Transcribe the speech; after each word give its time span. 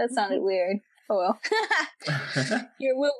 That 0.00 0.14
sounded 0.14 0.36
mm-hmm. 0.36 0.46
weird. 0.46 0.76
Oh 1.10 1.16
well. 1.16 1.40
Your 2.80 2.96
woo 2.96 3.10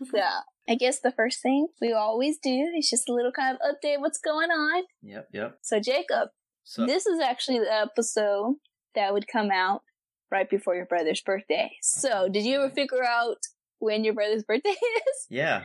woo. 0.00 0.06
Yeah. 0.14 0.40
I 0.68 0.74
guess 0.74 1.00
the 1.00 1.10
first 1.10 1.42
thing 1.42 1.68
we 1.80 1.92
always 1.92 2.38
do 2.38 2.72
is 2.78 2.88
just 2.90 3.08
a 3.08 3.12
little 3.12 3.32
kind 3.32 3.56
of 3.56 3.74
update 3.74 4.00
what's 4.00 4.18
going 4.18 4.50
on. 4.50 4.84
Yep, 5.02 5.28
yep. 5.32 5.58
So 5.62 5.80
Jacob, 5.80 6.28
So 6.64 6.86
this 6.86 7.06
is 7.06 7.20
actually 7.20 7.60
the 7.60 7.72
episode 7.72 8.56
that 8.94 9.12
would 9.12 9.26
come 9.28 9.50
out 9.50 9.82
right 10.30 10.48
before 10.48 10.74
your 10.74 10.86
brother's 10.86 11.20
birthday. 11.20 11.70
So 11.82 12.28
did 12.28 12.44
you 12.44 12.56
ever 12.56 12.70
figure 12.70 13.04
out 13.04 13.38
when 13.78 14.04
your 14.04 14.14
brother's 14.14 14.42
birthday 14.44 14.70
is? 14.70 15.26
yeah, 15.30 15.64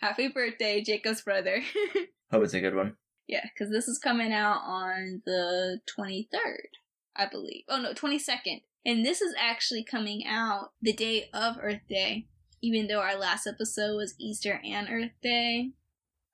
Happy 0.00 0.28
birthday, 0.28 0.82
Jacob's 0.82 1.22
brother. 1.22 1.60
hope 2.30 2.44
it's 2.44 2.54
a 2.54 2.60
good 2.60 2.74
one. 2.74 2.96
yeah, 3.26 3.44
because 3.54 3.70
this 3.72 3.86
is 3.88 3.98
coming 3.98 4.32
out 4.32 4.60
on 4.64 5.22
the 5.26 5.80
23rd, 5.98 6.68
I 7.16 7.26
believe. 7.26 7.64
Oh 7.68 7.80
no, 7.80 7.92
22nd. 7.94 8.62
And 8.84 9.04
this 9.04 9.20
is 9.20 9.34
actually 9.38 9.84
coming 9.84 10.26
out 10.26 10.72
the 10.80 10.92
day 10.92 11.28
of 11.34 11.58
Earth 11.60 11.82
Day, 11.88 12.26
even 12.62 12.86
though 12.86 13.00
our 13.00 13.18
last 13.18 13.46
episode 13.46 13.96
was 13.96 14.14
Easter 14.18 14.60
and 14.64 14.88
Earth 14.90 15.12
Day. 15.22 15.72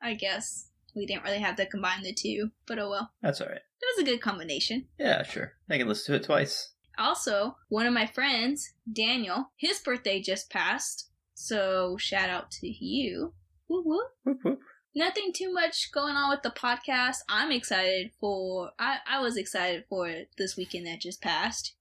I 0.00 0.14
guess 0.14 0.68
we 0.94 1.06
didn't 1.06 1.24
really 1.24 1.38
have 1.38 1.56
to 1.56 1.66
combine 1.66 2.02
the 2.02 2.14
two, 2.14 2.50
but 2.66 2.78
oh 2.78 2.90
well. 2.90 3.10
That's 3.20 3.40
all 3.40 3.48
right. 3.48 3.56
It 3.56 3.96
was 3.96 4.02
a 4.02 4.10
good 4.10 4.20
combination. 4.20 4.86
Yeah, 4.98 5.24
sure. 5.24 5.54
I 5.68 5.78
can 5.78 5.88
listen 5.88 6.14
to 6.14 6.20
it 6.20 6.24
twice. 6.24 6.72
Also, 6.98 7.56
one 7.68 7.86
of 7.86 7.92
my 7.92 8.06
friends, 8.06 8.72
Daniel, 8.90 9.50
his 9.56 9.80
birthday 9.80 10.20
just 10.20 10.48
passed. 10.48 11.10
So 11.34 11.96
shout 11.98 12.30
out 12.30 12.50
to 12.52 12.68
you. 12.68 13.34
Woo 13.68 13.82
woo. 13.84 14.02
Whoop, 14.24 14.38
whoop. 14.44 14.60
Nothing 14.94 15.32
too 15.34 15.52
much 15.52 15.90
going 15.92 16.14
on 16.14 16.30
with 16.30 16.42
the 16.42 16.50
podcast. 16.50 17.16
I'm 17.28 17.52
excited 17.52 18.12
for 18.18 18.70
I, 18.78 18.98
I 19.06 19.20
was 19.20 19.36
excited 19.36 19.84
for 19.88 20.08
it 20.08 20.30
this 20.38 20.56
weekend 20.56 20.86
that 20.86 21.00
just 21.00 21.20
passed 21.20 21.74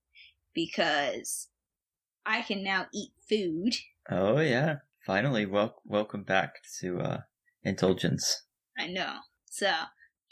because 0.55 1.49
I 2.25 2.41
can 2.41 2.63
now 2.63 2.87
eat 2.93 3.11
food. 3.29 3.75
Oh 4.09 4.39
yeah. 4.39 4.77
Finally, 5.05 5.45
wel- 5.45 5.81
welcome 5.85 6.23
back 6.23 6.55
to 6.79 6.99
uh, 6.99 7.17
Indulgence. 7.63 8.43
I 8.77 8.87
know. 8.87 9.17
So 9.45 9.71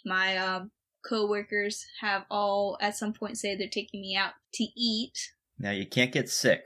my 0.06 0.38
um 0.38 0.72
co-workers 1.08 1.86
have 2.02 2.24
all 2.32 2.78
at 2.82 2.96
some 2.96 3.14
point 3.14 3.38
say 3.38 3.56
they're 3.56 3.68
taking 3.68 4.02
me 4.02 4.16
out 4.16 4.32
to 4.56 4.64
eat. 4.76 5.14
Now 5.60 5.72
you 5.72 5.86
can't 5.86 6.12
get 6.12 6.30
sick. 6.30 6.66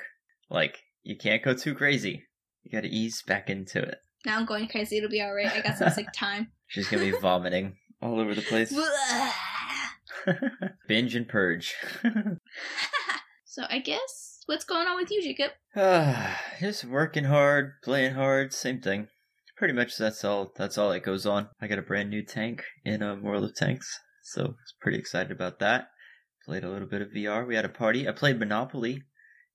Like 0.49 0.79
you 1.03 1.17
can't 1.17 1.43
go 1.43 1.53
too 1.53 1.75
crazy. 1.75 2.23
You 2.63 2.71
got 2.71 2.81
to 2.81 2.89
ease 2.89 3.21
back 3.21 3.49
into 3.49 3.81
it. 3.81 3.99
Now 4.25 4.37
I'm 4.37 4.45
going 4.45 4.67
crazy. 4.67 4.97
It'll 4.97 5.09
be 5.09 5.21
all 5.21 5.33
right. 5.33 5.51
I 5.51 5.61
got 5.61 5.77
some 5.77 5.89
sick 5.89 6.07
time. 6.13 6.51
She's 6.67 6.87
gonna 6.87 7.03
be 7.03 7.11
vomiting 7.21 7.77
all 8.01 8.19
over 8.19 8.35
the 8.35 8.41
place. 8.41 8.73
Binge 10.87 11.15
and 11.15 11.27
purge. 11.27 11.75
So 13.57 13.63
I 13.71 13.79
guess 13.79 14.43
what's 14.45 14.65
going 14.65 14.87
on 14.87 14.95
with 14.97 15.09
you, 15.09 15.19
Jacob? 15.23 15.49
Just 16.59 16.85
working 16.85 17.23
hard, 17.23 17.73
playing 17.83 18.13
hard, 18.13 18.53
same 18.53 18.81
thing. 18.81 19.07
Pretty 19.57 19.73
much 19.73 19.97
that's 19.97 20.23
all. 20.23 20.51
That's 20.55 20.77
all 20.77 20.91
that 20.91 20.99
goes 21.01 21.25
on. 21.25 21.49
I 21.59 21.65
got 21.65 21.79
a 21.79 21.81
brand 21.81 22.11
new 22.11 22.21
tank 22.21 22.63
in 22.85 23.01
um, 23.01 23.23
World 23.23 23.43
of 23.45 23.55
Tanks, 23.55 23.99
so 24.21 24.41
I 24.41 24.47
was 24.49 24.73
pretty 24.79 24.99
excited 24.99 25.31
about 25.31 25.57
that. 25.57 25.87
Played 26.45 26.63
a 26.65 26.69
little 26.69 26.87
bit 26.87 27.01
of 27.01 27.07
VR. 27.09 27.47
We 27.47 27.55
had 27.55 27.65
a 27.65 27.69
party. 27.69 28.07
I 28.07 28.11
played 28.11 28.37
Monopoly, 28.37 29.01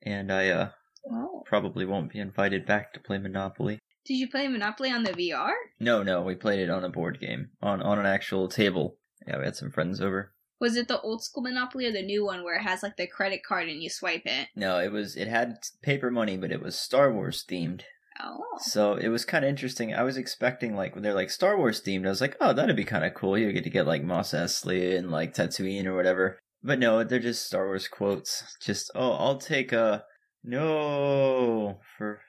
and 0.03 0.33
I 0.33 0.49
uh, 0.49 0.69
Oh. 1.09 1.45
probably 1.47 1.87
won't 1.87 2.13
be 2.13 2.19
invited 2.19 2.67
back 2.67 2.93
to 2.95 3.01
play 3.01 3.19
Monopoly. 3.19 3.79
Did 4.05 4.15
you 4.15 4.29
play 4.29 4.49
Monopoly 4.49 4.91
on 4.91 5.05
the 5.05 5.13
VR? 5.13 5.53
No, 5.79 6.03
no, 6.03 6.23
we 6.23 6.35
played 6.35 6.59
it 6.59 6.71
on 6.71 6.83
a 6.85 6.89
board 6.89 7.21
game 7.21 7.51
on 7.63 7.81
on 7.81 8.01
an 8.01 8.07
actual 8.07 8.49
table. 8.49 8.97
Yeah, 9.29 9.39
we 9.39 9.45
had 9.45 9.55
some 9.55 9.71
friends 9.71 10.01
over. 10.01 10.33
Was 10.63 10.77
it 10.77 10.87
the 10.87 11.01
old 11.01 11.25
school 11.25 11.43
Monopoly 11.43 11.87
or 11.87 11.93
the 11.93 12.03
new 12.03 12.25
one 12.25 12.45
where 12.45 12.55
it 12.55 12.63
has 12.63 12.85
like 12.85 12.97
the 12.97 13.09
credit 13.09 13.43
card 13.43 13.69
and 13.69 13.83
you 13.83 13.91
swipe 13.91 14.23
it? 14.27 14.47
No, 14.55 14.79
it 14.79 14.93
was 14.93 15.17
it 15.17 15.27
had 15.27 15.59
paper 15.83 16.09
money, 16.09 16.37
but 16.37 16.53
it 16.53 16.63
was 16.63 16.79
Star 16.79 17.13
Wars 17.13 17.45
themed. 17.45 17.83
Oh. 18.23 18.39
So 18.59 18.95
it 18.95 19.09
was 19.09 19.25
kind 19.25 19.45
of 19.45 19.49
interesting. 19.49 19.93
I 19.93 20.05
was 20.05 20.17
expecting 20.17 20.77
like 20.77 20.95
when 20.95 21.03
they're 21.03 21.15
like 21.15 21.31
Star 21.31 21.57
Wars 21.57 21.83
themed, 21.83 22.07
I 22.07 22.11
was 22.11 22.21
like, 22.21 22.37
oh, 22.41 22.53
that'd 22.53 22.77
be 22.77 22.85
kind 22.85 23.05
of 23.05 23.13
cool. 23.13 23.37
You 23.37 23.51
get 23.53 23.65
to 23.65 23.71
get 23.71 23.89
like 23.89 24.05
Mos 24.05 24.31
Eisley 24.31 24.97
and 24.97 25.11
like 25.11 25.35
Tatooine 25.35 25.87
or 25.87 25.97
whatever. 25.97 26.39
But 26.63 26.79
no, 26.79 27.03
they're 27.03 27.19
just 27.19 27.45
Star 27.45 27.67
Wars 27.67 27.89
quotes. 27.89 28.57
Just 28.63 28.89
oh, 28.95 29.15
I'll 29.15 29.39
take 29.39 29.73
a 29.73 30.05
no 30.45 31.81
for 31.99 32.21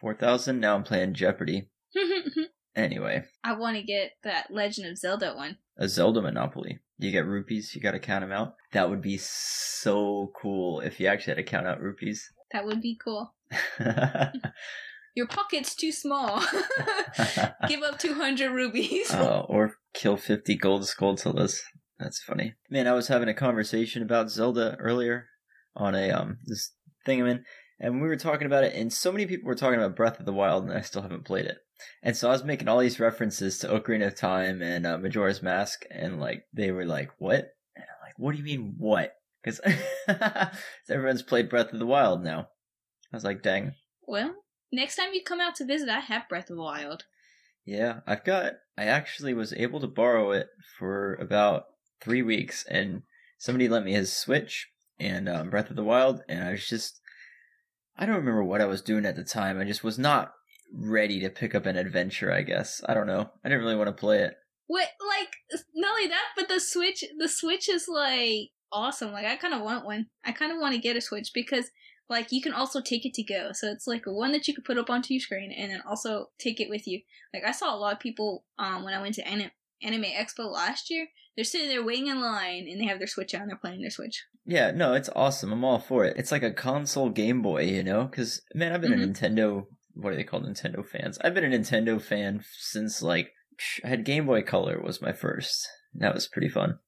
four 0.00 0.14
thousand. 0.14 0.58
Now 0.58 0.74
I'm 0.74 0.82
playing 0.82 1.14
Jeopardy. 1.14 1.70
Anyway, 2.78 3.24
I 3.42 3.54
want 3.54 3.76
to 3.76 3.82
get 3.82 4.12
that 4.22 4.52
Legend 4.52 4.88
of 4.88 4.98
Zelda 4.98 5.34
one. 5.34 5.58
a 5.76 5.88
Zelda 5.88 6.22
Monopoly. 6.22 6.78
You 6.98 7.10
get 7.12 7.26
rupees. 7.26 7.74
You 7.74 7.80
got 7.80 7.92
to 7.92 7.98
count 8.00 8.22
them 8.22 8.32
out. 8.32 8.54
That 8.72 8.90
would 8.90 9.00
be 9.02 9.18
so 9.18 10.32
cool 10.40 10.80
if 10.80 10.98
you 10.98 11.06
actually 11.06 11.32
had 11.32 11.36
to 11.46 11.50
count 11.50 11.66
out 11.66 11.80
rupees. 11.80 12.30
That 12.50 12.64
would 12.64 12.80
be 12.80 12.96
cool. 13.04 13.34
Your 15.14 15.26
pocket's 15.26 15.74
too 15.74 15.92
small. 15.92 16.42
Give 17.68 17.82
up 17.82 17.98
200 17.98 18.50
rupees. 18.50 19.12
uh, 19.12 19.40
or 19.40 19.74
kill 19.92 20.16
50 20.16 20.56
gold 20.56 20.82
Skulltulas. 20.82 21.58
That's 21.98 22.22
funny. 22.22 22.54
Man, 22.70 22.86
I 22.86 22.92
was 22.92 23.08
having 23.08 23.28
a 23.28 23.34
conversation 23.34 24.02
about 24.02 24.30
Zelda 24.30 24.76
earlier 24.78 25.26
on 25.76 25.94
a 25.94 26.10
um 26.10 26.38
this 26.46 26.72
thing 27.04 27.20
I'm 27.20 27.26
in, 27.26 27.44
and 27.80 28.00
we 28.00 28.08
were 28.08 28.16
talking 28.16 28.46
about 28.46 28.64
it, 28.64 28.74
and 28.74 28.92
so 28.92 29.10
many 29.12 29.26
people 29.26 29.46
were 29.48 29.54
talking 29.56 29.78
about 29.78 29.96
Breath 29.96 30.20
of 30.20 30.26
the 30.26 30.32
Wild, 30.32 30.64
and 30.64 30.72
I 30.72 30.80
still 30.80 31.02
haven't 31.02 31.24
played 31.26 31.46
it. 31.46 31.58
And 32.02 32.16
so 32.16 32.28
I 32.28 32.32
was 32.32 32.44
making 32.44 32.68
all 32.68 32.78
these 32.78 33.00
references 33.00 33.58
to 33.58 33.68
Ocarina 33.68 34.08
of 34.08 34.16
Time 34.16 34.62
and 34.62 34.86
uh, 34.86 34.98
Majora's 34.98 35.42
Mask, 35.42 35.84
and 35.90 36.20
like 36.20 36.44
they 36.52 36.70
were 36.70 36.84
like, 36.84 37.10
"What?" 37.18 37.54
And 37.76 37.84
I'm 37.84 38.06
like, 38.06 38.18
"What 38.18 38.32
do 38.32 38.38
you 38.38 38.44
mean, 38.44 38.74
what?" 38.78 39.14
Because 39.42 39.60
everyone's 40.90 41.22
played 41.22 41.48
Breath 41.48 41.72
of 41.72 41.78
the 41.78 41.86
Wild 41.86 42.22
now. 42.22 42.48
I 43.12 43.16
was 43.16 43.24
like, 43.24 43.42
"Dang." 43.42 43.74
Well, 44.06 44.34
next 44.72 44.96
time 44.96 45.12
you 45.12 45.22
come 45.22 45.40
out 45.40 45.54
to 45.56 45.64
visit, 45.64 45.88
I 45.88 46.00
have 46.00 46.28
Breath 46.28 46.50
of 46.50 46.56
the 46.56 46.62
Wild. 46.62 47.04
Yeah, 47.64 48.00
I've 48.06 48.24
got. 48.24 48.54
I 48.76 48.84
actually 48.84 49.34
was 49.34 49.52
able 49.52 49.80
to 49.80 49.86
borrow 49.86 50.32
it 50.32 50.48
for 50.78 51.14
about 51.16 51.64
three 52.00 52.22
weeks, 52.22 52.64
and 52.68 53.02
somebody 53.38 53.68
lent 53.68 53.84
me 53.84 53.92
his 53.92 54.12
Switch 54.12 54.68
and 54.98 55.28
um, 55.28 55.50
Breath 55.50 55.70
of 55.70 55.76
the 55.76 55.84
Wild, 55.84 56.22
and 56.28 56.42
I 56.42 56.52
was 56.52 56.68
just. 56.68 57.00
I 58.00 58.06
don't 58.06 58.16
remember 58.16 58.44
what 58.44 58.60
I 58.60 58.66
was 58.66 58.80
doing 58.80 59.04
at 59.04 59.16
the 59.16 59.24
time. 59.24 59.58
I 59.58 59.64
just 59.64 59.82
was 59.82 59.98
not 59.98 60.32
ready 60.72 61.20
to 61.20 61.30
pick 61.30 61.54
up 61.54 61.66
an 61.66 61.76
adventure. 61.76 62.32
I 62.32 62.42
guess 62.42 62.82
I 62.88 62.94
don't 62.94 63.06
know. 63.06 63.30
I 63.44 63.48
didn't 63.48 63.62
really 63.64 63.76
want 63.76 63.88
to 63.88 63.92
play 64.00 64.20
it. 64.22 64.34
What, 64.66 64.88
like, 65.16 65.62
not 65.74 65.92
only 65.92 66.08
that, 66.08 66.26
but 66.36 66.48
the 66.48 66.60
Switch, 66.60 67.02
the 67.18 67.28
Switch 67.28 67.68
is 67.70 67.88
like 67.88 68.50
awesome. 68.70 69.12
Like, 69.12 69.24
I 69.26 69.36
kind 69.36 69.54
of 69.54 69.62
want 69.62 69.86
one. 69.86 70.06
I 70.24 70.32
kind 70.32 70.52
of 70.52 70.58
want 70.58 70.74
to 70.74 70.80
get 70.80 70.96
a 70.96 71.00
Switch 71.00 71.30
because, 71.32 71.70
like, 72.10 72.32
you 72.32 72.42
can 72.42 72.52
also 72.52 72.82
take 72.82 73.06
it 73.06 73.14
to 73.14 73.22
go. 73.22 73.50
So 73.54 73.68
it's 73.70 73.86
like 73.86 74.02
one 74.04 74.32
that 74.32 74.46
you 74.46 74.54
could 74.54 74.64
put 74.66 74.76
up 74.76 74.90
onto 74.90 75.14
your 75.14 75.20
screen 75.20 75.52
and 75.52 75.70
then 75.70 75.82
also 75.88 76.26
take 76.38 76.60
it 76.60 76.68
with 76.68 76.86
you. 76.86 77.00
Like, 77.32 77.44
I 77.46 77.52
saw 77.52 77.74
a 77.74 77.78
lot 77.78 77.94
of 77.94 78.00
people, 78.00 78.44
um, 78.58 78.84
when 78.84 78.92
I 78.92 79.00
went 79.00 79.14
to 79.14 79.26
Anim- 79.26 79.50
Anime 79.82 80.04
Expo 80.04 80.52
last 80.52 80.90
year, 80.90 81.06
they're 81.34 81.44
sitting 81.44 81.68
there 81.68 81.84
waiting 81.84 82.08
in 82.08 82.20
line 82.20 82.66
and 82.68 82.78
they 82.78 82.86
have 82.86 82.98
their 82.98 83.06
Switch 83.06 83.32
out 83.34 83.40
and 83.42 83.50
they're 83.50 83.56
playing 83.56 83.80
their 83.80 83.90
Switch. 83.90 84.22
Yeah, 84.44 84.70
no, 84.70 84.92
it's 84.92 85.08
awesome. 85.16 85.52
I'm 85.52 85.64
all 85.64 85.78
for 85.78 86.04
it. 86.04 86.16
It's 86.18 86.32
like 86.32 86.42
a 86.42 86.50
console 86.52 87.08
Game 87.10 87.40
Boy, 87.40 87.62
you 87.64 87.82
know? 87.82 88.04
Because 88.04 88.42
man, 88.54 88.72
I've 88.72 88.80
been 88.82 88.92
Mhm. 88.92 89.02
a 89.02 89.06
Nintendo. 89.06 89.66
What 89.98 90.12
are 90.12 90.16
they 90.16 90.24
called? 90.24 90.46
Nintendo 90.46 90.86
fans. 90.86 91.18
I've 91.22 91.34
been 91.34 91.52
a 91.52 91.56
Nintendo 91.56 92.00
fan 92.00 92.44
since 92.56 93.02
like 93.02 93.32
I 93.84 93.88
had 93.88 94.04
Game 94.04 94.26
Boy 94.26 94.42
Color 94.42 94.80
was 94.80 95.02
my 95.02 95.12
first. 95.12 95.68
That 95.94 96.14
was 96.14 96.28
pretty 96.28 96.48
fun. 96.48 96.78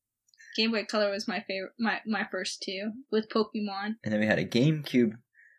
Game 0.56 0.72
Boy 0.72 0.84
Color 0.84 1.10
was 1.10 1.28
my 1.28 1.40
favorite, 1.46 1.72
my, 1.78 2.00
my 2.06 2.26
first 2.30 2.62
too, 2.62 2.92
with 3.10 3.28
Pokemon. 3.28 3.96
And 4.04 4.12
then 4.12 4.20
we 4.20 4.26
had 4.26 4.38
a 4.38 4.44
GameCube, 4.44 5.12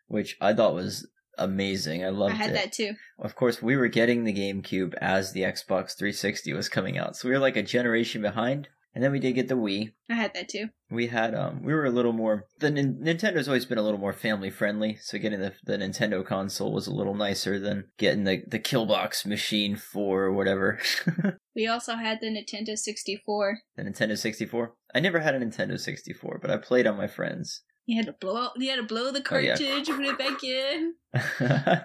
which 0.06 0.36
I 0.40 0.52
thought 0.52 0.74
was 0.74 1.08
amazing. 1.38 2.04
I 2.04 2.10
loved 2.10 2.34
I 2.34 2.36
had 2.36 2.50
it. 2.50 2.54
that 2.54 2.72
too. 2.72 2.92
Of 3.18 3.34
course, 3.34 3.62
we 3.62 3.76
were 3.76 3.88
getting 3.88 4.24
the 4.24 4.34
GameCube 4.34 4.94
as 5.00 5.32
the 5.32 5.42
Xbox 5.42 5.96
360 5.96 6.52
was 6.52 6.68
coming 6.68 6.98
out, 6.98 7.16
so 7.16 7.28
we 7.28 7.34
were 7.34 7.40
like 7.40 7.56
a 7.56 7.62
generation 7.62 8.22
behind. 8.22 8.68
And 8.94 9.02
then 9.02 9.10
we 9.10 9.20
did 9.20 9.32
get 9.32 9.48
the 9.48 9.54
Wii. 9.56 9.92
I 10.10 10.14
had 10.14 10.34
that 10.34 10.50
too. 10.50 10.68
We 10.90 11.06
had 11.06 11.34
um, 11.34 11.62
we 11.62 11.72
were 11.72 11.86
a 11.86 11.90
little 11.90 12.12
more. 12.12 12.44
The 12.58 12.70
Nin- 12.70 12.98
Nintendo's 13.02 13.48
always 13.48 13.64
been 13.64 13.78
a 13.78 13.82
little 13.82 13.98
more 13.98 14.12
family 14.12 14.50
friendly, 14.50 14.96
so 15.00 15.16
getting 15.18 15.40
the 15.40 15.54
the 15.64 15.78
Nintendo 15.78 16.24
console 16.24 16.72
was 16.74 16.86
a 16.86 16.92
little 16.94 17.14
nicer 17.14 17.58
than 17.58 17.84
getting 17.96 18.24
the 18.24 18.42
the 18.46 18.58
Killbox 18.58 19.24
machine 19.24 19.76
for 19.76 20.30
whatever. 20.32 20.78
We 21.54 21.66
also 21.66 21.96
had 21.96 22.20
the 22.22 22.28
Nintendo 22.28 22.78
64. 22.78 23.58
the 23.76 23.82
Nintendo 23.82 24.16
64. 24.16 24.72
I 24.94 25.00
never 25.00 25.20
had 25.20 25.34
a 25.34 25.38
Nintendo 25.38 25.78
64, 25.78 26.38
but 26.40 26.50
I 26.50 26.56
played 26.56 26.86
on 26.86 26.96
my 26.96 27.06
friends. 27.06 27.60
You 27.84 27.96
had 27.98 28.06
to 28.06 28.14
blow 28.18 28.38
out, 28.44 28.52
you 28.56 28.70
had 28.70 28.76
to 28.76 28.82
blow 28.84 29.10
the 29.12 29.22
Oh, 29.30 29.36
yeah. 29.36 29.54
cartridge, 29.56 29.86
put 29.88 30.00
it 30.06 30.18
back 30.18 30.42
in. 30.42 30.94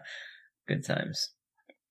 Good 0.69 0.85
times. 0.85 1.31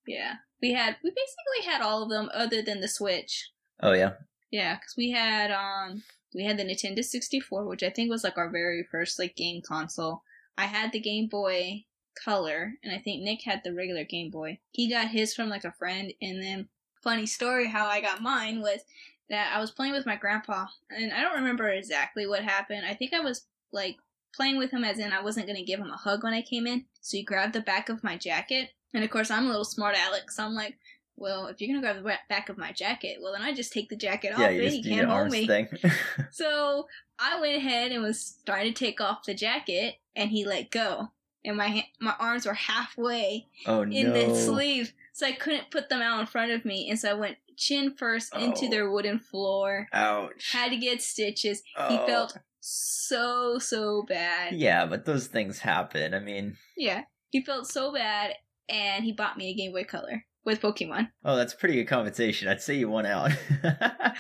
Yeah. 0.06 0.36
We 0.62 0.72
had, 0.72 0.96
we 1.04 1.10
basically 1.10 1.70
had 1.70 1.82
all 1.82 2.02
of 2.02 2.08
them 2.08 2.30
other 2.32 2.62
than 2.62 2.80
the 2.80 2.88
Switch. 2.88 3.50
Oh 3.82 3.92
yeah, 3.92 4.12
Yeah, 4.50 4.76
because 4.76 4.94
we 4.96 5.10
had, 5.10 5.50
um, 5.50 6.02
we 6.34 6.44
had 6.44 6.58
the 6.58 6.64
Nintendo 6.64 7.04
64, 7.04 7.64
which 7.64 7.82
I 7.82 7.90
think 7.90 8.10
was 8.10 8.25
like 8.25 8.38
our 8.38 8.50
very 8.50 8.87
first 8.90 9.19
like 9.19 9.37
game 9.37 9.62
console. 9.62 10.22
I 10.58 10.66
had 10.66 10.93
the 10.93 11.00
Game 11.00 11.28
Boy 11.28 11.84
Color, 12.25 12.75
and 12.82 12.94
I 12.94 12.98
think 12.98 13.22
Nick 13.22 13.43
had 13.43 13.62
the 13.64 13.75
regular 13.75 14.04
Game 14.04 14.31
Boy. 14.31 14.58
He 14.70 14.90
got 14.90 15.08
his 15.08 15.34
from 15.34 15.48
like 15.48 15.64
a 15.64 15.72
friend, 15.72 16.12
and 16.22 16.43
then 16.43 16.69
funny 17.02 17.26
story 17.26 17.69
how 17.69 17.87
I 17.87 18.00
got 18.00 18.22
mine 18.22 18.60
was 18.60 18.81
that 19.28 19.54
I 19.54 19.60
was 19.60 19.70
playing 19.70 19.93
with 19.93 20.06
my 20.06 20.16
grandpa, 20.16 20.66
and 20.90 21.12
I 21.12 21.20
don't 21.22 21.37
remember 21.37 21.69
exactly 21.69 22.26
what 22.26 22.42
happened. 22.42 22.84
I 22.87 22.94
think 22.94 23.12
I 23.12 23.20
was 23.20 23.46
like 23.72 23.96
playing 24.34 24.58
with 24.58 24.70
him 24.70 24.84
as 24.84 24.99
in 24.99 25.12
I 25.12 25.22
wasn't 25.22 25.49
to 25.49 25.62
give 25.62 25.81
him 25.81 25.90
a 25.90 25.96
hug 25.96 26.22
when 26.22 26.34
I 26.34 26.42
came 26.42 26.66
in. 26.66 26.84
So 27.00 27.16
he 27.16 27.22
grabbed 27.22 27.54
the 27.54 27.60
back 27.60 27.88
of 27.88 28.04
my 28.04 28.16
jacket. 28.16 28.70
And 28.94 29.02
of 29.02 29.10
course, 29.10 29.31
I'm 29.31 29.46
a 29.46 29.49
little 29.49 29.64
smart 29.64 29.96
aleck, 29.96 30.31
so 30.31 30.44
I'm 30.44 30.54
like, 30.54 30.78
well, 31.16 31.46
if 31.46 31.60
you're 31.60 31.68
going 31.68 31.80
to 31.80 31.86
grab 32.02 32.02
the 32.02 32.18
back 32.28 32.48
of 32.48 32.58
my 32.58 32.72
jacket, 32.72 33.18
well, 33.22 33.32
then 33.32 33.42
I 33.42 33.52
just 33.52 33.72
take 33.72 33.88
the 33.88 33.96
jacket 33.96 34.32
off 34.32 34.38
yeah, 34.40 34.48
and 34.48 34.56
you 34.56 34.70
just 34.70 34.82
do 34.82 34.90
can't 34.90 35.06
hold 35.08 35.18
arms 35.20 35.32
me. 35.32 35.48
So 36.30 36.86
I 37.18 37.40
went 37.40 37.56
ahead 37.56 37.92
and 37.92 38.02
was 38.02 38.20
starting 38.20 38.72
to 38.72 38.78
take 38.84 39.00
off 39.00 39.24
the 39.24 39.34
jacket, 39.34 39.96
and 40.14 40.30
he 40.30 40.44
let 40.44 40.70
go. 40.70 41.08
And 41.44 41.56
my 41.56 41.86
my 42.00 42.14
arms 42.18 42.44
were 42.46 42.54
halfway 42.54 43.46
oh 43.66 43.82
in 43.82 44.12
no. 44.12 44.12
the 44.12 44.34
sleeve, 44.34 44.92
so 45.12 45.26
I 45.26 45.32
couldn't 45.32 45.70
put 45.70 45.88
them 45.88 46.02
out 46.02 46.20
in 46.20 46.26
front 46.26 46.52
of 46.52 46.64
me. 46.64 46.90
And 46.90 46.98
so 46.98 47.10
I 47.10 47.14
went 47.14 47.36
chin 47.56 47.94
first 47.96 48.34
into 48.36 48.66
Oh. 48.66 48.70
their 48.70 48.90
wooden 48.90 49.18
floor. 49.18 49.88
Ouch. 49.92 50.52
Had 50.52 50.70
to 50.70 50.76
get 50.76 51.00
stitches. 51.00 51.62
He 51.88 51.96
Oh. 51.96 52.06
felt 52.06 52.36
so 52.60 53.58
so 53.58 54.02
bad. 54.02 54.54
Yeah, 54.54 54.86
but 54.86 55.04
those 55.06 55.28
things 55.28 55.60
happen. 55.60 56.14
I 56.14 56.18
mean, 56.18 56.56
Yeah, 56.76 57.04
he 57.30 57.40
felt 57.40 57.68
so 57.68 57.92
bad, 57.92 58.34
and 58.68 59.04
he 59.04 59.12
bought 59.12 59.38
me 59.38 59.50
a 59.50 59.54
Game 59.54 59.72
Boy 59.72 59.84
Color 59.84 60.24
with 60.46 60.62
Pokemon. 60.62 61.10
oh, 61.25 61.37
that's 61.37 61.54
pretty 61.54 61.75
good 61.75 61.88
compensation. 61.88 62.48
I'd 62.48 62.62
say 62.62 62.76
you 62.76 62.88
won 62.88 63.04
out. 63.04 63.32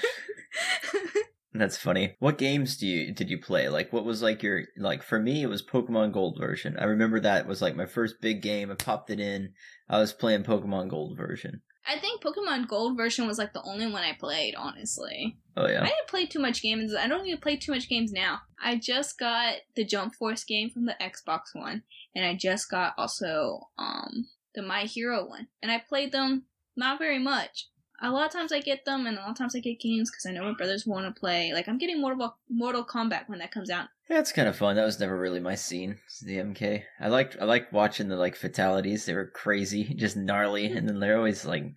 That's 1.58 1.78
funny. 1.78 2.16
What 2.18 2.38
games 2.38 2.76
do 2.76 2.86
you 2.86 3.12
did 3.12 3.30
you 3.30 3.38
play? 3.38 3.68
Like 3.68 3.92
what 3.92 4.04
was 4.04 4.22
like 4.22 4.42
your 4.42 4.64
like 4.76 5.02
for 5.02 5.18
me 5.18 5.42
it 5.42 5.48
was 5.48 5.64
Pokemon 5.64 6.12
Gold 6.12 6.36
version. 6.38 6.76
I 6.78 6.84
remember 6.84 7.20
that 7.20 7.46
was 7.46 7.62
like 7.62 7.76
my 7.76 7.86
first 7.86 8.20
big 8.20 8.42
game. 8.42 8.70
I 8.70 8.74
popped 8.74 9.10
it 9.10 9.20
in. 9.20 9.52
I 9.88 9.98
was 9.98 10.12
playing 10.12 10.44
Pokemon 10.44 10.90
Gold 10.90 11.16
version. 11.16 11.62
I 11.88 11.98
think 11.98 12.22
Pokemon 12.22 12.66
Gold 12.66 12.96
version 12.96 13.26
was 13.26 13.38
like 13.38 13.52
the 13.52 13.62
only 13.62 13.86
one 13.86 14.02
I 14.02 14.12
played, 14.18 14.56
honestly. 14.56 15.38
Oh 15.56 15.68
yeah. 15.68 15.82
I 15.82 15.86
didn't 15.86 16.08
play 16.08 16.26
too 16.26 16.40
much 16.40 16.60
games. 16.60 16.94
I 16.94 17.06
don't 17.06 17.24
even 17.26 17.40
play 17.40 17.56
too 17.56 17.72
much 17.72 17.88
games 17.88 18.12
now. 18.12 18.40
I 18.62 18.76
just 18.76 19.18
got 19.18 19.54
the 19.76 19.84
Jump 19.84 20.14
Force 20.14 20.42
game 20.42 20.70
from 20.70 20.86
the 20.86 20.96
Xbox 21.00 21.54
One, 21.54 21.84
and 22.14 22.24
I 22.24 22.34
just 22.34 22.68
got 22.70 22.94
also 22.98 23.68
um 23.78 24.26
the 24.56 24.62
My 24.62 24.82
Hero 24.82 25.24
one, 25.28 25.46
and 25.62 25.70
I 25.70 25.78
played 25.78 26.10
them 26.10 26.46
not 26.76 26.98
very 26.98 27.20
much. 27.20 27.68
A 28.02 28.10
lot 28.10 28.26
of 28.26 28.32
times 28.32 28.52
I 28.52 28.60
get 28.60 28.84
them, 28.84 29.06
and 29.06 29.16
a 29.16 29.20
lot 29.20 29.30
of 29.30 29.38
times 29.38 29.54
I 29.54 29.60
get 29.60 29.80
games 29.80 30.10
because 30.10 30.26
I 30.26 30.32
know 30.32 30.44
my 30.44 30.56
brothers 30.56 30.86
want 30.86 31.06
to 31.06 31.18
play. 31.18 31.52
Like 31.54 31.68
I'm 31.68 31.78
getting 31.78 32.00
Mortal 32.00 32.36
Mortal 32.50 32.84
Kombat 32.84 33.28
when 33.28 33.38
that 33.38 33.52
comes 33.52 33.70
out. 33.70 33.88
Yeah, 34.10 34.18
it's 34.18 34.32
kind 34.32 34.48
of 34.48 34.56
fun. 34.56 34.76
That 34.76 34.84
was 34.84 35.00
never 35.00 35.18
really 35.18 35.40
my 35.40 35.54
scene. 35.54 35.98
The 36.22 36.38
MK. 36.38 36.82
I 37.00 37.08
liked 37.08 37.36
I 37.40 37.44
liked 37.44 37.72
watching 37.72 38.08
the 38.08 38.16
like 38.16 38.36
fatalities. 38.36 39.06
They 39.06 39.14
were 39.14 39.26
crazy, 39.26 39.84
just 39.96 40.16
gnarly, 40.16 40.66
and 40.76 40.88
then 40.88 40.98
they're 40.98 41.16
always 41.16 41.44
like 41.44 41.72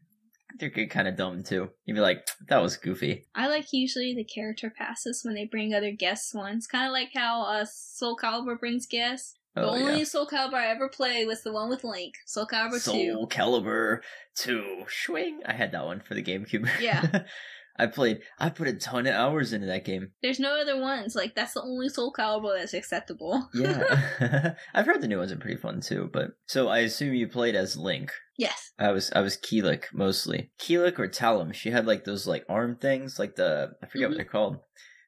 they're 0.57 0.69
kind 0.87 1.07
of 1.07 1.15
dumb 1.15 1.43
too. 1.43 1.69
You'd 1.85 1.93
be 1.93 2.01
like, 2.01 2.27
that 2.47 2.61
was 2.61 2.75
goofy. 2.75 3.27
I 3.33 3.47
like 3.47 3.71
usually 3.71 4.13
the 4.13 4.25
character 4.25 4.69
passes 4.69 5.23
when 5.23 5.35
they 5.35 5.45
bring 5.45 5.73
other 5.73 5.91
guests 5.91 6.33
ones. 6.33 6.67
Kind 6.67 6.85
of 6.85 6.91
like 6.91 7.11
how 7.15 7.43
uh, 7.43 7.65
Soul 7.65 8.17
Calibur 8.17 8.59
brings 8.59 8.85
guests. 8.85 9.35
The 9.55 9.61
Oh 9.63 9.69
only 9.71 9.99
yeah. 9.99 10.03
Soul 10.03 10.27
Calibur 10.27 10.53
I 10.55 10.67
ever 10.67 10.87
played 10.89 11.25
was 11.27 11.41
the 11.43 11.51
one 11.51 11.69
with 11.69 11.83
Link. 11.83 12.13
Soul 12.25 12.45
Calibur 12.45 12.73
2. 12.73 12.79
Soul 12.79 13.27
Calibur 13.27 13.99
2 14.35 14.83
Swing. 15.05 15.41
I 15.45 15.53
had 15.53 15.71
that 15.71 15.85
one 15.85 15.99
for 16.01 16.13
the 16.13 16.23
GameCube. 16.23 16.69
Yeah. 16.79 17.23
I 17.81 17.85
played 17.87 18.19
I 18.37 18.49
put 18.49 18.67
a 18.67 18.73
ton 18.73 19.07
of 19.07 19.13
hours 19.15 19.53
into 19.53 19.67
that 19.67 19.85
game. 19.85 20.11
There's 20.21 20.39
no 20.39 20.59
other 20.59 20.77
ones. 20.79 21.15
Like, 21.15 21.33
that's 21.33 21.53
the 21.53 21.61
only 21.61 21.87
Soul 21.87 22.11
Calibur 22.11 22.57
that's 22.59 22.73
acceptable. 22.73 23.47
Yeah. 23.53 24.53
I've 24.73 24.85
heard 24.85 25.01
the 25.01 25.07
new 25.07 25.17
ones 25.17 25.31
are 25.31 25.37
pretty 25.37 25.55
fun 25.59 25.79
too, 25.79 26.09
but 26.11 26.31
so 26.45 26.67
I 26.67 26.79
assume 26.79 27.13
you 27.13 27.27
played 27.29 27.55
as 27.55 27.77
Link. 27.77 28.11
yes. 28.37 28.71
I 28.77 28.91
was 28.91 29.11
I 29.15 29.21
was 29.21 29.37
Kilik 29.37 29.85
mostly. 29.93 30.51
Kilik 30.59 30.99
or 30.99 31.07
Talim. 31.07 31.53
She 31.53 31.71
had 31.71 31.87
like 31.87 32.03
those 32.05 32.27
like 32.27 32.45
arm 32.49 32.75
things, 32.75 33.17
like 33.17 33.35
the 33.35 33.71
I 33.81 33.87
forget 33.87 34.07
Mhm. 34.07 34.11
what 34.11 34.15
they're 34.17 34.25
called. 34.25 34.57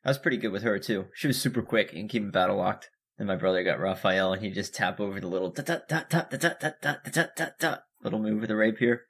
I 0.05 0.09
was 0.09 0.17
pretty 0.17 0.37
good 0.37 0.51
with 0.51 0.63
her 0.63 0.79
too. 0.79 1.05
She 1.13 1.27
was 1.27 1.39
super 1.39 1.61
quick 1.61 1.91
and 1.93 2.09
keep 2.09 2.23
him 2.23 2.31
battle 2.31 2.55
locked. 2.57 2.89
And 3.21 3.27
my 3.27 3.35
brother 3.35 3.63
got 3.63 3.79
Raphael 3.79 4.33
and 4.33 4.41
he 4.41 4.49
just 4.49 4.73
tap 4.73 4.99
over 4.99 5.19
the 5.19 5.27
little 5.27 5.51
dot 5.51 5.67
dot 5.67 5.87
dot 5.87 6.09
dot 6.09 6.31
dot 6.31 6.41
dot 6.41 6.59
dot 6.59 6.81
dot 6.81 7.13
dot 7.13 7.35
dot 7.35 7.51
dot 7.59 7.83
little 8.03 8.17
move 8.17 8.39
with 8.39 8.49
the 8.49 8.55
rapier. 8.55 9.01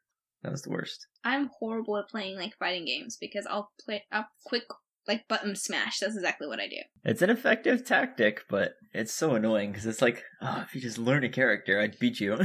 That 0.44 0.52
was 0.52 0.64
the 0.64 0.70
worst. 0.70 1.08
I'm 1.24 1.50
horrible 1.60 1.96
at 1.96 2.10
playing, 2.10 2.36
like, 2.36 2.58
fighting 2.60 2.84
games 2.84 3.16
because 3.16 3.48
I'll 3.50 3.72
play, 3.86 4.04
I'll 4.12 4.28
quick, 4.46 4.64
like, 5.08 5.30
button 5.30 5.56
smash. 5.56 6.00
That's 6.00 6.18
exactly 6.18 6.50
what 6.50 6.60
I 6.60 6.68
do. 6.68 6.82
It's 7.06 7.22
an 7.22 7.30
effective 7.30 7.86
tactic, 7.86 8.44
but 8.50 8.74
it's 8.94 9.14
so 9.14 9.36
annoying 9.36 9.72
because 9.72 9.86
it's 9.86 10.02
like, 10.02 10.26
oh, 10.42 10.66
if 10.68 10.76
you 10.76 10.82
just 10.82 10.98
learn 10.98 11.24
a 11.24 11.30
character, 11.30 11.80
I'd 11.80 11.98
beat 11.98 12.20
you. 12.20 12.38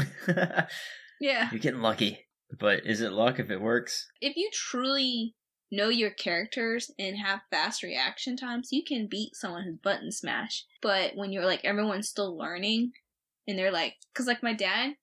Yeah. 1.21 1.49
You're 1.51 1.59
getting 1.59 1.83
lucky. 1.83 2.29
But 2.61 2.87
is 2.87 3.01
it 3.01 3.11
luck 3.11 3.41
if 3.41 3.51
it 3.51 3.61
works? 3.61 4.07
If 4.21 4.37
you 4.37 4.51
truly 4.53 5.35
know 5.71 5.89
your 5.89 6.11
characters 6.11 6.91
and 6.99 7.17
have 7.17 7.41
fast 7.51 7.83
reaction 7.83 8.37
times, 8.37 8.69
you 8.71 8.85
can 8.85 9.09
beat 9.09 9.35
someone 9.35 9.65
who's 9.65 9.79
button 9.83 10.13
smash. 10.13 10.65
But 10.83 11.13
when 11.15 11.33
you're 11.33 11.47
like 11.47 11.65
everyone's 11.65 12.09
still 12.09 12.37
learning, 12.37 12.93
and 13.49 13.59
they're 13.59 13.73
like, 13.73 13.95
because 14.13 14.27
like 14.27 14.43
my 14.43 14.53
dad, 14.53 14.95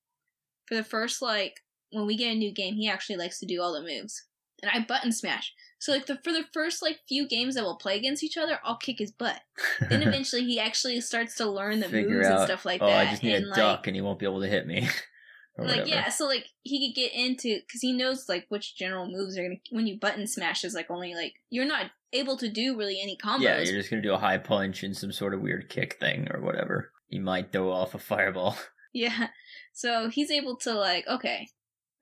for 0.67 0.75
the 0.75 0.83
first 0.83 1.21
like 1.21 1.61
when 1.91 2.05
we 2.05 2.17
get 2.17 2.33
a 2.33 2.37
new 2.37 2.53
game, 2.53 2.75
he 2.75 2.89
actually 2.89 3.17
likes 3.17 3.39
to 3.39 3.45
do 3.45 3.61
all 3.61 3.73
the 3.73 3.81
moves, 3.81 4.25
and 4.61 4.71
I 4.73 4.85
button 4.85 5.11
smash. 5.11 5.53
So 5.79 5.91
like 5.91 6.05
the 6.05 6.17
for 6.23 6.31
the 6.31 6.45
first 6.53 6.81
like 6.81 6.99
few 7.09 7.27
games 7.27 7.55
that 7.55 7.63
we'll 7.63 7.75
play 7.75 7.97
against 7.97 8.23
each 8.23 8.37
other, 8.37 8.59
I'll 8.63 8.77
kick 8.77 8.99
his 8.99 9.11
butt. 9.11 9.41
Then 9.89 10.01
eventually 10.07 10.45
he 10.45 10.59
actually 10.59 11.01
starts 11.01 11.35
to 11.35 11.45
learn 11.45 11.81
the 11.81 11.89
Figure 11.89 12.19
moves 12.19 12.27
and 12.27 12.45
stuff 12.45 12.65
like 12.65 12.81
oh, 12.81 12.87
that. 12.87 13.07
I 13.07 13.11
just 13.11 13.21
need 13.21 13.35
and 13.35 13.45
a 13.45 13.49
like, 13.49 13.57
duck 13.57 13.87
and 13.87 13.95
he 13.95 14.01
won't 14.01 14.19
be 14.19 14.25
able 14.25 14.41
to 14.41 14.47
hit 14.47 14.65
me. 14.65 14.87
like 15.57 15.87
yeah 15.87 16.09
so 16.09 16.25
like 16.25 16.47
he 16.63 16.87
could 16.87 16.95
get 16.95 17.13
into 17.13 17.59
because 17.59 17.81
he 17.81 17.93
knows 17.93 18.27
like 18.27 18.45
which 18.49 18.75
general 18.75 19.05
moves 19.07 19.37
are 19.37 19.43
gonna 19.43 19.59
when 19.71 19.85
you 19.85 19.99
button 19.99 20.25
smash 20.25 20.63
is 20.63 20.73
like 20.73 20.89
only 20.89 21.13
like 21.13 21.33
you're 21.51 21.65
not 21.65 21.91
able 22.11 22.37
to 22.37 22.49
do 22.49 22.77
really 22.77 22.99
any 23.01 23.17
combos 23.17 23.41
Yeah, 23.41 23.61
you're 23.61 23.75
just 23.75 23.89
gonna 23.89 24.01
do 24.01 24.13
a 24.13 24.17
high 24.17 24.37
punch 24.37 24.83
and 24.83 24.95
some 24.95 25.11
sort 25.11 25.33
of 25.33 25.41
weird 25.41 25.69
kick 25.69 25.97
thing 25.99 26.27
or 26.31 26.41
whatever. 26.41 26.91
You 27.09 27.21
might 27.21 27.51
throw 27.51 27.71
off 27.71 27.95
a 27.95 27.99
fireball. 27.99 28.57
Yeah. 28.95 29.29
so 29.73 30.07
he's 30.09 30.29
able 30.29 30.55
to 30.57 30.73
like 30.75 31.07
okay 31.07 31.47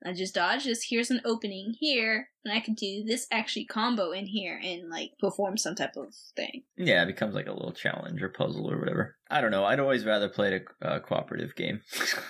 i 0.04 0.12
just 0.12 0.34
dodge 0.34 0.64
this 0.64 0.86
here's 0.88 1.10
an 1.10 1.20
opening 1.24 1.74
here 1.78 2.28
and 2.44 2.52
i 2.54 2.60
can 2.60 2.74
do 2.74 3.04
this 3.06 3.26
actually 3.30 3.64
combo 3.64 4.10
in 4.12 4.26
here 4.26 4.60
and 4.62 4.88
like 4.90 5.10
perform 5.20 5.56
some 5.56 5.74
type 5.74 5.96
of 5.96 6.14
thing 6.36 6.62
Yeah, 6.76 7.02
it 7.02 7.06
becomes 7.06 7.34
like 7.34 7.46
a 7.46 7.52
little 7.52 7.72
challenge 7.72 8.20
or 8.22 8.28
puzzle 8.28 8.70
or 8.70 8.78
whatever. 8.78 9.16
I 9.30 9.40
don't 9.40 9.50
know. 9.50 9.64
I'd 9.64 9.80
always 9.80 10.04
rather 10.04 10.28
play 10.28 10.60
a 10.82 10.86
uh, 10.86 10.98
cooperative 11.00 11.54
game. 11.56 11.80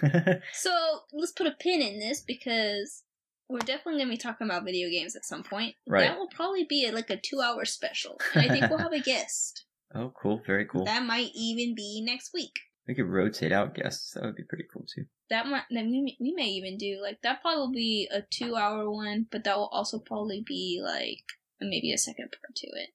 so 0.53 0.71
let's 1.13 1.33
put 1.33 1.47
a 1.47 1.53
pin 1.59 1.81
in 1.83 1.99
this 1.99 2.21
because 2.21 3.03
we're 3.49 3.59
definitely 3.61 3.95
going 4.01 4.09
to 4.09 4.13
be 4.13 4.17
talking 4.17 4.47
about 4.47 4.65
video 4.65 4.89
games 4.89 5.17
at 5.17 5.25
some 5.25 5.43
point 5.43 5.75
Right. 5.87 6.03
that 6.07 6.19
will 6.19 6.29
probably 6.29 6.65
be 6.65 6.91
like 6.91 7.11
a 7.11 7.17
two 7.17 7.41
hour 7.41 7.65
special 7.65 8.21
and 8.35 8.45
i 8.45 8.49
think 8.49 8.69
we'll 8.69 8.79
have 8.79 8.93
a 8.93 9.01
guest 9.13 9.65
oh, 9.95 10.13
cool. 10.21 10.41
Very 10.47 10.67
cool. 10.67 10.85
that 10.85 11.05
might 11.05 11.31
even 11.35 11.75
be 11.75 12.03
next 12.05 12.31
week 12.35 12.53
We 12.89 12.95
could 12.95 13.07
rotate 13.07 13.53
out 13.53 13.75
guests. 13.75 14.13
That 14.13 14.25
would 14.25 14.35
be 14.37 14.43
pretty 14.43 14.65
cool 14.73 14.85
too. 14.93 15.05
that 15.31 15.47
might 15.47 15.63
then 15.71 15.91
we 15.91 16.01
may, 16.03 16.17
we 16.21 16.33
may 16.35 16.49
even 16.49 16.77
do 16.79 16.99
like 17.03 17.21
that 17.23 17.41
probably 17.41 17.59
will 17.61 17.73
be 17.73 18.09
a 18.13 18.23
two 18.23 18.57
hour 18.57 18.91
one 18.91 19.27
but 19.31 19.45
that 19.45 19.57
will 19.57 19.71
also 19.73 19.99
probably 19.99 20.43
be 20.47 20.81
like 20.85 21.25
maybe 21.61 21.93
a 21.93 21.99
second 21.99 22.29
part 22.33 22.55
to 22.57 22.67
it 22.69 22.91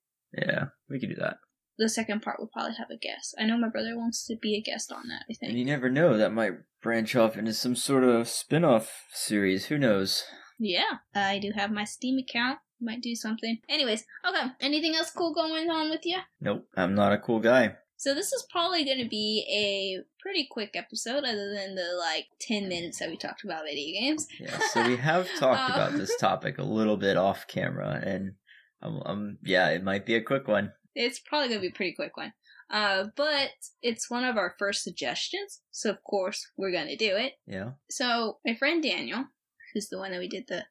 Yeah, 0.45 0.65
we 0.89 0.99
could 0.99 1.09
do 1.09 1.15
that. 1.15 1.37
the 1.77 1.87
second 1.87 2.21
part 2.21 2.37
will 2.39 2.49
probably 2.51 2.75
have 2.77 2.89
a 2.91 2.97
guest 2.97 3.33
i 3.39 3.45
know 3.45 3.57
my 3.57 3.69
brother 3.69 3.95
wants 3.97 4.25
to 4.27 4.35
be 4.35 4.55
a 4.55 4.61
guest 4.61 4.91
on 4.91 5.07
that 5.07 5.21
i 5.21 5.25
And 5.29 5.37
think 5.37 5.53
you 5.53 5.63
never 5.65 5.89
know. 5.89 6.17
That 6.17 6.33
might 6.33 6.53
branch 6.81 7.15
off 7.15 7.37
into 7.37 7.53
some 7.53 7.75
sort 7.75 8.03
of 8.03 8.27
spin 8.27 8.63
off 8.65 9.05
series. 9.13 9.65
Who 9.67 9.77
knows? 9.77 10.23
yeah 10.59 10.99
i 11.15 11.39
do 11.39 11.51
have 11.55 11.71
my 11.71 11.85
steam 11.85 12.17
account 12.19 12.59
might 12.81 13.01
do 13.01 13.15
something 13.15 13.57
anyways 13.69 14.03
okay 14.27 14.47
anything 14.59 14.95
else 14.95 15.11
cool 15.11 15.33
going 15.33 15.69
on 15.69 15.89
with 15.89 16.05
you 16.05 16.17
Nope. 16.41 16.67
I'm 16.75 16.93
not 16.93 17.13
a 17.13 17.17
cool 17.19 17.39
guy. 17.39 17.75
So 17.97 18.13
this 18.13 18.31
is 18.31 18.45
probably 18.51 18.85
going 18.85 18.99
to 19.03 19.09
be 19.09 19.45
a 19.51 20.03
pretty 20.21 20.47
quick 20.49 20.71
episode 20.75 21.23
other 21.23 21.53
than 21.53 21.75
the 21.75 21.89
like 21.99 22.27
10 22.39 22.67
minutes 22.69 22.99
that 22.99 23.09
we 23.09 23.17
talked 23.17 23.43
about 23.43 23.63
video 23.65 23.99
games 23.99 24.27
Yeah, 24.39 24.57
so 24.71 24.87
we 24.87 24.95
have 24.97 25.27
talked 25.39 25.69
Uh, 25.71 25.73
about 25.73 25.93
this 25.93 26.15
topic 26.19 26.57
a 26.57 26.63
little 26.63 26.97
bit 26.97 27.17
off 27.17 27.47
camera, 27.47 28.01
and 28.03 28.33
um, 28.81 29.01
um, 29.05 29.37
yeah, 29.43 29.69
it 29.69 29.83
might 29.83 30.05
be 30.05 30.15
a 30.15 30.21
quick 30.23 30.47
one. 30.47 30.71
It's 30.95 31.19
probably 31.19 31.49
gonna 31.49 31.61
be 31.61 31.67
a 31.67 31.71
pretty 31.71 31.93
quick 31.95 32.15
one. 32.17 32.33
Uh, 32.69 33.05
but 33.15 33.51
it's 33.81 34.09
one 34.09 34.25
of 34.25 34.35
our 34.37 34.53
first 34.59 34.83
suggestions, 34.83 35.61
so 35.71 35.89
of 35.89 36.03
course 36.03 36.45
we're 36.57 36.71
gonna 36.71 36.97
do 36.97 37.15
it. 37.15 37.33
Yeah. 37.47 37.71
So 37.89 38.39
my 38.45 38.55
friend 38.55 38.83
Daniel, 38.83 39.25
who's 39.73 39.87
the 39.89 39.97
one 39.97 40.11
that 40.11 40.19
we 40.19 40.27
did 40.27 40.45
the 40.47 40.65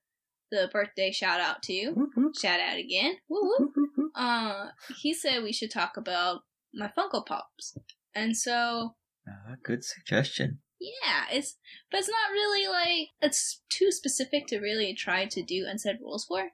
the 0.53 0.69
birthday 0.73 1.11
shout 1.11 1.41
out 1.41 1.61
to, 1.65 1.91
Whoop, 1.91 2.11
whoop, 2.15 2.37
shout 2.39 2.61
out 2.61 2.77
again. 2.79 3.17
Woo 3.29 3.41
woo. 3.43 3.57
whoop, 3.59 3.73
whoop, 3.77 3.91
whoop. 3.97 4.13
Uh, 4.15 4.67
he 5.01 5.13
said 5.13 5.43
we 5.43 5.53
should 5.53 5.73
talk 5.73 5.97
about 5.97 6.43
my 6.77 6.89
Funko 6.97 7.25
Pops, 7.25 7.77
and 8.15 8.37
so 8.37 8.95
Ah, 9.29 9.57
good 9.63 9.83
suggestion. 9.85 10.61
yeah, 10.81 11.25
it's 11.33 11.57
but 11.91 11.99
it's 11.99 12.09
not 12.09 12.31
really 12.33 12.69
like 12.69 13.09
it's 13.21 13.63
too 13.69 13.91
specific 13.91 14.47
to 14.49 14.61
really 14.61 14.95
try 14.95 15.25
to 15.27 15.43
do 15.43 15.67
unsaid 15.67 15.99
rules 16.01 16.27
for. 16.27 16.51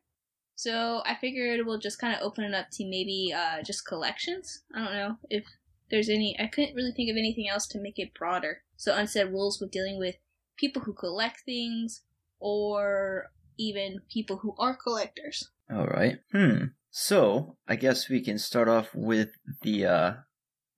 So 0.55 1.03
I 1.05 1.17
figured 1.17 1.67
we'll 1.67 1.79
just 1.79 1.99
kind 1.99 2.15
of 2.15 2.23
open 2.23 2.45
it 2.45 2.55
up 2.55 2.67
to 2.73 2.85
maybe 2.85 3.35
uh, 3.37 3.63
just 3.63 3.87
collections. 3.87 4.63
I 4.75 4.79
don't 4.85 4.95
know 4.95 5.17
if 5.29 5.45
there's 5.91 6.09
any. 6.09 6.37
I 6.39 6.47
couldn't 6.47 6.75
really 6.77 6.93
think 6.93 7.11
of 7.11 7.17
anything 7.17 7.49
else 7.49 7.67
to 7.69 7.81
make 7.81 7.99
it 7.99 8.15
broader. 8.15 8.63
So 8.77 8.95
unsaid 8.95 9.29
rules 9.33 9.61
with 9.61 9.71
dealing 9.73 9.99
with 9.99 10.17
people 10.57 10.83
who 10.83 10.93
collect 10.93 11.41
things 11.45 12.03
or 12.39 13.33
even 13.59 14.01
people 14.11 14.39
who 14.39 14.55
are 14.59 14.77
collectors. 14.77 15.51
All 15.71 15.87
right. 15.87 16.19
Hmm. 16.33 16.67
So 16.93 17.57
I 17.67 17.77
guess 17.77 18.09
we 18.09 18.21
can 18.21 18.39
start 18.39 18.69
off 18.69 18.95
with 18.95 19.31
the. 19.63 19.87
uh 19.87 20.13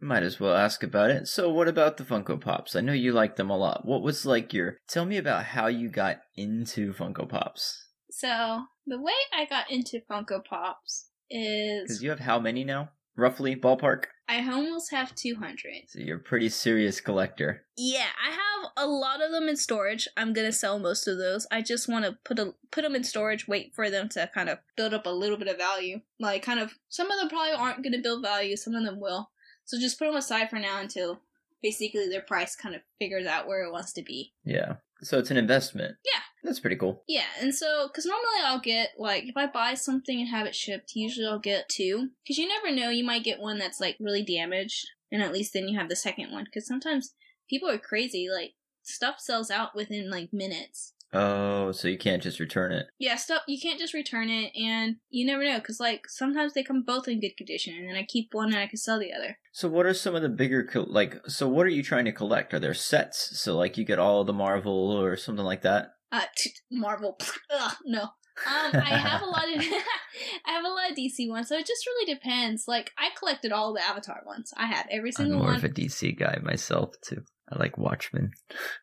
Might 0.00 0.23
as 0.23 0.38
well 0.38 0.54
ask 0.54 0.83
about 0.83 1.11
it. 1.11 1.26
So, 1.28 1.50
what 1.50 1.66
about 1.68 1.97
the 1.97 2.04
Funko 2.04 2.40
Pops? 2.40 2.76
I 2.76 2.80
know 2.83 2.92
you 2.92 3.12
like 3.12 3.37
them 3.37 3.50
a 3.50 3.56
lot. 3.56 3.85
What 3.85 4.02
was 4.02 4.25
like 4.25 4.52
your? 4.54 4.76
Tell 4.88 5.04
me 5.06 5.16
about 5.16 5.44
how 5.44 5.66
you 5.66 5.88
got 5.88 6.18
into 6.37 6.92
Funko 6.92 7.28
Pops. 7.28 7.88
So 8.11 8.62
the 8.87 9.00
way 9.00 9.12
I 9.37 9.44
got 9.44 9.71
into 9.71 10.00
Funko 10.09 10.44
Pops 10.44 11.11
is 11.30 11.83
Because 11.83 12.02
you 12.02 12.11
have 12.11 12.21
how 12.21 12.38
many 12.38 12.62
now? 12.64 12.90
Roughly 13.16 13.56
ballpark. 13.56 14.04
I 14.28 14.50
almost 14.50 14.90
have 14.90 15.14
200. 15.14 15.85
So 15.88 15.99
you're 15.99 16.16
a 16.16 16.21
pretty 16.21 16.49
serious 16.49 17.00
collector. 17.00 17.64
Yeah, 17.76 18.07
I 18.23 18.31
have 18.31 18.71
a 18.76 18.87
lot 18.87 19.23
of 19.23 19.33
them 19.33 19.49
in 19.49 19.57
storage. 19.57 20.09
I'm 20.16 20.33
gonna 20.33 20.52
sell 20.52 20.78
most 20.78 21.07
of 21.07 21.19
those. 21.19 21.47
I 21.50 21.61
just 21.61 21.88
want 21.88 22.04
to 22.04 22.16
put 22.25 22.38
a 22.38 22.54
put 22.71 22.83
them 22.83 22.95
in 22.95 23.04
storage, 23.04 23.47
wait 23.47 23.75
for 23.75 23.90
them 23.90 24.09
to 24.11 24.31
kind 24.35 24.49
of 24.49 24.59
build 24.76 24.95
up 24.95 25.07
a 25.07 25.11
little 25.11 25.37
bit 25.37 25.49
of 25.49 25.59
value. 25.59 26.00
Like, 26.19 26.43
kind 26.43 26.59
of, 26.59 26.73
some 26.88 27.11
of 27.11 27.19
them 27.19 27.28
probably 27.28 27.52
aren't 27.52 27.83
gonna 27.85 27.99
build 27.99 28.23
value. 28.23 28.57
Some 28.57 28.75
of 28.75 28.85
them 28.85 28.99
will. 28.99 29.31
So 29.66 29.78
just 29.78 29.99
put 29.99 30.07
them 30.07 30.16
aside 30.16 30.50
for 30.50 30.59
now 30.59 30.81
until 30.81 31.21
basically 31.64 32.09
their 32.09 32.21
price 32.21 32.54
kind 32.54 32.76
of 32.76 32.83
figures 33.00 33.26
out 33.26 33.49
where 33.49 33.64
it 33.64 33.73
wants 33.73 33.92
to 33.94 34.02
be. 34.02 34.35
Yeah. 34.44 34.75
So 35.02 35.18
it's 35.18 35.33
an 35.33 35.37
investment. 35.37 35.97
Yeah. 36.04 36.21
That's 36.44 36.61
pretty 36.61 36.76
cool. 36.76 37.02
Yeah, 37.09 37.25
and 37.40 37.54
so 37.54 37.88
because 37.88 38.04
normally 38.04 38.40
I'll 38.44 38.61
get 38.61 38.90
like 38.99 39.25
if 39.25 39.37
I 39.37 39.47
buy 39.47 39.75
something 39.75 40.21
and 40.21 40.28
have 40.28 40.47
it 40.47 40.54
shipped, 40.54 40.92
usually 40.94 41.26
I'll 41.26 41.38
get 41.38 41.71
two 41.71 42.11
because 42.23 42.37
you 42.37 42.47
never 42.47 42.71
know, 42.71 42.90
you 42.90 43.02
might 43.02 43.25
get 43.25 43.40
one 43.40 43.59
that's 43.59 43.80
like 43.80 43.97
really 43.99 44.23
damaged, 44.23 44.87
and 45.11 45.23
at 45.23 45.33
least 45.33 45.54
then 45.54 45.68
you 45.68 45.78
have 45.78 45.88
the 45.88 45.97
second 45.97 46.33
one. 46.33 46.44
Because 46.44 46.66
sometimes 46.66 47.14
people 47.49 47.71
are 47.71 47.78
crazy, 47.78 48.28
like 48.30 48.52
stuff 48.83 49.16
sells 49.21 49.50
out 49.50 49.75
within 49.75 50.11
like 50.11 50.35
minutes. 50.35 50.92
Oh, 51.14 51.71
so 51.73 51.88
you 51.88 51.97
can't 51.97 52.23
just 52.23 52.40
return 52.40 52.73
it. 52.73 52.87
Yeah, 52.99 53.16
stuff 53.16 53.42
you 53.47 53.61
can't 53.61 53.78
just 53.78 53.94
return 53.94 54.28
it, 54.28 54.52
and 54.56 54.97
you 55.11 55.25
never 55.25 55.44
know 55.44 55.59
because 55.59 55.78
like 55.80 56.09
sometimes 56.09 56.54
they 56.54 56.62
come 56.64 56.83
both 56.83 57.06
in 57.09 57.21
good 57.21 57.37
condition, 57.37 57.75
and 57.78 57.88
then 57.88 57.97
I 57.97 58.04
keep 58.09 58.28
one 58.33 58.49
and 58.49 58.59
I 58.59 58.66
can 58.66 58.76
sell 58.78 58.99
the 58.99 59.12
other. 59.12 59.38
So 59.52 59.68
what 59.68 59.87
are 59.87 59.94
some 59.94 60.14
of 60.14 60.23
the 60.23 60.28
bigger 60.28 60.64
co- 60.64 60.87
like? 60.88 61.16
So 61.28 61.49
what 61.49 61.66
are 61.66 61.71
you 61.71 61.83
trying 61.83 62.04
to 62.06 62.12
collect? 62.12 62.52
Are 62.52 62.59
there 62.61 62.75
sets? 62.75 63.38
So 63.40 63.56
like 63.56 63.78
you 63.78 63.85
get 63.85 63.99
all 63.99 64.25
the 64.25 64.33
Marvel 64.33 64.90
or 64.90 65.16
something 65.16 65.44
like 65.44 65.62
that. 65.62 65.90
Uh, 66.11 66.23
t- 66.37 66.50
Marvel, 66.71 67.16
ugh, 67.50 67.75
no. 67.85 68.02
Um, 68.47 68.73
I 68.75 68.97
have 68.97 69.23
a 69.23 69.26
lot 69.26 69.44
of 69.44 69.61
I 70.47 70.50
have 70.50 70.64
a 70.64 70.68
lot 70.68 70.90
of 70.90 70.97
DC 70.97 71.28
ones, 71.28 71.49
so 71.49 71.56
it 71.56 71.66
just 71.66 71.87
really 71.87 72.12
depends. 72.12 72.64
Like 72.66 72.90
I 72.99 73.11
collected 73.16 73.52
all 73.52 73.73
the 73.73 73.85
Avatar 73.87 74.23
ones. 74.26 74.52
I 74.56 74.66
had 74.66 74.87
every 74.90 75.11
I'm 75.11 75.12
single 75.12 75.38
more 75.38 75.49
one. 75.49 75.56
of 75.56 75.64
a 75.64 75.68
DC 75.68 76.18
guy 76.18 76.38
myself 76.42 76.94
too. 77.00 77.23
I 77.52 77.59
like 77.59 77.78
Watchmen. 77.78 78.33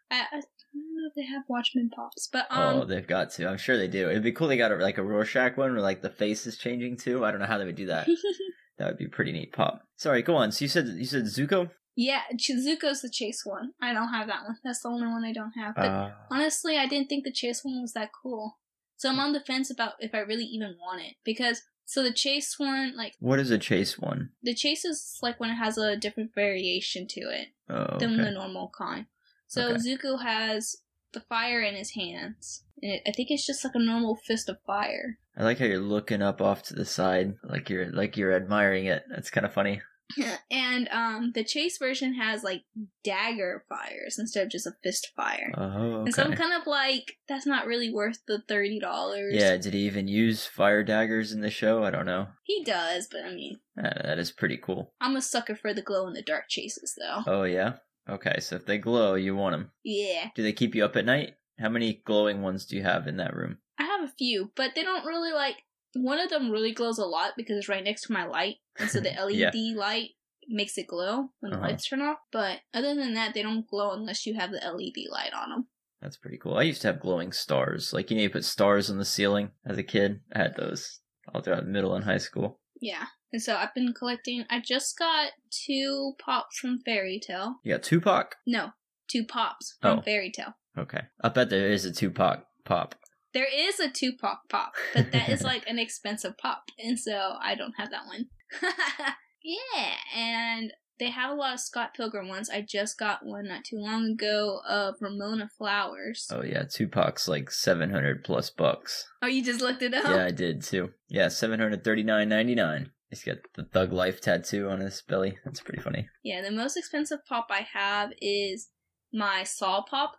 I, 0.10 0.26
I 0.74 0.78
don't 0.78 0.96
know 0.96 1.08
if 1.10 1.16
they 1.16 1.26
have 1.26 1.44
Watchmen 1.48 1.90
pops, 1.94 2.28
but 2.32 2.48
oh, 2.52 2.82
um, 2.82 2.88
they've 2.88 3.06
got 3.08 3.32
to. 3.32 3.48
I'm 3.50 3.58
sure 3.58 3.78
they 3.78 3.88
do. 3.88 4.10
It'd 4.10 4.24
be 4.24 4.32
cool. 4.32 4.48
They 4.48 4.58
got 4.58 4.72
a, 4.72 4.76
like 4.76 4.98
a 4.98 5.04
Rorschach 5.04 5.58
one 5.58 5.74
where 5.74 5.82
like 5.82 6.02
the 6.02 6.10
face 6.10 6.46
is 6.48 6.58
changing 6.58 6.98
too. 6.98 7.26
I 7.26 7.32
don't 7.32 7.40
know 7.40 7.46
how 7.48 7.58
they 7.58 7.66
would 7.66 7.76
do 7.76 7.88
that. 7.88 8.08
that 8.78 8.88
would 8.88 8.98
be 8.98 9.08
pretty 9.08 9.32
neat. 9.32 9.52
Pop. 9.54 9.82
Sorry, 9.98 10.22
go 10.22 10.36
on. 10.36 10.52
So 10.52 10.64
you 10.66 10.70
said 10.70 10.88
you 10.88 11.06
said 11.06 11.24
Zuko. 11.26 11.70
yeah, 11.96 12.22
Chizuko's 12.36 13.02
the 13.02 13.10
chase 13.10 13.42
one. 13.46 13.72
I 13.82 13.94
don't 13.94 14.10
have 14.14 14.28
that 14.28 14.44
one. 14.46 14.58
That's 14.64 14.82
the 14.82 14.90
only 14.90 15.08
one 15.08 15.24
I 15.26 15.34
don't 15.34 15.54
have. 15.54 15.76
But 15.76 15.86
Uh, 15.90 16.12
honestly, 16.30 16.78
I 16.78 16.88
didn't 16.88 17.10
think 17.10 17.24
the 17.26 17.32
chase 17.34 17.62
one 17.64 17.82
was 17.82 17.94
that 17.94 18.12
cool. 18.24 18.58
So 18.96 19.10
I'm 19.10 19.20
on 19.20 19.34
the 19.34 19.40
fence 19.42 19.70
about 19.72 19.94
if 20.00 20.14
I 20.14 20.20
really 20.20 20.46
even 20.46 20.76
want 20.80 21.02
it 21.02 21.16
because 21.26 21.64
so 21.86 22.04
the 22.04 22.14
chase 22.14 22.56
one, 22.58 22.96
like 22.96 23.16
what 23.20 23.40
is 23.40 23.50
a 23.52 23.58
chase 23.58 23.98
one? 24.00 24.30
the 24.44 24.54
chase 24.54 24.86
is 24.86 25.18
like 25.22 25.40
when 25.40 25.50
it 25.50 25.56
has 25.56 25.78
a 25.78 25.98
different 25.98 26.34
variation 26.34 27.08
to 27.08 27.22
it 27.22 27.48
Oh, 27.70 27.98
than 28.00 28.18
the 28.18 28.32
normal 28.32 28.72
kind. 28.78 29.08
So 29.52 29.68
Okay. 29.68 29.82
Zuko 29.82 30.22
has 30.24 30.78
the 31.12 31.20
fire 31.20 31.62
in 31.62 31.76
his 31.76 31.92
hands. 31.92 32.64
And 32.82 32.94
it, 32.94 33.02
I 33.06 33.12
think 33.12 33.30
it's 33.32 33.46
just 33.46 33.66
like 33.66 33.76
a 33.76 33.80
normal 33.80 34.16
fist 34.16 34.48
of 34.48 34.62
fire. 34.66 35.18
I 35.36 35.44
like 35.44 35.60
how 35.60 35.66
you're 35.66 35.80
looking 35.80 36.22
up 36.22 36.42
off 36.42 36.64
to 36.64 36.74
the 36.74 36.86
side, 36.86 37.36
like 37.44 37.70
you're 37.70 37.92
like 37.92 38.16
you're 38.16 38.34
admiring 38.34 38.86
it. 38.86 39.04
That's 39.10 39.30
kind 39.30 39.46
of 39.46 39.54
funny. 39.54 39.82
and 40.52 40.88
um 40.90 41.32
the 41.36 41.44
chase 41.44 41.78
version 41.78 42.14
has 42.16 42.44
like 42.44 42.64
dagger 43.04 43.64
fires 43.70 44.18
instead 44.20 44.44
of 44.46 44.52
just 44.52 44.68
a 44.68 44.74
fist 44.84 45.12
fire. 45.18 45.52
Oh, 45.58 45.64
okay. 45.64 46.02
And 46.06 46.16
so 46.16 46.24
I'm 46.24 46.34
kind 46.34 46.54
of 46.54 46.66
like, 46.66 47.18
that's 47.28 47.46
not 47.46 47.66
really 47.66 47.94
worth 47.94 48.20
the 48.28 48.42
thirty 48.48 48.80
dollars. 48.80 49.34
Yeah, 49.36 49.58
did 49.58 49.74
he 49.74 49.82
even 49.82 50.08
use 50.08 50.46
fire 50.46 50.84
daggers 50.84 51.34
in 51.34 51.42
the 51.42 51.50
show? 51.50 51.84
I 51.84 51.92
don't 51.92 52.06
know. 52.06 52.28
He 52.44 52.64
does, 52.64 53.10
but 53.12 53.26
I 53.26 53.34
mean, 53.34 53.60
Uh, 53.78 54.02
that 54.04 54.18
is 54.18 54.32
pretty 54.32 54.58
cool. 54.58 54.94
I'm 55.02 55.18
a 55.18 55.22
sucker 55.22 55.56
for 55.56 55.74
the 55.74 55.82
glow 55.82 56.08
in 56.08 56.14
the 56.14 56.22
dark 56.22 56.46
chases, 56.48 56.96
though. 56.98 57.24
Oh 57.28 57.44
yeah. 57.44 57.74
Okay, 58.12 58.40
so 58.40 58.56
if 58.58 58.66
they 58.66 58.78
glow, 58.78 59.16
you 59.16 59.36
want 59.36 59.54
them. 59.54 59.72
Yeah, 59.84 60.30
Do 60.36 60.44
they 60.44 60.54
keep 60.54 60.76
you 60.76 60.84
up 60.86 60.96
at 60.96 61.06
night? 61.06 61.36
How 61.60 61.70
many 61.70 62.02
glowing 62.06 62.42
ones 62.42 62.66
do 62.66 62.76
you 62.76 62.84
have 62.84 63.08
in 63.08 63.18
that 63.18 63.36
room? 63.36 63.58
I 63.80 63.84
have 63.84 64.02
a 64.04 64.14
few, 64.18 64.52
but 64.56 64.72
they 64.76 64.84
don't 64.84 65.06
really 65.06 65.32
like. 65.32 65.56
One 65.94 66.20
of 66.20 66.30
them 66.30 66.52
really 66.52 66.72
glows 66.74 66.98
a 66.98 67.06
lot 67.06 67.34
because 67.38 67.58
it's 67.58 67.70
right 67.70 67.84
next 67.84 68.04
to 68.04 68.14
my 68.14 68.26
light, 68.26 68.56
and 68.80 68.90
so 68.90 69.00
the 69.00 69.10
LED 69.12 69.54
Yeah. 69.56 69.78
light 69.78 70.10
makes 70.48 70.78
it 70.78 70.88
glow 70.88 71.30
when 71.40 71.54
Uh-huh. 71.54 71.62
the 71.62 71.68
lights 71.70 71.88
turn 71.88 72.02
off. 72.02 72.18
But 72.32 72.60
other 72.74 72.96
than 72.96 73.14
that, 73.14 73.34
they 73.34 73.44
don't 73.44 73.68
glow 73.68 73.92
unless 73.92 74.26
you 74.26 74.34
have 74.36 74.52
the 74.52 74.58
LED 74.60 75.06
light 75.10 75.34
on 75.34 75.50
them. 75.50 75.68
That's 76.02 76.18
pretty 76.18 76.38
cool. 76.38 76.56
I 76.58 76.64
used 76.64 76.82
to 76.82 76.88
have 76.88 77.00
glowing 77.00 77.32
stars. 77.32 77.94
Like 77.94 78.10
you 78.10 78.18
know, 78.18 78.24
you 78.24 78.30
put 78.30 78.44
stars 78.46 78.90
on 78.90 78.98
the 78.98 79.06
ceiling 79.06 79.52
as 79.66 79.78
a 79.78 79.84
kid. 79.84 80.22
I 80.34 80.40
had 80.40 80.56
those 80.56 81.00
all 81.34 81.42
throughout 81.42 81.68
middle 81.68 81.94
and 81.96 82.04
high 82.06 82.18
school. 82.18 82.60
Yeah, 82.80 83.06
and 83.32 83.42
so 83.42 83.56
I've 83.56 83.74
been 83.74 83.94
collecting. 83.94 84.46
I 84.50 84.60
just 84.60 84.98
got 84.98 85.32
two 85.50 86.14
pops 86.20 86.58
from 86.58 86.80
Fairy 86.86 87.20
Tail. 87.26 87.56
You 87.64 87.74
got 87.74 87.84
Tupac. 87.84 88.36
No, 88.46 88.72
two 89.10 89.24
pops 89.26 89.78
from 89.82 90.00
Oh. 90.00 90.02
Fairy 90.02 90.32
Tail. 90.32 90.56
Okay, 90.78 91.02
I 91.22 91.30
bet 91.30 91.50
there 91.50 91.70
is 91.70 91.86
a 91.86 91.92
Tupac 91.92 92.46
pop. 92.66 92.96
There 93.34 93.48
is 93.54 93.80
a 93.80 93.90
Tupac 93.90 94.50
pop, 94.50 94.74
but 94.94 95.12
that 95.14 95.30
is 95.30 95.42
like 95.44 95.64
an 95.68 95.80
expensive 95.80 96.38
pop, 96.38 96.64
and 96.78 97.00
so 97.00 97.36
I 97.42 97.56
don't 97.56 97.74
have 97.78 97.90
that 97.92 98.06
one. 98.06 98.26
yeah, 99.44 99.94
and 100.16 100.72
they 101.00 101.10
have 101.10 101.32
a 101.32 101.36
lot 101.36 101.54
of 101.56 101.60
Scott 101.60 101.94
Pilgrim 101.96 102.28
ones. 102.28 102.50
I 102.50 102.62
just 102.62 102.98
got 103.00 103.26
one 103.26 103.48
not 103.48 103.64
too 103.64 103.78
long 103.78 104.06
ago 104.12 104.60
of 104.68 104.96
Ramona 105.02 105.50
Flowers. 105.58 106.28
Oh 106.32 106.44
yeah, 106.44 106.64
Tupac's 106.64 107.28
like 107.28 107.50
seven 107.52 107.90
hundred 107.90 108.24
plus 108.24 108.50
bucks. 108.50 109.08
Oh, 109.22 109.28
you 109.28 109.44
just 109.44 109.62
looked 109.62 109.82
it 109.82 109.94
up? 109.94 110.04
Yeah, 110.06 110.26
I 110.26 110.32
did 110.32 110.62
too. 110.62 110.92
Yeah, 111.10 111.30
seven 111.30 111.60
hundred 111.60 111.84
thirty 111.84 112.04
nine 112.04 112.30
ninety 112.30 112.54
nine. 112.56 112.92
He's 113.12 113.24
got 113.24 113.38
the 113.56 113.66
Thug 113.66 113.92
Life 113.92 114.22
tattoo 114.22 114.70
on 114.70 114.80
his 114.80 115.02
belly. 115.02 115.38
That's 115.46 115.60
pretty 115.60 115.82
funny. 115.82 116.08
Yeah, 116.24 116.42
the 116.42 116.50
most 116.50 116.78
expensive 116.78 117.20
pop 117.28 117.48
I 117.52 117.68
have 117.74 118.12
is 118.22 118.70
my 119.14 119.44
Saw 119.44 119.84
pop. 119.84 120.14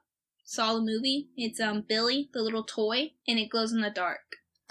Saw 0.44 0.74
the 0.74 0.82
movie. 0.82 1.30
It's 1.36 1.58
um 1.58 1.84
Billy, 1.88 2.28
the 2.34 2.42
little 2.42 2.64
toy, 2.64 3.12
and 3.26 3.38
it 3.38 3.48
glows 3.48 3.72
in 3.72 3.80
the 3.80 3.90
dark. 3.90 4.20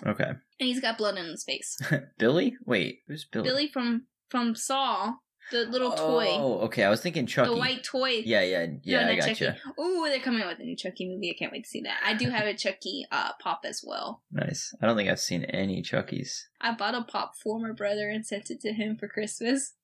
Okay, 0.05 0.23
And 0.29 0.39
he's 0.59 0.79
got 0.79 0.97
blood 0.97 1.17
on 1.17 1.25
his 1.25 1.43
face. 1.43 1.77
Billy. 2.19 2.55
Wait, 2.65 2.99
who's 3.07 3.25
Billy? 3.25 3.43
Billy 3.43 3.67
from 3.67 4.05
from 4.29 4.55
Saw, 4.55 5.13
the 5.51 5.65
little 5.65 5.91
toy. 5.91 6.27
Oh, 6.29 6.59
okay. 6.61 6.83
I 6.83 6.89
was 6.89 7.01
thinking 7.01 7.27
Chucky. 7.27 7.49
The 7.49 7.57
white 7.57 7.83
toy. 7.83 8.21
Yeah, 8.25 8.41
yeah, 8.41 8.67
yeah. 8.83 9.05
No, 9.05 9.11
I 9.11 9.15
got 9.15 9.35
Chucky. 9.35 9.57
Ooh, 9.79 10.05
they're 10.05 10.19
coming 10.19 10.41
out 10.41 10.49
with 10.49 10.59
a 10.59 10.63
new 10.63 10.75
Chucky 10.75 11.07
movie. 11.07 11.29
I 11.29 11.37
can't 11.37 11.51
wait 11.51 11.65
to 11.65 11.69
see 11.69 11.81
that. 11.81 11.99
I 12.03 12.13
do 12.13 12.29
have 12.29 12.45
a 12.45 12.55
Chucky 12.55 13.05
uh, 13.11 13.31
pop 13.39 13.61
as 13.65 13.83
well. 13.85 14.23
Nice. 14.31 14.73
I 14.81 14.87
don't 14.87 14.97
think 14.97 15.09
I've 15.09 15.19
seen 15.19 15.43
any 15.45 15.83
Chuckies. 15.83 16.45
I 16.59 16.73
bought 16.73 16.95
a 16.95 17.03
pop 17.03 17.33
for 17.35 17.59
my 17.59 17.71
brother 17.71 18.09
and 18.09 18.25
sent 18.25 18.49
it 18.49 18.61
to 18.61 18.73
him 18.73 18.97
for 18.97 19.07
Christmas. 19.07 19.73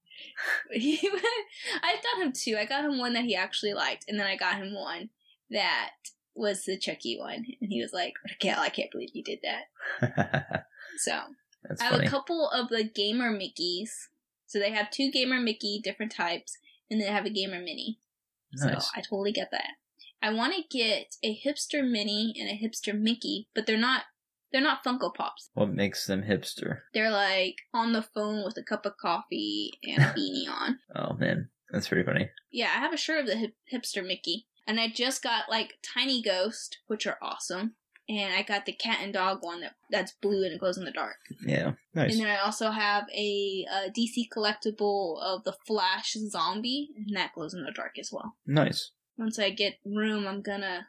He, 0.71 1.00
I 1.83 1.95
got 1.95 2.25
him 2.25 2.33
two. 2.33 2.57
I 2.57 2.65
got 2.65 2.83
him 2.83 2.97
one 2.97 3.13
that 3.13 3.25
he 3.25 3.36
actually 3.36 3.74
liked, 3.74 4.05
and 4.07 4.19
then 4.19 4.25
I 4.25 4.36
got 4.36 4.55
him 4.55 4.74
one 4.74 5.09
that 5.51 5.91
was 6.36 6.63
the 6.63 6.77
Chucky 6.77 7.17
one, 7.19 7.45
and 7.62 7.71
he 7.71 7.81
was 7.81 7.93
like, 7.93 8.13
"Raquel, 8.27 8.59
I 8.59 8.69
can't 8.69 8.91
believe 8.91 9.12
you 9.13 9.24
did 9.24 9.39
that." 9.43 10.65
So 11.00 11.19
That's 11.63 11.79
I 11.79 11.86
have 11.86 11.93
funny. 11.93 12.07
a 12.07 12.09
couple 12.09 12.50
of 12.50 12.69
the 12.69 12.83
gamer 12.83 13.31
Mickeys. 13.31 13.89
So 14.47 14.59
they 14.59 14.71
have 14.71 14.89
two 14.89 15.11
gamer 15.11 15.39
Mickey 15.39 15.79
different 15.83 16.11
types, 16.11 16.57
and 16.89 16.99
they 16.99 17.05
have 17.05 17.25
a 17.25 17.29
gamer 17.29 17.59
Minnie. 17.59 17.99
Nice. 18.53 18.85
So 18.85 18.91
I 18.95 19.01
totally 19.01 19.31
get 19.31 19.51
that. 19.51 19.71
I 20.21 20.33
want 20.33 20.55
to 20.55 20.63
get 20.75 21.15
a 21.23 21.39
hipster 21.45 21.87
Minnie 21.87 22.33
and 22.39 22.49
a 22.49 22.53
hipster 22.57 22.97
Mickey, 22.97 23.47
but 23.53 23.67
they're 23.67 23.77
not. 23.77 24.03
They're 24.53 24.61
not 24.61 24.81
Funko 24.83 25.13
Pops. 25.13 25.49
What 25.55 25.73
makes 25.73 26.07
them 26.07 26.23
hipster? 26.23 26.79
They're 26.93 27.11
like 27.11 27.57
on 27.73 27.91
the 27.91 28.01
phone 28.01 28.45
with 28.45 28.55
a 28.57 28.63
cup 28.63 28.85
of 28.85 28.95
coffee 28.95 29.73
and 29.83 30.01
a 30.01 30.05
beanie 30.17 30.47
on. 30.49 30.79
Oh 30.95 31.13
man, 31.15 31.49
that's 31.69 31.89
pretty 31.89 32.05
funny. 32.05 32.29
Yeah, 32.49 32.67
I 32.73 32.79
have 32.79 32.93
a 32.93 32.97
shirt 32.97 33.19
of 33.19 33.27
the 33.27 33.35
hip- 33.35 33.55
hipster 33.71 34.05
Mickey, 34.07 34.47
and 34.65 34.79
I 34.79 34.87
just 34.87 35.21
got 35.21 35.49
like 35.49 35.73
Tiny 35.83 36.21
Ghost, 36.21 36.77
which 36.87 37.05
are 37.05 37.17
awesome, 37.21 37.75
and 38.09 38.33
I 38.33 38.41
got 38.41 38.65
the 38.65 38.73
cat 38.73 38.99
and 39.01 39.13
dog 39.13 39.39
one 39.41 39.61
that 39.61 39.75
that's 39.89 40.13
blue 40.21 40.43
and 40.43 40.53
it 40.53 40.59
glows 40.59 40.77
in 40.77 40.85
the 40.85 40.91
dark. 40.91 41.17
Yeah, 41.45 41.73
nice. 41.93 42.13
And 42.13 42.21
then 42.21 42.29
I 42.29 42.37
also 42.37 42.71
have 42.71 43.05
a, 43.13 43.65
uh 43.71 43.89
DC 43.97 44.27
collectible 44.35 45.21
of 45.21 45.43
the 45.43 45.55
Flash 45.65 46.15
zombie, 46.29 46.89
and 46.95 47.15
that 47.15 47.33
glows 47.33 47.53
in 47.53 47.63
the 47.63 47.71
dark 47.71 47.97
as 47.99 48.09
well. 48.11 48.35
Nice. 48.45 48.91
Once 49.17 49.39
I 49.39 49.49
get 49.49 49.79
room, 49.85 50.27
I'm 50.27 50.41
gonna 50.41 50.87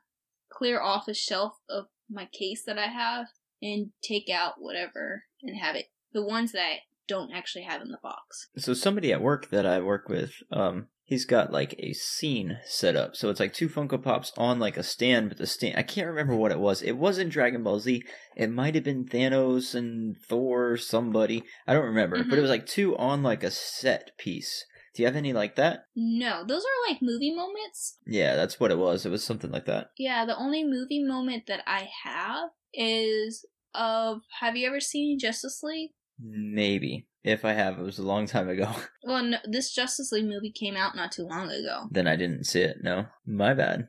clear 0.51 0.81
off 0.81 1.09
a 1.09 1.15
shelf 1.15 1.55
of 1.69 1.87
my 2.11 2.27
case 2.27 2.63
that 2.65 2.79
I 2.79 2.87
have 2.87 3.27
and 3.61 3.91
take 4.03 4.31
out 4.31 4.55
whatever 4.59 5.25
and 5.43 5.59
have 5.59 5.77
it. 5.77 5.87
The 6.13 6.25
ones 6.25 6.53
that 6.53 6.63
I 6.63 6.79
don't 7.07 7.33
actually 7.33 7.65
have 7.65 7.81
in 7.81 7.89
the 7.89 7.99
box. 8.03 8.49
So 8.57 8.75
somebody 8.75 9.13
at 9.13 9.23
work 9.23 9.51
that 9.51 9.67
I 9.67 9.81
work 9.81 10.09
with, 10.09 10.35
um, 10.53 10.89
he's 11.09 11.25
got 11.25 11.51
like 11.53 11.75
a 11.79 11.93
scene 11.95 12.59
set 12.67 12.95
up. 12.95 13.17
So 13.17 13.31
it's 13.31 13.41
like 13.41 13.53
two 13.55 13.69
Funko 13.69 14.01
Pops 14.03 14.33
on 14.37 14.59
like 14.61 14.77
a 14.77 14.83
stand, 14.83 15.31
but 15.31 15.39
the 15.39 15.47
stand 15.47 15.77
I 15.77 15.83
can't 15.83 16.07
remember 16.07 16.37
what 16.37 16.53
it 16.53 16.61
was. 16.61 16.83
It 16.83 16.93
wasn't 16.99 17.33
Dragon 17.33 17.63
Ball 17.65 17.81
Z. 17.81 18.03
It 18.37 18.51
might 18.51 18.75
have 18.75 18.85
been 18.85 19.07
Thanos 19.07 19.75
and 19.75 20.17
Thor 20.29 20.71
or 20.73 20.77
somebody. 20.77 21.43
I 21.67 21.73
don't 21.73 21.87
remember. 21.87 22.19
But 22.23 22.35
it 22.35 22.39
Mhm. 22.39 22.43
was 22.43 22.51
like 22.51 22.67
two 22.67 22.97
on 22.97 23.23
like 23.23 23.43
a 23.43 23.51
set 23.51 24.11
piece. 24.19 24.65
Do 24.95 25.03
you 25.03 25.07
have 25.07 25.17
any 25.17 25.33
like 25.33 25.57
that? 25.57 25.85
No, 25.97 26.45
those 26.45 26.63
are 26.65 26.91
like 26.93 27.01
movie 27.03 27.35
moments. 27.35 27.99
Yeah, 28.07 28.37
that's 28.37 28.61
what 28.61 28.71
it 28.71 28.79
was. 28.79 29.07
It 29.07 29.11
was 29.11 29.25
something 29.25 29.51
like 29.51 29.65
that. 29.67 29.91
Yeah, 29.97 30.25
the 30.27 30.37
only 30.37 30.63
movie 30.65 31.03
moment 31.03 31.47
that 31.47 31.63
I 31.67 31.89
have 32.05 32.51
is 32.75 33.47
of 33.75 34.21
have 34.41 34.57
you 34.57 34.67
ever 34.67 34.81
seen 34.81 35.19
Justice 35.19 35.63
League? 35.63 35.91
Maybe. 36.21 37.07
If 37.25 37.45
I 37.45 37.53
have, 37.53 37.79
it 37.79 37.83
was 37.83 37.99
a 37.99 38.03
long 38.03 38.27
time 38.27 38.49
ago. 38.49 38.71
Well, 39.05 39.23
no, 39.23 39.39
this 39.45 39.73
Justice 39.75 40.13
League 40.13 40.27
movie 40.27 40.53
came 40.53 40.77
out 40.77 40.95
not 40.95 41.13
too 41.13 41.25
long 41.25 41.51
ago. 41.51 41.89
then 41.91 42.07
I 42.07 42.17
didn't 42.17 42.45
see 42.45 42.61
it. 42.61 42.79
No. 42.83 43.07
My 43.27 43.55
bad. 43.55 43.89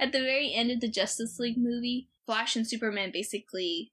At 0.00 0.12
the 0.12 0.20
very 0.20 0.52
end 0.54 0.70
of 0.70 0.80
the 0.80 0.88
Justice 0.88 1.38
League 1.38 1.58
movie, 1.58 2.08
Flash 2.26 2.54
and 2.56 2.66
Superman 2.66 3.10
basically 3.12 3.92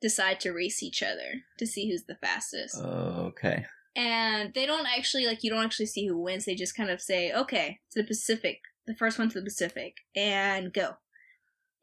decide 0.00 0.40
to 0.40 0.52
race 0.52 0.82
each 0.82 1.02
other 1.02 1.42
to 1.58 1.66
see 1.66 1.90
who's 1.90 2.04
the 2.04 2.14
fastest. 2.16 2.76
Okay. 2.82 3.66
and 3.96 4.52
they 4.54 4.64
don't 4.64 4.86
actually 4.86 5.26
like 5.26 5.42
you 5.42 5.50
don't 5.50 5.64
actually 5.64 5.86
see 5.86 6.06
who 6.06 6.18
wins. 6.18 6.44
They 6.44 6.54
just 6.54 6.76
kind 6.76 6.90
of 6.90 7.00
say, 7.00 7.32
"Okay, 7.32 7.80
to 7.92 8.02
the 8.02 8.06
Pacific, 8.06 8.60
the 8.86 8.94
first 8.94 9.18
one 9.18 9.28
to 9.30 9.38
the 9.40 9.44
Pacific, 9.44 9.96
and 10.14 10.72
go." 10.72 10.96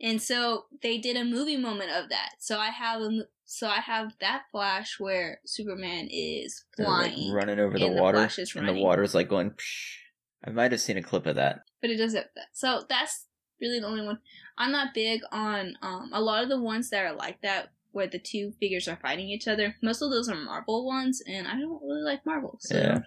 And 0.01 0.21
so 0.21 0.65
they 0.81 0.97
did 0.97 1.17
a 1.17 1.23
movie 1.25 1.57
moment 1.57 1.91
of 1.91 2.09
that. 2.09 2.31
So 2.39 2.57
I 2.59 2.69
have 2.69 3.01
a, 3.01 3.25
so 3.45 3.67
I 3.67 3.79
have 3.79 4.11
that 4.21 4.43
flash 4.51 4.99
where 4.99 5.39
Superman 5.45 6.07
is 6.11 6.63
They're, 6.77 6.87
like, 6.87 7.13
flying, 7.13 7.31
running 7.31 7.59
over 7.59 7.77
the 7.77 7.89
the 7.89 8.01
water, 8.01 8.25
is 8.37 8.55
and 8.55 8.67
the 8.67 8.73
water's 8.73 9.13
like 9.15 9.29
going. 9.29 9.51
Psh. 9.51 9.97
I 10.45 10.51
might 10.51 10.71
have 10.71 10.81
seen 10.81 10.97
a 10.97 11.01
clip 11.03 11.25
of 11.25 11.35
that. 11.37 11.61
but 11.81 11.89
it 11.89 11.97
doesn't. 11.97 12.27
that. 12.35 12.47
So 12.53 12.83
that's 12.87 13.25
really 13.61 13.79
the 13.79 13.87
only 13.87 14.05
one. 14.05 14.19
I'm 14.57 14.71
not 14.71 14.93
big 14.93 15.21
on 15.31 15.75
um 15.81 16.11
a 16.13 16.21
lot 16.21 16.43
of 16.43 16.49
the 16.49 16.61
ones 16.61 16.89
that 16.89 17.03
are 17.05 17.15
like 17.15 17.41
that 17.41 17.69
where 17.91 18.07
the 18.07 18.19
two 18.19 18.51
figures 18.59 18.87
are 18.87 18.99
fighting 19.01 19.29
each 19.29 19.47
other. 19.47 19.75
Most 19.81 20.01
of 20.01 20.11
those 20.11 20.27
are 20.29 20.35
Marvel 20.35 20.85
ones, 20.85 21.21
and 21.27 21.47
I 21.47 21.51
don't 21.59 21.81
really 21.81 22.03
like 22.03 22.25
Marvel, 22.25 22.57
so 22.59 22.75
Yeah. 22.77 22.99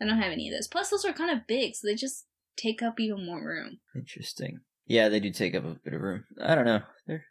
I 0.00 0.04
don't 0.06 0.18
have 0.18 0.32
any 0.32 0.48
of 0.48 0.54
those. 0.54 0.68
Plus, 0.68 0.90
those 0.90 1.04
are 1.04 1.12
kind 1.12 1.30
of 1.30 1.46
big, 1.46 1.74
so 1.74 1.86
they 1.86 1.94
just 1.94 2.26
take 2.56 2.82
up 2.82 2.98
even 2.98 3.24
more 3.24 3.42
room. 3.46 3.78
Interesting. 3.94 4.60
Yeah, 4.86 5.08
they 5.08 5.20
do 5.20 5.30
take 5.30 5.54
up 5.54 5.64
a 5.64 5.76
bit 5.84 5.94
of 5.94 6.00
room. 6.00 6.24
I 6.42 6.54
don't 6.54 6.64
know. 6.64 6.80
They're 7.06 7.24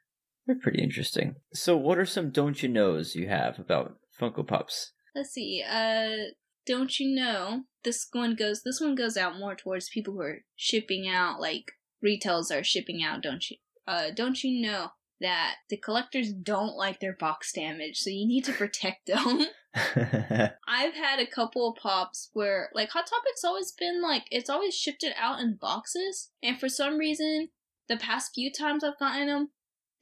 they're 0.46 0.56
pretty 0.56 0.82
interesting. 0.82 1.36
So, 1.54 1.75
what 1.75 1.98
are 1.98 2.06
some 2.06 2.32
don't 2.32 2.62
you 2.62 2.70
knows 2.70 3.16
you 3.16 3.28
have 3.28 3.60
about 3.60 3.98
Funko 4.20 4.48
Pops? 4.48 4.92
Let's 5.16 5.32
see. 5.32 5.64
Uh, 5.68 6.32
don't 6.66 7.00
you 7.00 7.16
know 7.16 7.64
this 7.84 8.08
one 8.12 8.36
goes? 8.36 8.64
This 8.64 8.82
one 8.82 8.96
goes 8.96 9.18
out 9.18 9.38
more 9.38 9.56
towards 9.56 9.90
people 9.90 10.14
who 10.14 10.22
are 10.22 10.40
shipping 10.56 11.08
out, 11.08 11.40
like 11.40 11.72
retails 12.02 12.52
are 12.52 12.64
shipping 12.64 13.04
out. 13.04 13.22
Don't 13.22 13.50
you? 13.50 13.58
Uh, 13.88 14.08
don't 14.16 14.44
you 14.44 14.62
know 14.62 14.90
that 15.22 15.56
the 15.70 15.78
collectors 15.78 16.34
don't 16.34 16.75
like 16.75 17.00
their 17.00 17.16
box 17.16 17.52
damage, 17.54 17.98
so 17.98 18.10
you 18.10 18.28
need 18.28 18.44
to 18.46 18.54
protect 18.54 19.06
them. 19.08 19.46
I've 19.75 20.94
had 20.94 21.20
a 21.20 21.28
couple 21.28 21.70
of 21.70 21.82
pops 21.82 22.30
where 22.34 22.70
like 22.74 22.90
Hot 22.90 23.06
Topic's 23.06 23.44
always 23.44 23.72
been 23.72 24.02
like 24.02 24.24
it's 24.32 24.50
always 24.50 24.75
shipped 24.75 25.04
it 25.04 25.16
out 25.20 25.40
in 25.40 25.58
boxes, 25.60 26.30
and 26.44 26.60
for 26.60 26.70
some 26.70 26.98
reason, 26.98 27.50
the 27.88 27.98
past 27.98 28.32
few 28.34 28.52
times 28.52 28.84
I've 28.84 29.00
gotten 29.00 29.28
them, 29.28 29.50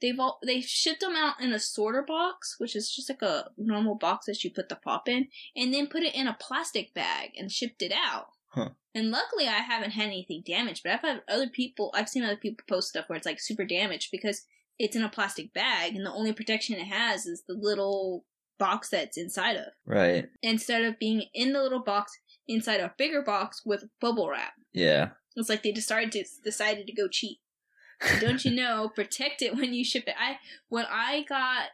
they've 0.04 0.20
all 0.20 0.38
they 0.44 0.60
shipped 0.60 1.00
them 1.00 1.16
out 1.16 1.40
in 1.40 1.52
a 1.52 1.58
sorter 1.58 2.02
box, 2.02 2.56
which 2.58 2.76
is 2.76 2.94
just 2.94 3.08
like 3.08 3.22
a 3.22 3.46
normal 3.56 3.94
box 3.94 4.26
that 4.26 4.44
you 4.44 4.50
put 4.50 4.68
the 4.68 4.76
pop 4.76 5.08
in, 5.08 5.28
and 5.56 5.72
then 5.72 5.86
put 5.86 6.02
it 6.02 6.14
in 6.14 6.28
a 6.28 6.36
plastic 6.38 6.92
bag 6.92 7.30
and 7.38 7.50
shipped 7.50 7.80
it 7.80 7.92
out. 7.92 8.26
Huh. 8.48 8.70
And 8.94 9.10
luckily, 9.10 9.48
I 9.48 9.58
haven't 9.58 9.92
had 9.92 10.06
anything 10.06 10.42
damaged, 10.46 10.82
but 10.84 10.92
I've 10.92 11.00
had 11.00 11.22
other 11.26 11.48
people. 11.48 11.90
I've 11.94 12.08
seen 12.10 12.22
other 12.22 12.36
people 12.36 12.64
post 12.68 12.90
stuff 12.90 13.08
where 13.08 13.16
it's 13.16 13.26
like 13.26 13.40
super 13.40 13.64
damaged 13.64 14.10
because 14.12 14.42
it's 14.78 14.94
in 14.94 15.02
a 15.02 15.08
plastic 15.08 15.54
bag, 15.54 15.96
and 15.96 16.04
the 16.04 16.12
only 16.12 16.34
protection 16.34 16.76
it 16.76 16.86
has 16.86 17.24
is 17.24 17.44
the 17.48 17.54
little 17.54 18.26
box 18.58 18.90
that's 18.90 19.16
inside 19.16 19.56
of 19.56 19.66
right. 19.84 20.28
instead 20.40 20.84
of 20.84 20.96
being 21.00 21.24
in 21.34 21.52
the 21.52 21.60
little 21.60 21.82
box 21.82 22.16
inside 22.46 22.78
a 22.78 22.94
bigger 22.96 23.20
box 23.22 23.62
with 23.64 23.84
bubble 24.00 24.28
wrap. 24.28 24.52
Yeah. 24.72 25.10
It's 25.34 25.48
like 25.48 25.64
they 25.64 25.72
decided 25.72 26.12
to 26.12 26.24
decided 26.44 26.86
to 26.86 26.92
go 26.92 27.08
cheap. 27.08 27.38
Don't 28.20 28.44
you 28.44 28.52
know? 28.52 28.90
Protect 28.94 29.42
it 29.42 29.54
when 29.54 29.74
you 29.74 29.84
ship 29.84 30.04
it. 30.06 30.14
I 30.18 30.38
when 30.68 30.86
I 30.90 31.24
got 31.28 31.70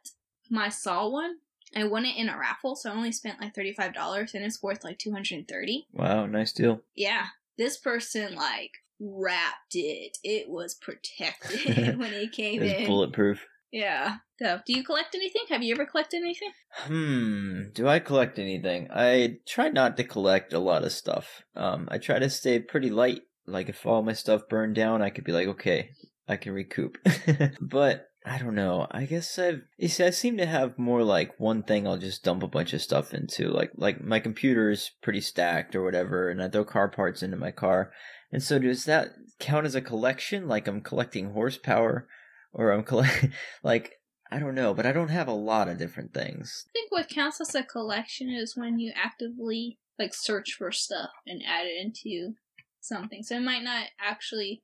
my 0.50 0.68
Saw 0.68 1.08
one, 1.08 1.36
I 1.76 1.84
won 1.84 2.04
it 2.04 2.16
in 2.16 2.28
a 2.28 2.38
raffle, 2.38 2.76
so 2.76 2.90
I 2.90 2.94
only 2.94 3.12
spent 3.12 3.40
like 3.40 3.54
thirty 3.54 3.72
five 3.72 3.94
dollars, 3.94 4.34
and 4.34 4.44
it's 4.44 4.62
worth 4.62 4.84
like 4.84 4.98
two 4.98 5.12
hundred 5.12 5.38
and 5.38 5.48
thirty. 5.48 5.86
Wow. 5.92 6.26
Nice 6.26 6.52
deal. 6.52 6.80
Yeah, 6.94 7.26
this 7.58 7.76
person 7.76 8.34
like 8.34 8.72
wrapped 8.98 9.74
it. 9.74 10.18
It 10.22 10.48
was 10.48 10.74
protected 10.74 11.98
when 11.98 12.12
it 12.12 12.32
came 12.32 12.62
It's 12.62 12.80
in. 12.80 12.86
bulletproof. 12.86 13.46
Yeah. 13.72 14.16
So, 14.40 14.58
do 14.66 14.72
you 14.72 14.82
collect 14.82 15.14
anything? 15.14 15.42
Have 15.48 15.62
you 15.62 15.72
ever 15.74 15.86
collected 15.86 16.16
anything? 16.22 16.50
Hmm. 16.72 17.62
Do 17.72 17.86
I 17.86 17.98
collect 18.00 18.38
anything? 18.38 18.88
I 18.92 19.36
try 19.46 19.68
not 19.68 19.96
to 19.98 20.04
collect 20.04 20.52
a 20.52 20.58
lot 20.58 20.82
of 20.82 20.90
stuff. 20.92 21.44
Um, 21.54 21.86
I 21.90 21.98
try 21.98 22.18
to 22.18 22.28
stay 22.30 22.58
pretty 22.58 22.90
light. 22.90 23.20
Like 23.46 23.68
if 23.68 23.86
all 23.86 24.02
my 24.02 24.12
stuff 24.12 24.48
burned 24.48 24.74
down, 24.74 25.02
I 25.02 25.10
could 25.10 25.24
be 25.24 25.32
like, 25.32 25.46
okay, 25.48 25.90
I 26.30 26.36
can 26.36 26.52
recoup. 26.52 26.96
but 27.60 28.08
I 28.24 28.38
don't 28.38 28.54
know. 28.54 28.86
I 28.90 29.04
guess 29.04 29.36
I've. 29.38 29.62
You 29.78 29.88
see, 29.88 30.04
I 30.04 30.10
seem 30.10 30.36
to 30.36 30.46
have 30.46 30.78
more 30.78 31.02
like 31.02 31.38
one 31.40 31.64
thing. 31.64 31.86
I'll 31.86 31.98
just 31.98 32.22
dump 32.22 32.44
a 32.44 32.48
bunch 32.48 32.72
of 32.72 32.80
stuff 32.80 33.12
into. 33.12 33.48
Like 33.48 33.72
like 33.76 34.00
my 34.00 34.20
computer 34.20 34.70
is 34.70 34.92
pretty 35.02 35.22
stacked 35.22 35.74
or 35.74 35.82
whatever, 35.82 36.30
and 36.30 36.40
I 36.40 36.48
throw 36.48 36.64
car 36.64 36.88
parts 36.88 37.22
into 37.22 37.36
my 37.36 37.50
car. 37.50 37.92
And 38.32 38.42
so 38.42 38.60
does 38.60 38.84
that 38.84 39.08
count 39.40 39.66
as 39.66 39.74
a 39.74 39.80
collection? 39.80 40.46
Like 40.46 40.68
I'm 40.68 40.82
collecting 40.82 41.32
horsepower, 41.32 42.06
or 42.52 42.70
I'm 42.70 42.84
collect 42.84 43.26
like 43.64 43.94
I 44.30 44.38
don't 44.38 44.54
know, 44.54 44.72
but 44.72 44.86
I 44.86 44.92
don't 44.92 45.08
have 45.08 45.28
a 45.28 45.32
lot 45.32 45.68
of 45.68 45.78
different 45.78 46.14
things. 46.14 46.66
I 46.68 46.72
think 46.72 46.92
what 46.92 47.08
counts 47.08 47.40
as 47.40 47.54
a 47.56 47.64
collection 47.64 48.30
is 48.30 48.56
when 48.56 48.78
you 48.78 48.92
actively 48.94 49.78
like 49.98 50.14
search 50.14 50.54
for 50.56 50.70
stuff 50.70 51.10
and 51.26 51.42
add 51.44 51.66
it 51.66 51.84
into 51.84 52.34
something. 52.80 53.24
So 53.24 53.36
it 53.36 53.42
might 53.42 53.64
not 53.64 53.88
actually 54.00 54.62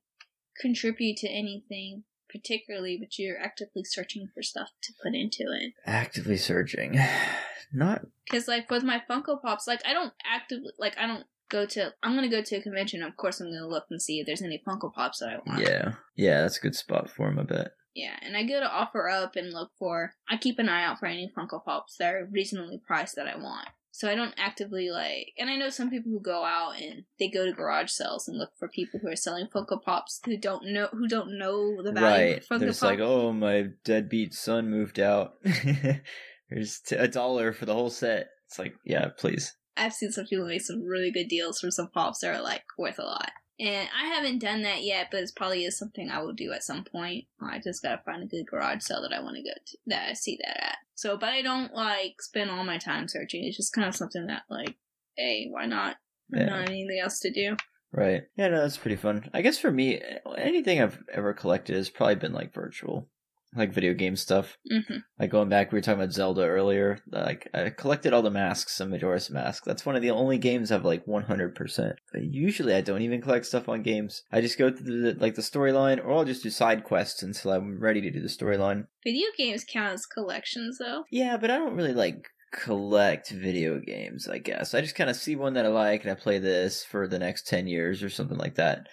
contribute 0.59 1.17
to 1.17 1.27
anything 1.27 2.03
particularly, 2.29 2.97
but 2.99 3.17
you're 3.17 3.39
actively 3.39 3.83
searching 3.83 4.27
for 4.33 4.43
stuff 4.43 4.69
to 4.83 4.93
put 5.01 5.15
into 5.15 5.43
it. 5.51 5.73
Actively 5.85 6.37
searching. 6.37 6.99
Not 7.73 8.05
Because 8.25 8.47
like 8.47 8.69
with 8.71 8.83
my 8.83 9.01
Funko 9.09 9.41
Pops, 9.41 9.67
like 9.67 9.81
I 9.85 9.93
don't 9.93 10.13
actively 10.25 10.71
like 10.79 10.97
I 10.97 11.05
don't 11.07 11.25
go 11.49 11.65
to. 11.65 11.93
I'm 12.01 12.15
gonna 12.15 12.29
go 12.29 12.41
to 12.41 12.55
a 12.55 12.61
convention. 12.61 13.03
Of 13.03 13.17
course, 13.17 13.39
I'm 13.41 13.51
gonna 13.51 13.67
look 13.67 13.85
and 13.89 14.01
see 14.01 14.19
if 14.19 14.25
there's 14.25 14.41
any 14.41 14.61
Funko 14.65 14.93
Pops 14.93 15.19
that 15.19 15.29
I 15.29 15.37
want. 15.45 15.61
yeah. 15.61 15.93
Yeah, 16.15 16.41
that's 16.41 16.57
a 16.57 16.61
good 16.61 16.75
spot 16.75 17.09
for 17.09 17.27
him, 17.27 17.39
I 17.39 17.43
bet. 17.43 17.71
Yeah, 17.93 18.15
and 18.21 18.37
I 18.37 18.43
go 18.43 18.59
to 18.59 18.67
OfferUp 18.67 19.35
and 19.35 19.51
look 19.51 19.71
for. 19.79 20.13
I 20.29 20.37
keep 20.37 20.59
an 20.59 20.69
eye 20.69 20.83
out 20.85 20.99
for 20.99 21.07
any 21.07 21.31
Funko 21.35 21.63
Pops 21.63 21.97
that 21.97 22.13
are 22.13 22.29
reasonably 22.31 22.79
priced 22.85 23.15
that 23.15 23.27
I 23.27 23.35
want. 23.35 23.67
So 23.97 24.07
I 24.07 24.13
don't 24.13 24.35
actively 24.37 24.91
like. 24.91 25.33
And 25.39 25.49
I 25.49 25.55
know 25.55 25.71
some 25.71 25.89
people 25.89 26.11
who 26.11 26.21
go 26.21 26.43
out 26.45 26.79
and 26.79 27.05
they 27.17 27.29
go 27.29 27.45
to 27.47 27.51
garage 27.51 27.89
sales 27.89 28.27
and 28.27 28.37
look 28.37 28.51
for 28.59 28.67
people 28.69 28.99
who 29.01 29.09
are 29.09 29.15
selling 29.15 29.47
Funko 29.47 29.81
Pops 29.81 30.19
who 30.23 30.37
don't 30.37 30.71
know 30.71 30.87
who 30.91 31.07
don't 31.07 31.39
know 31.39 31.81
the 31.81 31.91
value 31.91 32.33
Right. 32.33 32.37
of 32.37 32.43
Funko 32.47 32.59
There's 32.59 32.79
Pop. 32.79 32.89
like, 32.91 32.99
oh, 32.99 33.33
my 33.33 33.69
deadbeat 33.83 34.35
son 34.35 34.69
moved 34.69 34.99
out. 34.99 35.33
There's 36.49 36.79
t- 36.79 36.95
a 36.95 37.07
dollar 37.07 37.53
for 37.53 37.65
the 37.65 37.73
whole 37.73 37.89
set. 37.89 38.27
It's 38.47 38.59
like, 38.59 38.75
yeah, 38.85 39.07
please. 39.17 39.55
I've 39.75 39.93
seen 39.93 40.11
some 40.11 40.25
people 40.25 40.45
make 40.45 40.61
some 40.61 40.83
really 40.83 41.11
good 41.11 41.27
deals 41.27 41.59
for 41.59 41.71
some 41.71 41.89
pops 41.89 42.19
that 42.19 42.35
are 42.35 42.41
like 42.41 42.63
worth 42.77 42.99
a 42.99 43.03
lot. 43.03 43.31
And 43.59 43.89
I 43.99 44.07
haven't 44.07 44.39
done 44.39 44.61
that 44.63 44.83
yet, 44.83 45.07
but 45.09 45.21
it 45.21 45.31
probably 45.35 45.65
is 45.65 45.77
something 45.77 46.09
I 46.09 46.21
will 46.21 46.33
do 46.33 46.51
at 46.51 46.63
some 46.63 46.83
point. 46.83 47.25
I 47.41 47.59
just 47.59 47.81
gotta 47.81 48.01
find 48.05 48.21
a 48.21 48.27
good 48.27 48.45
garage 48.45 48.83
sale 48.83 49.01
that 49.01 49.13
I 49.13 49.21
want 49.21 49.35
to 49.37 49.43
go 49.43 49.49
to, 49.53 49.77
that 49.87 50.09
I 50.09 50.13
see 50.13 50.37
that 50.43 50.63
at. 50.63 50.77
So, 50.93 51.17
but 51.17 51.29
I 51.29 51.41
don't 51.41 51.73
like 51.73 52.21
spend 52.21 52.51
all 52.51 52.63
my 52.63 52.77
time 52.77 53.07
searching. 53.07 53.43
It's 53.43 53.57
just 53.57 53.73
kind 53.73 53.87
of 53.87 53.95
something 53.95 54.27
that 54.27 54.43
like, 54.49 54.75
hey, 55.15 55.47
why 55.49 55.65
not? 55.65 55.97
Yeah. 56.29 56.45
Not 56.45 56.69
anything 56.69 56.99
else 57.01 57.19
to 57.21 57.31
do. 57.31 57.55
Right. 57.91 58.23
Yeah, 58.35 58.49
no, 58.49 58.61
that's 58.61 58.77
pretty 58.77 58.97
fun. 58.97 59.29
I 59.33 59.41
guess 59.41 59.57
for 59.57 59.71
me, 59.71 60.01
anything 60.37 60.81
I've 60.81 61.01
ever 61.11 61.33
collected 61.33 61.75
has 61.75 61.89
probably 61.89 62.15
been 62.15 62.33
like 62.33 62.53
virtual, 62.53 63.09
like 63.57 63.73
video 63.73 63.93
game 63.93 64.15
stuff. 64.15 64.57
hmm 64.69 64.97
Like 65.19 65.31
going 65.31 65.49
back, 65.49 65.71
we 65.71 65.77
were 65.77 65.81
talking 65.81 65.99
about 66.01 66.13
Zelda 66.13 66.41
earlier. 66.45 66.99
Like 67.11 67.47
I 67.53 67.69
collected 67.69 68.13
all 68.13 68.21
the 68.21 68.31
masks 68.31 68.79
on 68.81 68.89
Majora's 68.91 69.29
Mask. 69.29 69.63
That's 69.65 69.85
one 69.85 69.95
of 69.95 70.01
the 70.01 70.11
only 70.11 70.37
games 70.37 70.71
I've 70.71 70.85
like 70.85 71.05
100%. 71.05 71.93
Usually, 72.15 72.73
I 72.73 72.81
don't 72.81 73.01
even 73.01 73.21
collect 73.21 73.45
stuff 73.45 73.69
on 73.69 73.83
games. 73.83 74.23
I 74.31 74.41
just 74.41 74.57
go 74.57 74.71
through 74.71 75.13
the, 75.13 75.19
like 75.19 75.35
the 75.35 75.41
storyline, 75.41 76.03
or 76.03 76.11
I'll 76.13 76.25
just 76.25 76.43
do 76.43 76.49
side 76.49 76.83
quests 76.83 77.23
until 77.23 77.51
I'm 77.51 77.79
ready 77.79 78.01
to 78.01 78.11
do 78.11 78.21
the 78.21 78.27
storyline. 78.27 78.87
Video 79.03 79.27
games 79.37 79.65
count 79.67 79.93
as 79.93 80.05
collections, 80.05 80.77
though. 80.79 81.03
Yeah, 81.11 81.37
but 81.37 81.49
I 81.51 81.57
don't 81.57 81.75
really 81.75 81.93
like 81.93 82.27
collect 82.51 83.29
video 83.29 83.79
games. 83.79 84.27
I 84.27 84.37
guess 84.37 84.73
I 84.73 84.81
just 84.81 84.95
kind 84.95 85.09
of 85.09 85.15
see 85.15 85.35
one 85.35 85.53
that 85.53 85.65
I 85.65 85.69
like 85.69 86.01
and 86.03 86.11
I 86.11 86.15
play 86.15 86.39
this 86.39 86.83
for 86.83 87.07
the 87.07 87.19
next 87.19 87.47
10 87.47 87.67
years 87.67 88.01
or 88.01 88.09
something 88.09 88.37
like 88.37 88.55
that. 88.55 88.87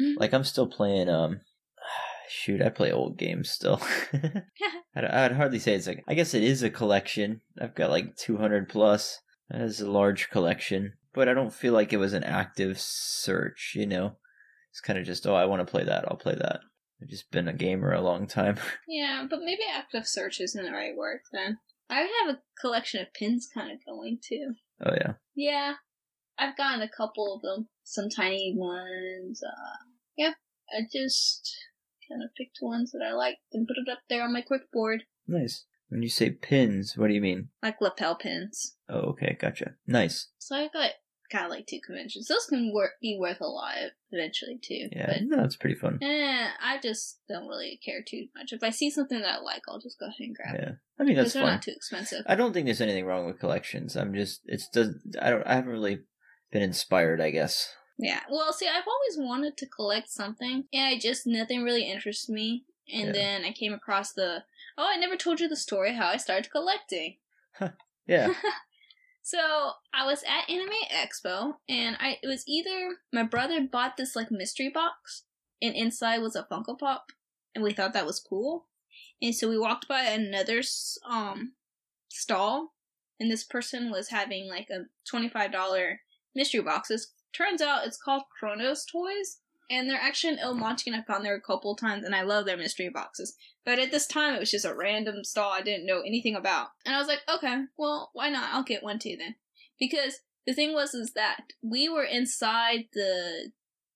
Mhm. 0.00 0.14
Like 0.18 0.32
I'm 0.34 0.44
still 0.44 0.66
playing. 0.66 1.08
Um, 1.08 1.40
shoot, 2.28 2.62
I 2.62 2.68
play 2.70 2.92
old 2.92 3.18
games 3.18 3.50
still. 3.50 3.80
I'd, 4.94 5.04
I'd 5.04 5.32
hardly 5.32 5.58
say 5.58 5.74
it's 5.74 5.86
like. 5.86 6.04
I 6.08 6.14
guess 6.14 6.34
it 6.34 6.42
is 6.42 6.62
a 6.62 6.70
collection. 6.70 7.40
I've 7.60 7.74
got 7.74 7.90
like 7.90 8.16
200 8.16 8.68
plus. 8.68 9.20
That 9.50 9.60
is 9.62 9.80
a 9.80 9.90
large 9.90 10.28
collection. 10.30 10.94
but 11.14 11.28
I 11.28 11.34
don't 11.34 11.52
feel 11.52 11.72
like 11.72 11.92
it 11.92 11.98
was 11.98 12.12
an 12.14 12.24
active 12.24 12.80
search. 12.80 13.72
You 13.76 13.86
know, 13.86 14.16
it's 14.70 14.80
kind 14.80 14.98
of 14.98 15.04
just 15.06 15.26
oh, 15.26 15.34
I 15.34 15.44
want 15.46 15.66
to 15.66 15.70
play 15.70 15.84
that, 15.84 16.04
I'll 16.08 16.16
play 16.16 16.34
that. 16.34 16.60
I've 17.00 17.08
just 17.08 17.30
been 17.30 17.46
a 17.48 17.52
gamer 17.52 17.92
a 17.92 18.00
long 18.00 18.26
time. 18.26 18.56
Yeah, 18.88 19.26
but 19.28 19.40
maybe 19.44 19.62
active 19.72 20.06
search 20.06 20.40
isn't 20.40 20.64
the 20.64 20.72
right 20.72 20.96
word 20.96 21.20
then. 21.32 21.58
I 21.90 22.00
have 22.00 22.34
a 22.34 22.40
collection 22.60 23.00
of 23.02 23.12
pins 23.14 23.48
kind 23.52 23.70
of 23.70 23.84
going 23.84 24.18
too. 24.26 24.54
Oh 24.84 24.92
yeah, 24.94 25.12
Yeah, 25.36 25.74
I've 26.38 26.56
gotten 26.56 26.82
a 26.82 26.88
couple 26.88 27.34
of 27.34 27.42
them, 27.42 27.68
some 27.84 28.08
tiny 28.08 28.54
ones. 28.56 29.42
Uh, 29.46 29.84
yeah, 30.16 30.32
I 30.76 30.80
just 30.92 31.54
kind 32.08 32.22
of 32.22 32.34
picked 32.36 32.58
ones 32.62 32.92
that 32.92 33.02
I 33.04 33.12
liked 33.12 33.40
and 33.52 33.66
put 33.66 33.76
it 33.78 33.90
up 33.90 34.00
there 34.08 34.22
on 34.24 34.32
my 34.32 34.42
quick 34.42 34.70
board, 34.72 35.04
nice. 35.26 35.64
When 35.88 36.02
you 36.02 36.08
say 36.08 36.30
pins, 36.30 36.96
what 36.96 37.08
do 37.08 37.14
you 37.14 37.20
mean? 37.20 37.48
like 37.62 37.80
lapel 37.80 38.16
pins. 38.16 38.76
Oh, 38.88 39.10
okay, 39.10 39.36
gotcha. 39.40 39.74
Nice. 39.86 40.28
So 40.38 40.56
I 40.56 40.68
got 40.72 40.90
kind 41.30 41.44
of 41.44 41.50
like 41.50 41.66
two 41.66 41.78
conventions. 41.84 42.26
Those 42.28 42.46
can 42.46 42.72
work 42.74 42.92
be 43.00 43.16
worth 43.20 43.40
a 43.40 43.46
lot 43.46 43.74
eventually 44.12 44.58
too. 44.62 44.88
Yeah, 44.92 45.06
But 45.08 45.22
no, 45.24 45.36
that's 45.36 45.56
pretty 45.56 45.76
fun. 45.76 45.98
eh, 46.02 46.48
I 46.60 46.78
just 46.82 47.18
don't 47.28 47.46
really 47.48 47.78
care 47.84 48.02
too 48.06 48.26
much. 48.36 48.52
If 48.52 48.62
I 48.64 48.70
see 48.70 48.90
something 48.90 49.20
that 49.20 49.38
I 49.38 49.40
like, 49.40 49.62
I'll 49.68 49.80
just 49.80 49.98
go 49.98 50.06
ahead 50.06 50.20
and 50.20 50.34
grab 50.36 50.54
it. 50.56 50.60
Yeah, 50.62 50.72
I 50.98 51.04
mean 51.04 51.16
that's 51.16 51.32
fun. 51.34 51.42
not 51.44 51.62
too 51.62 51.72
expensive. 51.74 52.22
I 52.26 52.34
don't 52.34 52.52
think 52.52 52.66
there's 52.66 52.80
anything 52.80 53.06
wrong 53.06 53.26
with 53.26 53.38
collections. 53.40 53.96
I'm 53.96 54.12
just 54.14 54.40
it's 54.46 54.68
does 54.68 54.90
I 55.20 55.30
don't 55.30 55.46
I 55.46 55.54
haven't 55.54 55.70
really 55.72 56.00
been 56.50 56.62
inspired. 56.62 57.20
I 57.20 57.30
guess. 57.30 57.68
Yeah. 57.98 58.20
Well, 58.30 58.52
see, 58.52 58.68
I've 58.68 58.86
always 58.86 59.16
wanted 59.28 59.56
to 59.56 59.66
collect 59.66 60.10
something, 60.10 60.64
and 60.72 60.86
I 60.86 60.98
just 60.98 61.26
nothing 61.26 61.62
really 61.62 61.84
interests 61.90 62.28
me. 62.28 62.64
And 62.92 63.06
Yeah. 63.08 63.12
then 63.12 63.44
I 63.44 63.52
came 63.52 63.72
across 63.72 64.12
the 64.12 64.44
oh, 64.78 64.86
I 64.88 64.96
never 64.96 65.16
told 65.16 65.40
you 65.40 65.48
the 65.48 65.56
story 65.56 65.94
how 65.94 66.08
I 66.08 66.16
started 66.18 66.50
collecting. 66.50 67.16
Yeah. 68.06 68.32
so 69.22 69.72
I 69.94 70.04
was 70.04 70.22
at 70.24 70.48
Anime 70.50 70.70
Expo, 70.92 71.54
and 71.68 71.96
I 71.98 72.18
it 72.22 72.26
was 72.26 72.44
either 72.46 72.98
my 73.12 73.22
brother 73.22 73.60
bought 73.60 73.96
this 73.96 74.14
like 74.14 74.30
mystery 74.30 74.68
box, 74.68 75.24
and 75.62 75.74
inside 75.74 76.18
was 76.18 76.36
a 76.36 76.44
Funko 76.50 76.78
Pop, 76.78 77.10
and 77.54 77.64
we 77.64 77.72
thought 77.72 77.94
that 77.94 78.06
was 78.06 78.20
cool, 78.20 78.66
and 79.20 79.34
so 79.34 79.48
we 79.48 79.58
walked 79.58 79.88
by 79.88 80.02
another 80.02 80.62
um 81.08 81.54
stall, 82.10 82.74
and 83.18 83.30
this 83.30 83.42
person 83.42 83.90
was 83.90 84.08
having 84.10 84.48
like 84.48 84.68
a 84.70 84.84
twenty 85.08 85.28
five 85.28 85.50
dollar 85.50 86.02
mystery 86.34 86.60
boxes. 86.60 87.12
Turns 87.36 87.60
out 87.60 87.86
it's 87.86 88.00
called 88.00 88.22
Chronos 88.38 88.84
Toys, 88.84 89.40
and 89.70 89.88
they're 89.90 90.00
actually 90.00 90.34
in 90.34 90.38
El 90.38 90.54
Monte, 90.54 90.88
and 90.90 90.98
I've 90.98 91.06
gone 91.06 91.22
there 91.22 91.34
a 91.34 91.40
couple 91.40 91.74
times, 91.76 92.04
and 92.04 92.14
I 92.14 92.22
love 92.22 92.46
their 92.46 92.56
mystery 92.56 92.88
boxes. 92.88 93.34
But 93.64 93.78
at 93.78 93.90
this 93.90 94.06
time, 94.06 94.34
it 94.34 94.40
was 94.40 94.50
just 94.50 94.64
a 94.64 94.74
random 94.74 95.24
stall 95.24 95.50
I 95.52 95.60
didn't 95.62 95.86
know 95.86 96.00
anything 96.00 96.36
about. 96.36 96.68
And 96.84 96.94
I 96.94 96.98
was 96.98 97.08
like, 97.08 97.20
okay, 97.32 97.64
well, 97.76 98.10
why 98.12 98.30
not? 98.30 98.54
I'll 98.54 98.62
get 98.62 98.82
one 98.82 98.98
too 98.98 99.16
then. 99.18 99.34
Because 99.78 100.20
the 100.46 100.54
thing 100.54 100.72
was, 100.72 100.94
is 100.94 101.12
that 101.14 101.40
we 101.62 101.88
were 101.88 102.04
inside 102.04 102.84
the, 102.92 103.50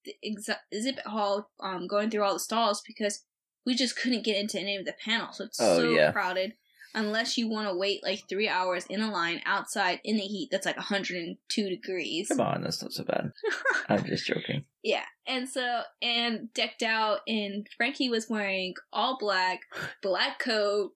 the 0.05 0.14
ex- 0.24 0.48
exhibit 0.72 1.07
hall, 1.07 1.50
um, 1.61 1.87
going 1.87 2.11
through 2.11 2.24
all 2.24 2.35
the 2.35 2.40
stalls 2.40 2.83
because 2.87 3.24
we 3.64 3.74
just 3.74 3.96
couldn't 3.96 4.24
get 4.24 4.37
into 4.37 4.59
any 4.59 4.76
of 4.76 4.85
the 4.85 4.94
panels. 5.05 5.37
So 5.38 5.44
it's 5.44 5.61
Oh, 5.61 5.76
so 5.79 5.90
yeah. 5.90 6.11
crowded. 6.12 6.55
Unless 6.94 7.38
you 7.38 7.48
want 7.48 7.68
to 7.68 7.76
wait 7.76 8.03
like 8.03 8.24
three 8.29 8.48
hours 8.48 8.85
in 8.87 9.00
a 9.00 9.11
line 9.11 9.40
outside 9.46 10.00
in 10.05 10.16
the 10.16 10.22
heat 10.22 10.48
that's 10.50 10.66
like 10.66 10.76
102 10.76 11.68
degrees. 11.68 12.29
Come 12.29 12.40
on, 12.40 12.62
that's 12.62 12.83
not 12.83 12.92
so 12.92 13.05
bad. 13.05 13.31
I'm 13.88 14.05
just 14.05 14.26
joking. 14.26 14.64
Yeah, 14.83 15.05
and 15.26 15.48
so 15.48 15.83
and 16.03 16.53
decked 16.55 16.83
out, 16.83 17.20
and 17.29 17.66
Frankie 17.76 18.09
was 18.11 18.29
wearing 18.29 18.74
all 18.92 19.18
black, 19.18 19.61
black 20.03 20.38
coat, 20.40 20.94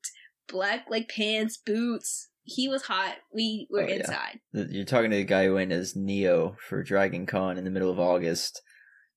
black 0.48 0.86
like 0.90 1.08
pants, 1.08 1.56
boots. 1.56 2.28
He 2.46 2.68
was 2.68 2.82
hot. 2.82 3.14
We 3.32 3.68
were 3.70 3.84
Oh, 3.84 3.86
yeah. 3.86 3.94
inside. 3.94 4.40
You're 4.52 4.84
talking 4.84 5.10
to 5.12 5.16
the 5.16 5.24
guy 5.24 5.46
who 5.46 5.54
went 5.54 5.72
as 5.72 5.96
Neo 5.96 6.56
for 6.68 6.82
Dragon 6.82 7.24
Con 7.24 7.56
in 7.56 7.64
the 7.64 7.70
middle 7.70 7.90
of 7.90 7.98
August. 7.98 8.60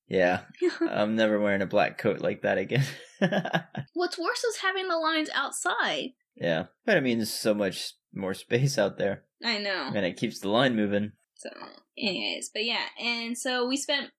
Yeah, 0.08 0.40
I'm 0.88 1.16
never 1.16 1.38
wearing 1.38 1.60
a 1.60 1.66
black 1.66 1.98
coat 1.98 2.20
like 2.20 2.40
that 2.42 2.56
again. 2.56 2.84
What's 3.94 4.18
worse 4.18 4.44
is 4.44 4.56
having 4.62 4.88
the 4.88 4.96
lines 4.96 5.28
outside. 5.34 6.10
Yeah, 6.40 6.66
but 6.84 6.96
I 6.96 7.00
mean, 7.00 7.18
there's 7.18 7.32
so 7.32 7.54
much 7.54 7.92
more 8.14 8.34
space 8.34 8.78
out 8.78 8.98
there, 8.98 9.24
I 9.44 9.58
know. 9.58 9.90
and 9.94 10.04
it 10.06 10.16
keeps 10.16 10.40
the 10.40 10.48
line 10.48 10.74
moving. 10.76 11.12
So, 11.36 11.50
anyways, 11.96 12.50
but 12.52 12.64
yeah, 12.64 12.86
and 13.00 13.36
so 13.38 13.66
we 13.68 13.76
spent 13.76 14.10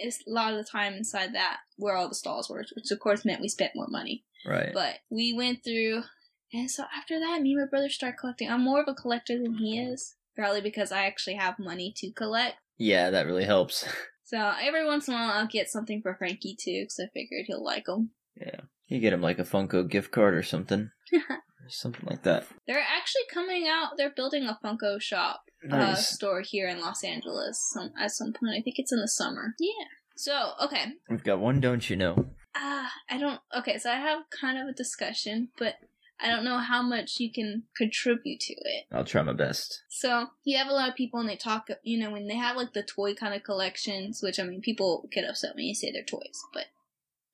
a 0.00 0.10
lot 0.26 0.52
of 0.52 0.58
the 0.58 0.64
time 0.70 0.94
inside 0.94 1.34
that 1.34 1.58
where 1.76 1.96
all 1.96 2.08
the 2.08 2.14
stalls 2.14 2.50
were, 2.50 2.64
which 2.74 2.90
of 2.90 2.98
course 3.00 3.24
meant 3.24 3.40
we 3.40 3.48
spent 3.48 3.72
more 3.76 3.86
money. 3.88 4.24
Right. 4.46 4.70
But 4.74 4.96
we 5.10 5.32
went 5.32 5.62
through, 5.64 6.02
and 6.52 6.70
so 6.70 6.84
after 6.96 7.18
that, 7.20 7.40
me 7.42 7.52
and 7.52 7.60
my 7.62 7.66
brother 7.70 7.88
started 7.88 8.18
collecting. 8.18 8.50
I'm 8.50 8.62
more 8.64 8.80
of 8.82 8.88
a 8.88 8.94
collector 8.94 9.38
than 9.40 9.54
he 9.54 9.78
is, 9.78 10.16
probably 10.36 10.60
because 10.60 10.90
I 10.92 11.04
actually 11.06 11.36
have 11.36 11.58
money 11.58 11.92
to 11.98 12.12
collect. 12.12 12.56
yeah, 12.76 13.10
that 13.10 13.26
really 13.26 13.44
helps. 13.44 13.86
So 14.26 14.54
every 14.58 14.86
once 14.86 15.06
in 15.06 15.12
a 15.12 15.18
while, 15.18 15.30
I'll 15.32 15.46
get 15.46 15.68
something 15.68 16.00
for 16.00 16.14
Frankie 16.14 16.56
too, 16.58 16.80
because 16.80 16.98
I 16.98 17.10
figured 17.12 17.44
he'll 17.46 17.62
like 17.62 17.84
them. 17.84 18.10
yeah, 18.40 18.60
you 18.86 18.98
get 18.98 19.12
him 19.12 19.20
like 19.20 19.38
a 19.38 19.42
Funko 19.44 19.86
gift 19.88 20.12
card 20.12 20.34
or 20.34 20.42
something, 20.42 20.90
or 21.30 21.68
something 21.68 22.06
like 22.08 22.22
that. 22.22 22.46
They're 22.66 22.78
actually 22.78 23.22
coming 23.32 23.66
out. 23.68 23.96
They're 23.96 24.10
building 24.14 24.46
a 24.46 24.58
Funko 24.64 25.00
shop 25.00 25.44
uh, 25.70 25.94
store 25.94 26.42
here 26.42 26.68
in 26.68 26.80
Los 26.80 27.02
Angeles 27.04 27.58
some, 27.72 27.92
at 27.98 28.10
some 28.10 28.32
point. 28.32 28.54
I 28.58 28.60
think 28.62 28.78
it's 28.78 28.92
in 28.92 29.00
the 29.00 29.08
summer. 29.08 29.54
Yeah. 29.58 29.86
So 30.16 30.52
okay, 30.62 30.92
We've 31.08 31.24
got 31.24 31.40
one, 31.40 31.60
don't 31.60 31.88
you 31.90 31.96
know? 31.96 32.26
ah, 32.54 32.90
I 33.10 33.18
don't. 33.18 33.40
Okay, 33.56 33.78
so 33.78 33.90
I 33.90 33.96
have 33.96 34.22
kind 34.30 34.58
of 34.58 34.68
a 34.68 34.72
discussion, 34.72 35.48
but 35.58 35.74
I 36.20 36.28
don't 36.28 36.44
know 36.44 36.58
how 36.58 36.82
much 36.82 37.18
you 37.18 37.32
can 37.32 37.64
contribute 37.76 38.38
to 38.40 38.54
it. 38.54 38.84
I'll 38.92 39.04
try 39.04 39.22
my 39.22 39.32
best. 39.32 39.82
So 39.88 40.28
you 40.44 40.56
have 40.58 40.68
a 40.68 40.72
lot 40.72 40.88
of 40.88 40.94
people, 40.94 41.18
and 41.18 41.28
they 41.28 41.36
talk. 41.36 41.68
You 41.82 41.98
know, 41.98 42.12
when 42.12 42.28
they 42.28 42.36
have 42.36 42.56
like 42.56 42.74
the 42.74 42.84
toy 42.84 43.14
kind 43.14 43.34
of 43.34 43.42
collections, 43.42 44.22
which 44.22 44.38
I 44.38 44.44
mean, 44.44 44.60
people 44.60 45.08
get 45.10 45.28
upset 45.28 45.56
when 45.56 45.64
you 45.64 45.74
say 45.74 45.90
they're 45.90 46.04
toys, 46.04 46.44
but 46.52 46.66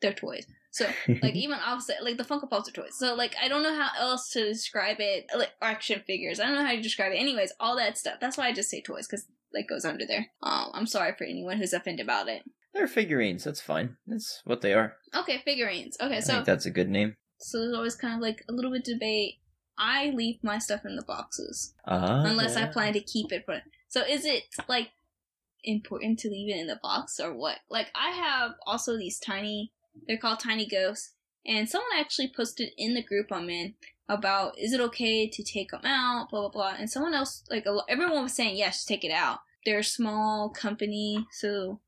they're 0.01 0.15
toys. 0.15 0.47
So 0.71 0.87
like 1.23 1.35
even 1.35 1.59
opposite, 1.65 1.97
like 2.03 2.17
the 2.17 2.25
Funko 2.25 2.49
Pops 2.49 2.69
are 2.69 2.73
toys. 2.73 2.97
So 2.99 3.15
like 3.15 3.35
I 3.43 3.49
don't 3.49 3.63
know 3.63 3.75
how 3.75 3.89
else 3.99 4.31
to 4.31 4.45
describe 4.45 4.97
it. 5.01 5.27
Like 5.37 5.51
action 5.61 6.03
figures, 6.07 6.39
I 6.41 6.47
don't 6.47 6.55
know 6.57 6.65
how 6.65 6.73
to 6.75 6.81
describe 6.83 7.13
it. 7.13 7.17
Anyways, 7.17 7.53
all 7.61 7.77
that 7.77 7.99
stuff. 7.99 8.19
That's 8.21 8.37
why 8.37 8.47
I 8.47 8.53
just 8.53 8.71
say 8.71 8.81
toys 8.83 9.07
because 9.07 9.27
like 9.53 9.69
goes 9.69 9.85
under 9.85 10.07
there. 10.07 10.27
Um, 10.43 10.71
I'm 10.75 10.87
sorry 10.87 11.13
for 11.19 11.25
anyone 11.25 11.59
who's 11.59 11.73
offended 11.73 12.05
about 12.07 12.29
it. 12.29 12.43
They're 12.73 12.87
figurines. 12.87 13.43
That's 13.43 13.61
fine. 13.61 13.97
That's 14.07 14.43
what 14.45 14.61
they 14.61 14.75
are. 14.75 14.95
Okay, 15.15 15.43
figurines. 15.45 15.97
Okay, 16.01 16.19
I 16.19 16.21
so 16.21 16.35
think 16.35 16.45
that's 16.47 16.67
a 16.67 16.71
good 16.71 16.89
name. 16.89 17.17
so 17.41 17.59
there's 17.59 17.75
always 17.75 17.97
kind 17.97 18.15
of 18.15 18.21
like 18.21 18.45
a 18.49 18.53
little 18.53 18.71
bit 18.71 18.87
of 18.87 18.95
debate. 18.95 19.35
I 19.77 20.11
leave 20.11 20.37
my 20.45 20.59
stuff 20.59 20.85
in 20.85 20.95
the 20.95 21.03
boxes 21.03 21.75
Uh, 21.87 22.23
unless 22.27 22.55
I 22.57 22.67
plan 22.67 22.93
to 22.93 23.01
keep 23.01 23.33
it 23.33 23.45
for. 23.47 23.61
So 23.89 24.03
is 24.03 24.25
it 24.25 24.45
like 24.69 24.91
important 25.65 26.19
to 26.21 26.29
leave 26.31 26.55
it 26.55 26.61
in 26.61 26.67
the 26.67 26.79
box 26.83 27.19
or 27.19 27.35
what? 27.35 27.59
Like 27.69 27.89
I 27.95 28.11
have 28.11 28.53
also 28.67 28.97
these 28.97 29.19
tiny. 29.19 29.73
They're 30.07 30.19
called 30.19 30.41
tiny 30.41 30.67
ghosts, 30.67 31.13
and 31.47 31.69
someone 31.69 31.91
actually 31.99 32.33
posted 32.35 32.71
in 32.77 32.95
the 32.95 33.03
group 33.03 33.33
I'm 33.33 33.51
in 33.51 33.75
about 34.09 34.59
is 34.59 34.73
it 34.73 34.81
okay 34.81 35.29
to 35.29 35.43
take 35.45 35.71
them 35.71 35.85
out, 35.85 36.31
blah 36.31 36.41
blah 36.41 36.49
blah. 36.51 36.75
And 36.79 36.91
someone 36.91 37.15
else, 37.15 37.45
like 37.51 37.67
a 37.67 37.79
everyone 37.89 38.23
was 38.25 38.33
saying 38.35 38.57
yes, 38.57 38.85
take 38.85 39.05
it 39.05 39.13
out. 39.13 39.39
They're 39.65 39.81
a 39.81 39.85
small 39.85 40.49
company, 40.51 41.27
so 41.33 41.81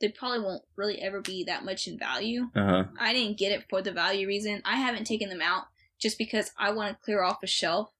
they 0.00 0.08
probably 0.08 0.40
won't 0.40 0.62
really 0.76 1.00
ever 1.00 1.20
be 1.20 1.44
that 1.44 1.64
much 1.64 1.86
in 1.86 1.98
value. 1.98 2.48
Uh 2.54 2.64
huh. 2.66 2.84
I 2.98 3.12
didn't 3.12 3.38
get 3.38 3.52
it 3.52 3.64
for 3.68 3.82
the 3.82 3.92
value 3.92 4.26
reason. 4.26 4.62
I 4.64 4.76
haven't 4.76 5.04
taken 5.06 5.28
them 5.28 5.42
out 5.42 5.64
just 5.98 6.18
because 6.18 6.50
I 6.58 6.70
want 6.72 6.90
to 6.96 7.04
clear 7.04 7.22
off 7.22 7.42
a 7.42 7.46
shelf 7.46 7.90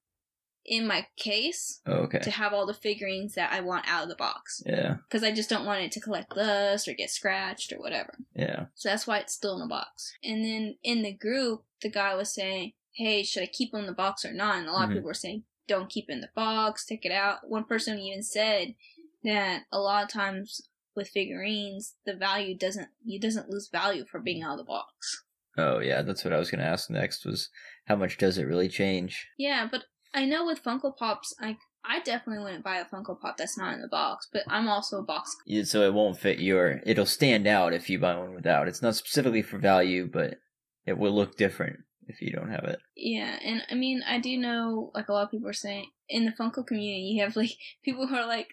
in 0.65 0.85
my 0.85 1.07
case 1.17 1.81
Oh, 1.87 1.93
okay. 2.03 2.19
to 2.19 2.29
have 2.31 2.53
all 2.53 2.65
the 2.67 2.73
figurines 2.73 3.33
that 3.33 3.51
I 3.51 3.61
want 3.61 3.87
out 3.87 4.03
of 4.03 4.09
the 4.09 4.15
box. 4.15 4.61
Yeah. 4.65 4.97
Because 5.07 5.23
I 5.23 5.31
just 5.31 5.49
don't 5.49 5.65
want 5.65 5.81
it 5.81 5.91
to 5.93 5.99
collect 5.99 6.35
dust 6.35 6.87
or 6.87 6.93
get 6.93 7.09
scratched 7.09 7.71
or 7.73 7.79
whatever. 7.79 8.15
Yeah. 8.41 8.65
So 8.75 8.89
that's 8.89 9.05
why 9.07 9.19
it's 9.19 9.33
still 9.33 9.53
in 9.55 9.59
the 9.61 9.67
box. 9.67 10.13
And 10.23 10.43
then 10.43 10.75
in 10.83 11.03
the 11.03 11.13
group, 11.13 11.63
the 11.81 11.89
guy 11.89 12.15
was 12.15 12.33
saying, 12.33 12.73
hey, 12.93 13.23
should 13.23 13.43
I 13.43 13.47
keep 13.47 13.73
it 13.73 13.77
in 13.77 13.85
the 13.85 13.93
box 13.93 14.25
or 14.25 14.33
not? 14.33 14.57
And 14.57 14.67
a 14.67 14.71
lot 14.71 14.81
Mhm. 14.87 14.91
of 14.91 14.95
people 14.97 15.07
were 15.07 15.13
saying, 15.13 15.43
don't 15.67 15.89
keep 15.89 16.09
it 16.09 16.13
in 16.13 16.21
the 16.21 16.29
box, 16.35 16.85
take 16.85 17.05
it 17.05 17.11
out. 17.11 17.47
One 17.47 17.63
person 17.65 17.99
even 17.99 18.23
said 18.23 18.75
that 19.23 19.63
a 19.71 19.79
lot 19.79 20.03
of 20.03 20.09
times 20.09 20.61
with 20.95 21.07
figurines, 21.09 21.95
the 22.05 22.13
value 22.13 22.57
doesn't, 22.57 22.89
you 23.05 23.19
doesn't 23.19 23.49
lose 23.49 23.69
value 23.69 24.05
for 24.05 24.19
being 24.19 24.43
out 24.43 24.53
of 24.53 24.57
the 24.57 24.63
box. 24.65 25.23
Oh, 25.57 25.79
yeah. 25.79 26.01
That's 26.01 26.23
what 26.23 26.33
I 26.33 26.39
was 26.39 26.49
going 26.51 26.59
to 26.61 26.65
ask 26.67 26.89
next. 26.89 27.25
Was 27.25 27.49
how 27.85 27.95
much 27.95 28.17
does 28.17 28.37
it 28.37 28.43
really 28.45 28.69
change? 28.69 29.27
Yeah, 29.37 29.67
but 29.71 29.85
I 30.13 30.25
know 30.25 30.45
with 30.45 30.63
Funko 30.63 30.95
Pops, 30.97 31.33
I 31.39 31.57
I 31.83 31.99
definitely 32.01 32.43
wouldn't 32.43 32.63
buy 32.63 32.77
a 32.77 32.85
Funko 32.85 33.19
Pop 33.19 33.37
that's 33.37 33.57
not 33.57 33.73
in 33.73 33.81
the 33.81 33.87
box. 33.87 34.27
But 34.31 34.43
I'm 34.47 34.67
also 34.67 34.99
a 34.99 35.03
box. 35.03 35.35
Yeah, 35.45 35.63
So 35.63 35.81
it 35.81 35.93
won't 35.93 36.17
fit 36.17 36.39
your. 36.39 36.81
It'll 36.85 37.05
stand 37.05 37.47
out 37.47 37.73
if 37.73 37.89
you 37.89 37.99
buy 37.99 38.15
one 38.15 38.35
without. 38.35 38.67
It's 38.67 38.81
not 38.81 38.95
specifically 38.95 39.41
for 39.41 39.57
value, 39.57 40.09
but 40.11 40.39
it 40.85 40.97
will 40.97 41.13
look 41.13 41.37
different 41.37 41.79
if 42.07 42.21
you 42.21 42.31
don't 42.31 42.51
have 42.51 42.65
it. 42.65 42.79
Yeah, 42.95 43.37
and 43.43 43.63
I 43.69 43.75
mean 43.75 44.03
I 44.07 44.19
do 44.19 44.37
know 44.37 44.91
like 44.93 45.09
a 45.09 45.13
lot 45.13 45.23
of 45.23 45.31
people 45.31 45.49
are 45.49 45.53
saying 45.53 45.87
in 46.09 46.25
the 46.25 46.31
Funko 46.31 46.65
community 46.65 47.03
you 47.03 47.23
have 47.23 47.35
like 47.35 47.51
people 47.83 48.07
who 48.07 48.15
are 48.15 48.27
like, 48.27 48.49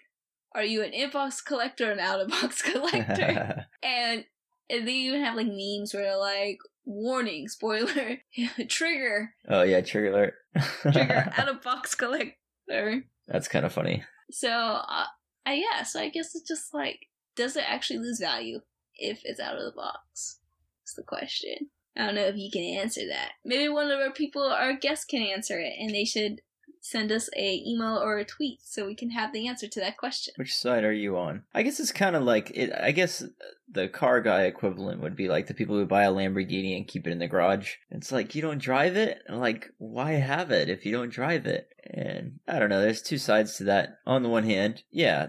are 0.55 0.63
you 0.63 0.81
an 0.81 0.93
in-box 0.93 1.41
collector 1.41 1.89
or 1.89 1.91
an 1.91 1.99
out-of-box 1.99 2.61
collector? 2.71 3.67
and, 3.83 4.25
they 4.71 4.91
even 4.91 5.23
have 5.23 5.35
like 5.35 5.47
memes 5.47 5.93
where 5.93 6.03
they're 6.03 6.17
like, 6.17 6.59
warning, 6.85 7.47
spoiler, 7.47 8.19
trigger, 8.67 9.33
oh 9.47 9.63
yeah, 9.63 9.81
trigger 9.81 10.11
alert. 10.11 10.33
trigger, 10.81 11.33
out-of-box 11.37 11.95
collector. 11.95 13.03
That's 13.29 13.47
kind 13.47 13.65
of 13.65 13.71
funny. 13.71 14.03
So 14.31 14.49
uh, 14.49 15.05
I 15.45 15.53
yeah, 15.53 15.83
so 15.83 15.99
I 15.99 16.09
guess 16.09 16.35
it's 16.35 16.47
just 16.47 16.73
like, 16.73 16.99
does 17.35 17.55
it 17.55 17.63
actually 17.65 17.99
lose 17.99 18.19
value 18.19 18.59
if 18.95 19.21
it's 19.23 19.39
out 19.39 19.57
of 19.57 19.63
the 19.63 19.71
box? 19.71 20.39
That's 20.81 20.95
the 20.95 21.03
question. 21.03 21.69
I 21.95 22.05
don't 22.05 22.15
know 22.15 22.27
if 22.27 22.37
you 22.37 22.49
can 22.51 22.63
answer 22.63 23.01
that. 23.09 23.33
Maybe 23.45 23.69
one 23.69 23.91
of 23.91 23.99
our 23.99 24.11
people, 24.11 24.43
our 24.43 24.73
guests, 24.73 25.05
can 25.05 25.21
answer 25.21 25.59
it, 25.59 25.73
and 25.79 25.93
they 25.93 26.05
should 26.05 26.41
send 26.81 27.11
us 27.11 27.29
a 27.35 27.63
email 27.65 27.97
or 27.97 28.17
a 28.17 28.25
tweet 28.25 28.59
so 28.63 28.85
we 28.85 28.95
can 28.95 29.11
have 29.11 29.33
the 29.33 29.47
answer 29.47 29.67
to 29.67 29.79
that 29.79 29.97
question. 29.97 30.33
Which 30.37 30.55
side 30.55 30.83
are 30.83 30.93
you 30.93 31.17
on? 31.17 31.43
I 31.53 31.63
guess 31.63 31.79
it's 31.79 31.91
kind 31.91 32.15
of 32.15 32.23
like 32.23 32.51
it. 32.53 32.71
I 32.73 32.91
guess 32.91 33.23
the 33.71 33.87
car 33.87 34.21
guy 34.21 34.43
equivalent 34.43 35.01
would 35.01 35.15
be 35.15 35.27
like 35.27 35.47
the 35.47 35.53
people 35.53 35.75
who 35.75 35.85
buy 35.85 36.03
a 36.03 36.11
Lamborghini 36.11 36.75
and 36.75 36.87
keep 36.87 37.07
it 37.07 37.11
in 37.11 37.19
the 37.19 37.27
garage. 37.27 37.75
It's 37.91 38.11
like 38.11 38.35
you 38.35 38.41
don't 38.41 38.61
drive 38.61 38.95
it. 38.95 39.21
Like 39.29 39.69
why 39.77 40.13
have 40.13 40.51
it 40.51 40.69
if 40.69 40.85
you 40.85 40.91
don't 40.91 41.11
drive 41.11 41.45
it? 41.45 41.69
And 41.85 42.39
I 42.47 42.59
don't 42.59 42.69
know. 42.69 42.81
There's 42.81 43.01
two 43.01 43.17
sides 43.17 43.57
to 43.57 43.65
that. 43.65 43.99
On 44.05 44.23
the 44.23 44.29
one 44.29 44.43
hand, 44.43 44.83
yeah, 44.91 45.27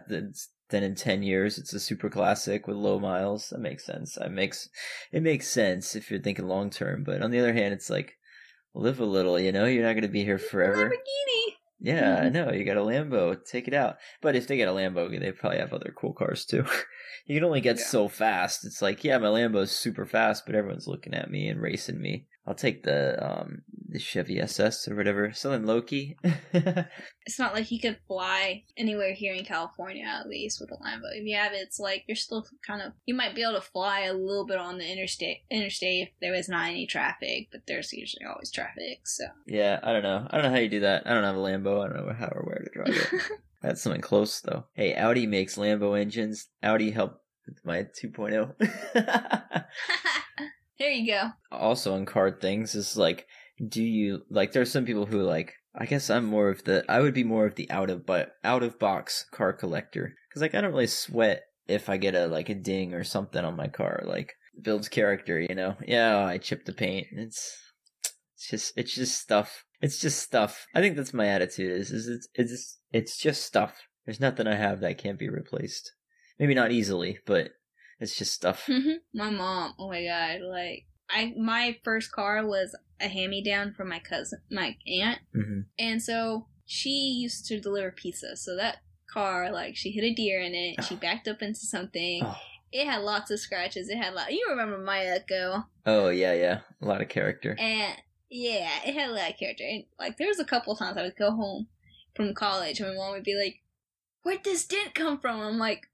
then 0.70 0.84
in 0.84 0.94
10 0.94 1.22
years 1.22 1.58
it's 1.58 1.72
a 1.72 1.80
super 1.80 2.08
classic 2.08 2.66
with 2.66 2.76
low 2.76 2.98
miles 2.98 3.50
that 3.50 3.58
makes 3.58 3.84
sense 3.84 4.16
it 4.16 4.30
makes 4.30 4.68
it 5.12 5.22
makes 5.22 5.48
sense 5.48 5.94
if 5.94 6.10
you're 6.10 6.20
thinking 6.20 6.46
long 6.46 6.70
term 6.70 7.02
but 7.02 7.22
on 7.22 7.30
the 7.30 7.40
other 7.40 7.52
hand 7.52 7.74
it's 7.74 7.90
like 7.90 8.16
live 8.74 9.00
a 9.00 9.04
little 9.04 9.38
you 9.38 9.52
know? 9.52 9.64
You're 9.66 9.84
not 9.84 9.92
going 9.92 10.02
to 10.02 10.08
be 10.08 10.24
here 10.24 10.38
forever. 10.38 10.88
Lamborghini. 10.90 11.54
yeah 11.80 12.16
Mm-hmm. 12.16 12.26
i 12.26 12.28
know 12.28 12.52
you 12.52 12.64
got 12.64 12.76
a 12.76 12.80
lambo. 12.80 13.36
Take 13.44 13.68
it 13.68 13.74
out. 13.74 13.96
But 14.22 14.36
if 14.36 14.46
they 14.46 14.56
get 14.56 14.68
a 14.68 14.72
lambo 14.72 15.08
they 15.18 15.32
probably 15.32 15.58
have 15.58 15.72
other 15.72 15.92
cool 15.96 16.12
cars 16.12 16.44
too. 16.44 16.64
You 17.26 17.36
can 17.36 17.44
only 17.44 17.60
get 17.60 17.76
Yeah. 17.78 17.84
so 17.84 18.08
fast. 18.08 18.64
It's 18.64 18.82
like 18.82 19.04
yeah 19.04 19.18
my 19.18 19.28
lambo's 19.28 19.70
super 19.70 20.04
fast 20.06 20.44
but 20.46 20.54
everyone's 20.56 20.88
looking 20.88 21.14
at 21.14 21.30
me 21.30 21.48
and 21.48 21.60
racing 21.60 22.00
me 22.00 22.26
i'll 22.50 22.56
take 22.56 22.82
the 22.82 23.16
um 23.24 23.62
the 23.88 23.98
chevy 23.98 24.38
ss 24.40 24.86
or 24.88 24.96
whatever 24.96 25.32
something 25.32 25.66
low-key 25.66 26.16
It's 27.30 27.38
not 27.38 27.54
like 27.54 27.70
you 27.70 27.78
could 27.78 27.98
fly 28.08 28.64
anywhere 28.76 29.14
here 29.14 29.34
in 29.34 29.44
California, 29.44 30.04
at 30.04 30.26
least 30.26 30.60
with 30.60 30.72
a 30.72 30.74
Lambo. 30.74 31.14
If 31.14 31.24
you 31.24 31.36
have 31.36 31.52
it, 31.52 31.60
it's 31.60 31.78
like 31.78 32.02
you're 32.08 32.16
still 32.16 32.44
kind 32.66 32.82
of 32.82 32.92
you 33.06 33.14
might 33.14 33.36
be 33.36 33.42
able 33.42 33.54
to 33.54 33.60
fly 33.60 34.00
a 34.00 34.14
little 34.14 34.44
bit 34.44 34.58
on 34.58 34.78
the 34.78 34.90
interstate 34.90 35.42
interstate 35.48 36.08
if 36.08 36.08
there 36.20 36.32
was 36.32 36.48
not 36.48 36.70
any 36.70 36.86
traffic, 36.86 37.48
but 37.52 37.60
there's 37.68 37.92
usually 37.92 38.24
always 38.24 38.50
traffic. 38.50 39.06
So 39.06 39.26
Yeah, 39.46 39.78
I 39.82 39.92
don't 39.92 40.02
know. 40.02 40.26
I 40.28 40.36
don't 40.36 40.46
know 40.46 40.50
how 40.50 40.60
you 40.60 40.68
do 40.68 40.80
that. 40.80 41.06
I 41.06 41.14
don't 41.14 41.22
have 41.22 41.36
a 41.36 41.38
Lambo. 41.38 41.84
I 41.84 41.88
don't 41.92 42.04
know 42.04 42.12
how 42.12 42.32
or 42.34 42.42
where 42.42 42.58
to 42.58 42.70
drive 42.72 43.12
it. 43.12 43.22
That's 43.62 43.80
something 43.80 44.00
close 44.00 44.40
though. 44.40 44.64
Hey, 44.72 44.96
Audi 44.96 45.28
makes 45.28 45.56
Lambo 45.56 45.96
engines. 45.96 46.48
Audi 46.64 46.90
helped 46.90 47.22
with 47.46 47.64
my 47.64 47.80
oh. 47.80 48.06
2.0. 48.08 49.64
there 50.80 50.90
you 50.90 51.06
go. 51.06 51.28
also 51.52 51.94
on 51.94 52.06
card 52.06 52.40
things 52.40 52.74
is 52.74 52.96
like, 52.96 53.26
do 53.68 53.82
you 53.82 54.22
like? 54.30 54.52
There's 54.52 54.72
some 54.72 54.84
people 54.84 55.06
who 55.06 55.22
like. 55.22 55.52
I 55.72 55.86
guess 55.86 56.10
I'm 56.10 56.24
more 56.24 56.48
of 56.48 56.64
the. 56.64 56.84
I 56.88 57.00
would 57.00 57.14
be 57.14 57.22
more 57.22 57.46
of 57.46 57.54
the 57.54 57.70
out 57.70 57.90
of 57.90 58.04
but 58.04 58.32
out 58.42 58.64
of 58.64 58.80
box 58.80 59.24
car 59.30 59.52
collector 59.52 60.16
because 60.28 60.42
like 60.42 60.54
I 60.54 60.60
don't 60.60 60.72
really 60.72 60.88
sweat 60.88 61.42
if 61.68 61.88
I 61.88 61.96
get 61.96 62.16
a 62.16 62.26
like 62.26 62.48
a 62.48 62.54
ding 62.54 62.92
or 62.92 63.04
something 63.04 63.44
on 63.44 63.56
my 63.56 63.68
car. 63.68 64.02
Like 64.04 64.34
builds 64.60 64.88
character, 64.88 65.38
you 65.38 65.54
know. 65.54 65.76
Yeah, 65.86 66.24
I 66.24 66.38
chipped 66.38 66.66
the 66.66 66.72
paint. 66.72 67.06
It's 67.12 67.56
it's 68.34 68.48
just 68.48 68.72
it's 68.76 68.94
just 68.94 69.20
stuff. 69.20 69.64
It's 69.80 70.00
just 70.00 70.18
stuff. 70.18 70.66
I 70.74 70.80
think 70.80 70.96
that's 70.96 71.14
my 71.14 71.26
attitude. 71.26 71.72
Is 71.72 71.90
is 71.90 72.08
it's 72.08 72.28
it's 72.34 72.78
it's 72.90 73.18
just 73.18 73.44
stuff. 73.44 73.76
There's 74.06 74.20
nothing 74.20 74.46
I 74.46 74.56
have 74.56 74.80
that 74.80 74.98
can't 74.98 75.18
be 75.18 75.28
replaced. 75.28 75.92
Maybe 76.38 76.54
not 76.54 76.72
easily, 76.72 77.18
but 77.26 77.50
it's 78.00 78.16
just 78.16 78.32
stuff. 78.34 78.66
Mm-hmm. 78.66 78.98
my 79.14 79.30
mom, 79.30 79.74
oh 79.78 79.88
my 79.88 80.04
god, 80.04 80.40
like 80.42 80.86
I 81.08 81.34
my 81.38 81.76
first 81.84 82.12
car 82.12 82.46
was 82.46 82.74
a 83.00 83.08
hand 83.08 83.30
me 83.30 83.42
down 83.42 83.72
from 83.74 83.88
my 83.88 83.98
cousin, 83.98 84.40
my 84.50 84.76
aunt, 84.86 85.20
hmm 85.34 85.60
and 85.78 86.02
so 86.02 86.46
she 86.66 86.90
used 87.20 87.46
to 87.46 87.60
deliver 87.60 87.90
pizza. 87.90 88.36
So 88.36 88.54
that 88.56 88.78
car, 89.12 89.50
like, 89.50 89.74
she 89.76 89.90
hit 89.90 90.04
a 90.04 90.14
deer 90.14 90.40
in 90.40 90.54
it. 90.54 90.84
She 90.84 90.94
Oh. 90.94 90.98
backed 90.98 91.26
up 91.26 91.42
into 91.42 91.60
something. 91.60 92.22
Oh. 92.24 92.36
It 92.70 92.86
had 92.86 93.02
lots 93.02 93.32
of 93.32 93.40
scratches. 93.40 93.88
It 93.88 93.96
had 93.96 94.14
lot. 94.14 94.32
You 94.32 94.46
remember 94.50 94.78
my 94.78 95.00
Echo, 95.04 95.64
oh 95.86 96.10
yeah, 96.10 96.32
yeah, 96.34 96.60
a 96.80 96.86
lot 96.86 97.00
of 97.02 97.08
character. 97.08 97.56
and 97.58 97.96
yeah, 98.30 98.70
it 98.86 98.94
had 98.94 99.10
a 99.10 99.12
lot 99.12 99.30
of 99.30 99.36
character. 99.36 99.64
And 99.68 99.82
like, 99.98 100.16
there 100.18 100.28
was 100.28 100.38
a 100.38 100.44
couple 100.44 100.76
times 100.76 100.96
I 100.96 101.02
would 101.02 101.16
go 101.16 101.32
home 101.32 101.66
from 102.14 102.32
college, 102.34 102.78
and 102.78 102.90
my 102.90 102.94
mom 102.94 103.12
would 103.14 103.24
be 103.24 103.34
like, 103.34 103.56
"Where'd 104.22 104.44
this 104.44 104.64
dent 104.66 104.94
come 104.94 105.18
from?" 105.18 105.40
I'm 105.40 105.58
like. 105.58 105.88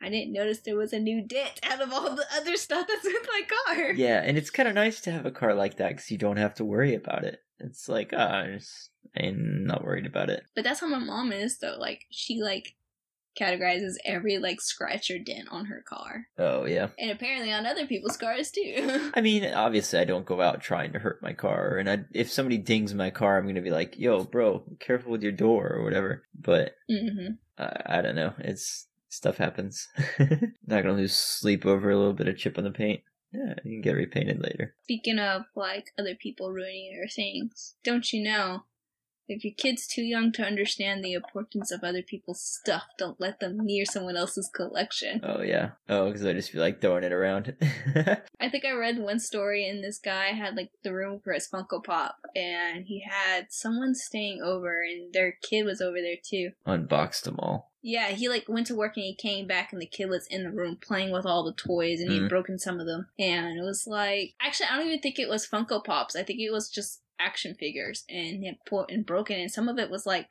I 0.00 0.08
didn't 0.10 0.32
notice 0.32 0.60
there 0.60 0.76
was 0.76 0.92
a 0.92 0.98
new 1.00 1.22
dent 1.22 1.60
out 1.62 1.80
of 1.80 1.92
all 1.92 2.14
the 2.14 2.26
other 2.34 2.56
stuff 2.56 2.86
that's 2.86 3.04
with 3.04 3.26
my 3.26 3.42
car. 3.74 3.92
Yeah, 3.92 4.22
and 4.24 4.38
it's 4.38 4.50
kind 4.50 4.68
of 4.68 4.74
nice 4.74 5.00
to 5.02 5.10
have 5.10 5.26
a 5.26 5.30
car 5.30 5.54
like 5.54 5.76
that 5.78 5.88
because 5.90 6.10
you 6.10 6.18
don't 6.18 6.36
have 6.36 6.54
to 6.54 6.64
worry 6.64 6.94
about 6.94 7.24
it. 7.24 7.40
It's 7.58 7.88
like, 7.88 8.12
ah, 8.16 8.42
I 8.42 8.52
just, 8.52 8.90
I'm 9.16 9.64
not 9.66 9.84
worried 9.84 10.06
about 10.06 10.30
it. 10.30 10.44
But 10.54 10.64
that's 10.64 10.80
how 10.80 10.86
my 10.86 10.98
mom 10.98 11.32
is 11.32 11.58
though. 11.58 11.76
Like 11.78 12.06
she 12.10 12.40
like 12.40 12.76
categorizes 13.38 13.94
every 14.04 14.38
like 14.38 14.60
scratch 14.60 15.10
or 15.10 15.18
dent 15.18 15.48
on 15.50 15.66
her 15.66 15.82
car. 15.88 16.26
Oh 16.38 16.64
yeah. 16.66 16.88
And 16.98 17.10
apparently 17.10 17.52
on 17.52 17.66
other 17.66 17.86
people's 17.86 18.16
cars 18.16 18.50
too. 18.50 19.10
I 19.14 19.20
mean, 19.20 19.44
obviously, 19.44 19.98
I 19.98 20.04
don't 20.04 20.26
go 20.26 20.40
out 20.40 20.60
trying 20.60 20.92
to 20.92 20.98
hurt 20.98 21.22
my 21.22 21.32
car, 21.32 21.76
and 21.76 21.88
I, 21.88 22.00
if 22.12 22.30
somebody 22.30 22.58
dings 22.58 22.94
my 22.94 23.10
car, 23.10 23.38
I'm 23.38 23.46
gonna 23.46 23.60
be 23.62 23.70
like, 23.70 23.98
"Yo, 23.98 24.24
bro, 24.24 24.64
careful 24.80 25.12
with 25.12 25.22
your 25.22 25.32
door" 25.32 25.72
or 25.72 25.84
whatever. 25.84 26.24
But 26.38 26.72
hmm 26.88 27.32
I, 27.58 27.98
I 27.98 28.02
don't 28.02 28.16
know. 28.16 28.34
It's 28.38 28.86
stuff 29.08 29.38
happens. 29.38 29.88
not 30.66 30.82
gonna 30.82 30.92
lose 30.92 31.14
sleep 31.14 31.66
over 31.66 31.90
a 31.90 31.96
little 31.96 32.12
bit 32.12 32.28
of 32.28 32.36
chip 32.36 32.58
on 32.58 32.64
the 32.64 32.70
paint. 32.70 33.00
Yeah, 33.32 33.54
you 33.64 33.72
can 33.72 33.80
get 33.82 33.96
repainted 33.96 34.40
later. 34.40 34.74
Speaking 34.84 35.18
of 35.18 35.42
like 35.54 35.92
other 35.98 36.14
people 36.14 36.50
ruining 36.50 36.92
your 36.92 37.08
things, 37.08 37.74
don't 37.84 38.12
you 38.12 38.22
know? 38.22 38.64
If 39.28 39.44
your 39.44 39.52
kid's 39.56 39.86
too 39.86 40.02
young 40.02 40.32
to 40.32 40.42
understand 40.42 41.04
the 41.04 41.12
importance 41.12 41.70
of 41.70 41.84
other 41.84 42.02
people's 42.02 42.40
stuff, 42.40 42.84
don't 42.98 43.20
let 43.20 43.40
them 43.40 43.58
near 43.60 43.84
someone 43.84 44.16
else's 44.16 44.50
collection. 44.54 45.20
Oh 45.22 45.42
yeah. 45.42 45.70
Oh, 45.88 46.06
because 46.06 46.24
I 46.24 46.32
just 46.32 46.50
feel 46.50 46.62
like 46.62 46.80
throwing 46.80 47.04
it 47.04 47.12
around. 47.12 47.54
I 48.40 48.48
think 48.48 48.64
I 48.64 48.72
read 48.72 48.98
one 48.98 49.20
story 49.20 49.68
and 49.68 49.82
this 49.84 49.98
guy 49.98 50.28
had 50.28 50.56
like 50.56 50.70
the 50.82 50.94
room 50.94 51.20
for 51.22 51.32
his 51.32 51.48
Funko 51.48 51.82
Pop 51.84 52.16
and 52.34 52.86
he 52.86 53.00
had 53.08 53.46
someone 53.50 53.94
staying 53.94 54.40
over 54.42 54.82
and 54.82 55.12
their 55.12 55.32
kid 55.42 55.64
was 55.64 55.80
over 55.80 56.00
there 56.00 56.16
too. 56.22 56.50
Unboxed 56.66 57.24
them 57.24 57.36
all. 57.38 57.72
Yeah, 57.82 58.08
he 58.08 58.28
like 58.28 58.46
went 58.48 58.66
to 58.68 58.74
work 58.74 58.96
and 58.96 59.04
he 59.04 59.14
came 59.14 59.46
back 59.46 59.72
and 59.72 59.80
the 59.80 59.86
kid 59.86 60.06
was 60.08 60.26
in 60.28 60.42
the 60.44 60.50
room 60.50 60.76
playing 60.80 61.12
with 61.12 61.24
all 61.26 61.44
the 61.44 61.52
toys 61.52 62.00
and 62.00 62.10
he'd 62.10 62.22
Mhm. 62.22 62.28
broken 62.28 62.58
some 62.58 62.80
of 62.80 62.86
them. 62.86 63.08
And 63.18 63.58
it 63.58 63.62
was 63.62 63.86
like 63.86 64.34
actually 64.40 64.66
I 64.70 64.76
don't 64.78 64.86
even 64.86 65.00
think 65.00 65.18
it 65.18 65.28
was 65.28 65.46
Funko 65.46 65.84
Pops. 65.84 66.16
I 66.16 66.22
think 66.22 66.40
it 66.40 66.50
was 66.50 66.68
just 66.70 67.02
action 67.18 67.54
figures 67.54 68.04
and 68.08 68.44
and 68.88 69.06
broken 69.06 69.38
and 69.38 69.50
some 69.50 69.68
of 69.68 69.78
it 69.78 69.90
was 69.90 70.06
like 70.06 70.28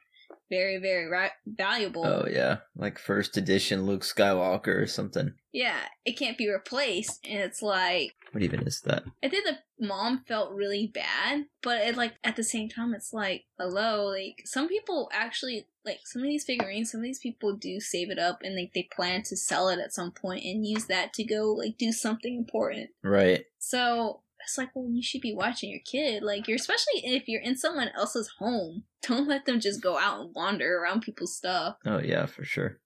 very 0.50 0.78
very 0.78 1.08
ra- 1.08 1.30
valuable. 1.46 2.06
Oh 2.06 2.26
yeah, 2.30 2.58
like 2.76 3.00
first 3.00 3.38
edition 3.38 3.86
Luke 3.86 4.02
Skywalker 4.02 4.82
or 4.82 4.88
something. 4.88 5.34
Yeah, 5.52 5.80
it 6.06 6.14
can't 6.18 6.38
be 6.38 6.50
replaced 6.50 7.26
and 7.28 7.40
it's 7.40 7.62
like 7.62 8.14
What 8.32 8.44
even 8.44 8.62
is 8.62 8.82
that? 8.82 9.04
I 9.24 9.30
think 9.30 9.46
the 9.46 9.58
mom 9.86 10.24
felt 10.28 10.54
really 10.54 10.88
bad, 10.88 11.46
but 11.62 11.82
it 11.82 11.98
like 11.98 12.14
at 12.24 12.36
the 12.36 12.44
same 12.44 12.70
time 12.70 12.94
it's 12.94 13.14
like 13.14 13.46
hello, 13.60 14.06
like 14.06 14.42
some 14.46 14.68
people 14.68 15.10
actually 15.14 15.68
like 15.86 16.00
some 16.06 16.22
of 16.22 16.28
these 16.28 16.46
figurines, 16.46 16.92
some 16.92 17.02
of 17.02 17.06
these 17.06 17.20
people 17.20 17.54
do 17.54 17.80
save 17.80 18.10
it 18.10 18.20
up 18.20 18.42
and 18.44 18.56
like 18.56 18.72
they 18.74 18.88
plan 18.96 19.24
to 19.24 19.36
sell 19.36 19.70
it 19.70 19.80
at 19.80 19.94
some 19.94 20.12
point 20.12 20.44
and 20.44 20.66
use 20.66 20.86
that 20.86 21.14
to 21.14 21.24
go 21.24 21.54
like 21.54 21.78
do 21.78 21.92
something 21.92 22.36
important. 22.36 22.90
Right. 23.04 23.46
So 23.60 24.22
it's 24.48 24.58
like, 24.58 24.70
well, 24.74 24.90
you 24.90 25.04
should 25.04 25.22
be 25.22 25.36
watching 25.36 25.70
your 25.70 25.82
kid. 25.86 26.24
Like 26.24 26.48
you're 26.48 26.56
especially 26.56 27.02
if 27.04 27.28
you're 27.28 27.42
in 27.42 27.58
someone 27.58 27.90
else's 27.96 28.30
home. 28.40 28.84
Don't 29.04 29.28
let 29.28 29.46
them 29.46 29.60
just 29.60 29.82
go 29.82 29.98
out 29.98 30.22
and 30.22 30.34
wander 30.34 30.78
around 30.78 31.02
people's 31.02 31.36
stuff. 31.36 31.76
Oh 31.86 32.00
yeah, 32.00 32.26
for 32.26 32.44
sure. 32.46 32.80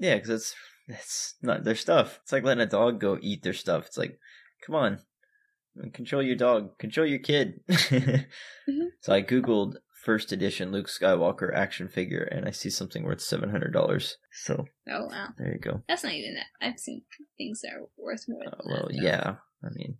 Yeah, 0.00 0.16
because 0.16 0.30
it's 0.30 0.54
it's 0.88 1.34
not 1.40 1.64
their 1.64 1.76
stuff. 1.76 2.18
It's 2.22 2.32
like 2.32 2.42
letting 2.44 2.62
a 2.62 2.66
dog 2.66 3.00
go 3.00 3.16
eat 3.20 3.42
their 3.42 3.52
stuff. 3.54 3.86
It's 3.86 3.96
like, 3.96 4.18
come 4.66 4.74
on, 4.74 4.98
control 5.92 6.22
your 6.22 6.36
dog, 6.36 6.78
control 6.78 7.06
your 7.06 7.20
kid. 7.20 7.60
So 9.00 9.12
I 9.12 9.20
googled 9.22 9.74
first 10.02 10.32
edition 10.32 10.72
Luke 10.72 10.88
Skywalker 10.88 11.54
action 11.54 11.88
figure, 11.88 12.22
and 12.22 12.46
I 12.46 12.52
see 12.52 12.70
something 12.70 13.04
worth 13.04 13.20
seven 13.20 13.50
hundred 13.50 13.72
dollars. 13.72 14.16
So 14.32 14.64
Oh 14.90 15.06
wow. 15.06 15.28
there 15.36 15.52
you 15.52 15.58
go. 15.58 15.82
That's 15.88 16.02
not 16.04 16.14
even 16.14 16.34
that. 16.36 16.46
I've 16.66 16.78
seen 16.78 17.02
things 17.36 17.60
that 17.60 17.72
are 17.74 17.86
worth 17.98 18.24
more. 18.28 18.42
Uh, 18.46 18.56
well, 18.64 18.88
that, 18.90 19.02
yeah. 19.02 19.34
I 19.64 19.70
mean, 19.74 19.96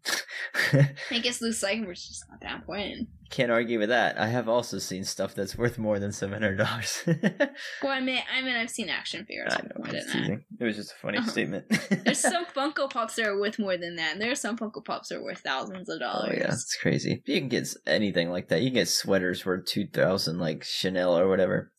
I 1.11 1.19
guess 1.19 1.41
Luke 1.41 1.55
Skywalker's 1.55 2.07
just 2.07 2.25
not 2.31 2.41
that 2.41 2.55
important. 2.57 3.09
can't 3.31 3.51
argue 3.51 3.79
with 3.81 3.89
that. 3.89 4.19
I 4.19 4.29
have 4.29 4.49
also 4.49 4.79
seen 4.79 5.03
stuff 5.05 5.35
that's 5.35 5.57
worth 5.59 5.77
more 5.79 5.99
than 5.99 6.13
seven 6.13 6.43
hundred 6.43 6.57
dollars. 6.59 7.03
Well, 7.83 7.93
I 7.93 8.01
mean, 8.01 8.23
I 8.35 8.43
mean, 8.43 8.55
I've 8.55 8.71
seen 8.71 8.89
action 8.89 9.25
figures 9.25 9.53
I 9.55 9.63
know, 9.63 9.71
more 9.77 9.87
than. 9.89 10.45
It 10.61 10.65
was 10.65 10.77
just 10.77 10.93
a 10.93 10.97
funny 10.97 11.19
Uh-huh. 11.19 11.31
statement. 11.31 11.67
There's 12.05 12.19
some 12.33 12.47
Funko 12.47 12.89
Pops 12.91 13.17
that 13.17 13.27
are 13.27 13.39
worth 13.39 13.59
more 13.59 13.77
than 13.77 13.97
that. 13.97 14.13
And 14.13 14.21
there 14.23 14.31
are 14.31 14.35
some 14.37 14.57
Funko 14.57 14.85
Pops 14.85 15.09
that 15.09 15.17
are 15.19 15.23
worth 15.23 15.39
thousands 15.41 15.89
of 15.89 16.01
dollars. 16.01 16.31
Oh 16.33 16.37
yeah, 16.37 16.53
it's 16.53 16.77
crazy. 16.77 17.23
You 17.27 17.41
can 17.41 17.49
get 17.49 17.69
anything 17.87 18.31
like 18.31 18.49
that. 18.49 18.61
You 18.63 18.69
can 18.69 18.75
get 18.75 18.89
sweaters 18.89 19.45
worth 19.45 19.67
two 19.67 19.87
thousand, 19.87 20.39
like 20.39 20.65
Chanel 20.65 21.17
or 21.19 21.29
whatever. 21.29 21.73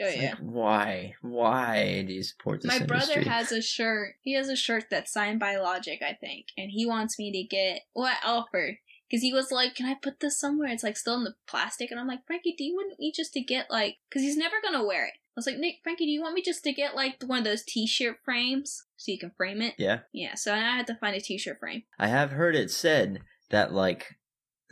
Oh, 0.00 0.06
It's 0.06 0.16
yeah. 0.16 0.30
like, 0.30 0.38
why? 0.40 1.14
Why 1.22 2.04
do 2.06 2.12
you 2.12 2.22
support 2.22 2.62
this 2.62 2.68
My 2.80 2.84
brother 2.86 3.20
has 3.22 3.50
a 3.52 3.60
shirt. 3.60 4.14
He 4.22 4.34
has 4.34 4.48
a 4.48 4.56
shirt 4.56 4.84
that's 4.90 5.12
signed 5.12 5.40
by 5.40 5.56
Logic, 5.56 6.00
I 6.02 6.14
think, 6.14 6.46
and 6.56 6.70
he 6.70 6.86
wants 6.86 7.18
me 7.18 7.32
to 7.32 7.42
get. 7.42 7.82
Well, 7.94 8.06
I 8.06 8.16
offered 8.24 8.76
because 9.08 9.22
he 9.22 9.32
was 9.32 9.50
like, 9.50 9.74
"Can 9.74 9.86
I 9.86 9.94
put 10.00 10.20
this 10.20 10.38
somewhere?" 10.38 10.68
It's 10.68 10.84
like 10.84 10.96
still 10.96 11.16
in 11.16 11.24
the 11.24 11.34
plastic, 11.48 11.90
and 11.90 11.98
I'm 11.98 12.06
like, 12.06 12.26
"Frankie, 12.26 12.54
do 12.56 12.64
you 12.64 12.74
want 12.74 12.98
me 13.00 13.12
just 13.14 13.32
to 13.32 13.40
get 13.40 13.66
like? 13.70 13.96
Because 14.08 14.22
he's 14.22 14.36
never 14.36 14.56
gonna 14.62 14.84
wear 14.84 15.06
it. 15.06 15.14
I 15.14 15.32
was 15.36 15.46
like, 15.46 15.58
Nick, 15.58 15.76
Frankie, 15.82 16.04
do 16.06 16.10
you 16.10 16.22
want 16.22 16.34
me 16.34 16.42
just 16.42 16.64
to 16.64 16.72
get 16.72 16.94
like 16.96 17.22
one 17.24 17.38
of 17.38 17.44
those 17.44 17.62
T-shirt 17.62 18.18
frames 18.24 18.84
so 18.96 19.12
you 19.12 19.18
can 19.18 19.30
frame 19.36 19.62
it? 19.62 19.74
Yeah. 19.78 20.00
Yeah. 20.12 20.34
So 20.34 20.54
now 20.54 20.72
I 20.72 20.76
had 20.76 20.86
to 20.88 20.96
find 20.96 21.14
a 21.16 21.20
T-shirt 21.20 21.60
frame. 21.60 21.84
I 21.98 22.08
have 22.08 22.32
heard 22.32 22.56
it 22.56 22.70
said 22.70 23.20
that 23.50 23.72
like 23.72 24.16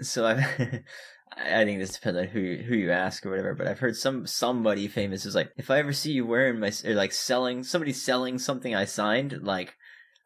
so 0.01 0.27
I 0.27 0.83
I 1.37 1.65
think 1.65 1.81
this 1.81 1.95
depends 1.95 2.19
on 2.19 2.27
who 2.27 2.41
you, 2.41 2.63
who 2.63 2.75
you 2.75 2.91
ask 2.91 3.25
or 3.25 3.31
whatever, 3.31 3.55
but 3.55 3.67
I've 3.67 3.79
heard 3.79 3.97
some 3.97 4.27
somebody 4.27 4.89
famous 4.89 5.27
is 5.27 5.35
like 5.35 5.53
if 5.57 5.71
I 5.71 5.79
ever 5.79 5.93
see 5.93 6.13
you 6.13 6.27
wearing 6.27 6.61
my 6.61 6.73
or 6.85 6.95
like 6.95 7.13
selling 7.13 7.65
somebody 7.65 7.93
selling 7.93 8.39
something 8.39 8.75
I 8.75 8.85
signed 8.85 9.41
like 9.43 9.75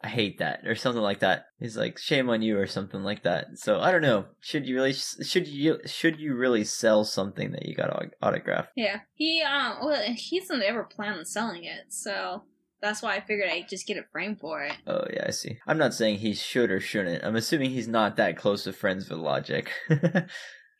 I 0.04 0.08
hate 0.08 0.38
that 0.38 0.66
or 0.66 0.74
something 0.74 1.02
like 1.02 1.20
that. 1.20 1.46
He's 1.60 1.76
like 1.76 1.96
shame 1.96 2.28
on 2.28 2.42
you 2.42 2.58
or 2.58 2.66
something 2.66 3.02
like 3.02 3.22
that. 3.22 3.46
So 3.58 3.78
I 3.80 3.92
don't 3.92 4.02
know. 4.02 4.26
Should 4.40 4.66
you 4.66 4.74
really 4.74 4.92
should 4.92 5.46
you 5.46 5.78
should 5.86 6.18
you 6.18 6.34
really 6.34 6.64
sell 6.64 7.04
something 7.04 7.52
that 7.52 7.66
you 7.66 7.74
got 7.74 8.10
autographed? 8.20 8.70
Yeah. 8.76 9.00
He 9.14 9.42
um 9.42 9.76
well 9.82 10.02
he 10.02 10.40
doesn't 10.40 10.62
ever 10.62 10.84
plan 10.84 11.18
on 11.18 11.24
selling 11.24 11.64
it. 11.64 11.84
So 11.92 12.42
that's 12.80 13.00
why 13.00 13.14
I 13.14 13.20
figured 13.20 13.48
I'd 13.48 13.68
just 13.68 13.86
get 13.86 13.96
a 13.96 14.02
frame 14.10 14.34
for 14.34 14.62
it. 14.62 14.72
Oh 14.88 15.04
yeah, 15.12 15.26
I 15.28 15.30
see. 15.30 15.58
I'm 15.68 15.78
not 15.78 15.94
saying 15.94 16.18
he 16.18 16.34
should 16.34 16.72
or 16.72 16.80
shouldn't. 16.80 17.24
I'm 17.24 17.36
assuming 17.36 17.70
he's 17.70 17.88
not 17.88 18.16
that 18.16 18.36
close 18.36 18.66
of 18.66 18.76
friends 18.76 19.08
with 19.08 19.20
Logic. 19.20 19.70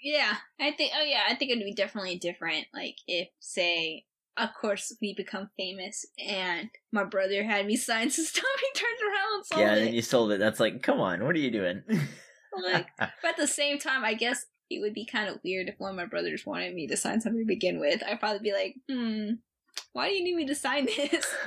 yeah, 0.03 0.37
I 0.61 0.73
think. 0.73 0.93
Oh 0.99 1.05
yeah, 1.05 1.23
I 1.29 1.35
think 1.35 1.51
it'd 1.51 1.65
be 1.65 1.75
definitely 1.75 2.19
different. 2.19 2.67
Like 2.75 2.97
if, 3.07 3.29
say, 3.41 4.05
of 4.37 4.51
course, 4.61 4.97
we 5.01 5.15
become 5.15 5.51
famous, 5.57 6.05
and 6.19 6.71
my 6.93 7.05
brother 7.05 7.45
had 7.45 7.67
me 7.67 7.77
sign 7.77 8.11
some 8.11 8.25
stuff. 8.25 8.45
He 8.61 8.81
turned 8.81 9.01
around 9.03 9.35
and 9.35 9.47
sold 9.47 9.61
yeah, 9.61 9.73
it. 9.73 9.79
and 9.79 9.87
then 9.87 9.95
you 9.95 10.03
sold 10.03 10.33
it. 10.33 10.41
That's 10.41 10.61
like, 10.61 10.83
come 10.83 11.01
on, 11.01 11.25
what 11.25 11.37
are 11.37 11.41
you 11.41 11.51
doing? 11.51 11.83
like, 12.63 12.89
but 12.99 13.31
at 13.31 13.37
the 13.37 13.47
same 13.47 13.79
time, 13.79 14.05
I 14.05 14.15
guess 14.15 14.45
it 14.71 14.81
would 14.81 14.95
be 14.95 15.07
kind 15.07 15.29
of 15.29 15.39
weird 15.45 15.69
if 15.69 15.79
one 15.79 15.91
of 15.91 15.97
my 15.97 16.07
brothers 16.07 16.47
wanted 16.47 16.75
me 16.75 16.87
to 16.87 16.97
sign 16.97 17.21
something 17.21 17.43
to 17.43 17.47
begin 17.47 17.79
with. 17.79 18.03
I'd 18.07 18.21
probably 18.21 18.41
be 18.41 18.53
like, 18.53 18.75
hmm, 18.89 19.35
why 19.93 20.09
do 20.09 20.15
you 20.15 20.25
need 20.25 20.37
me 20.37 20.47
to 20.47 20.55
sign 20.55 20.87
this? 20.87 21.27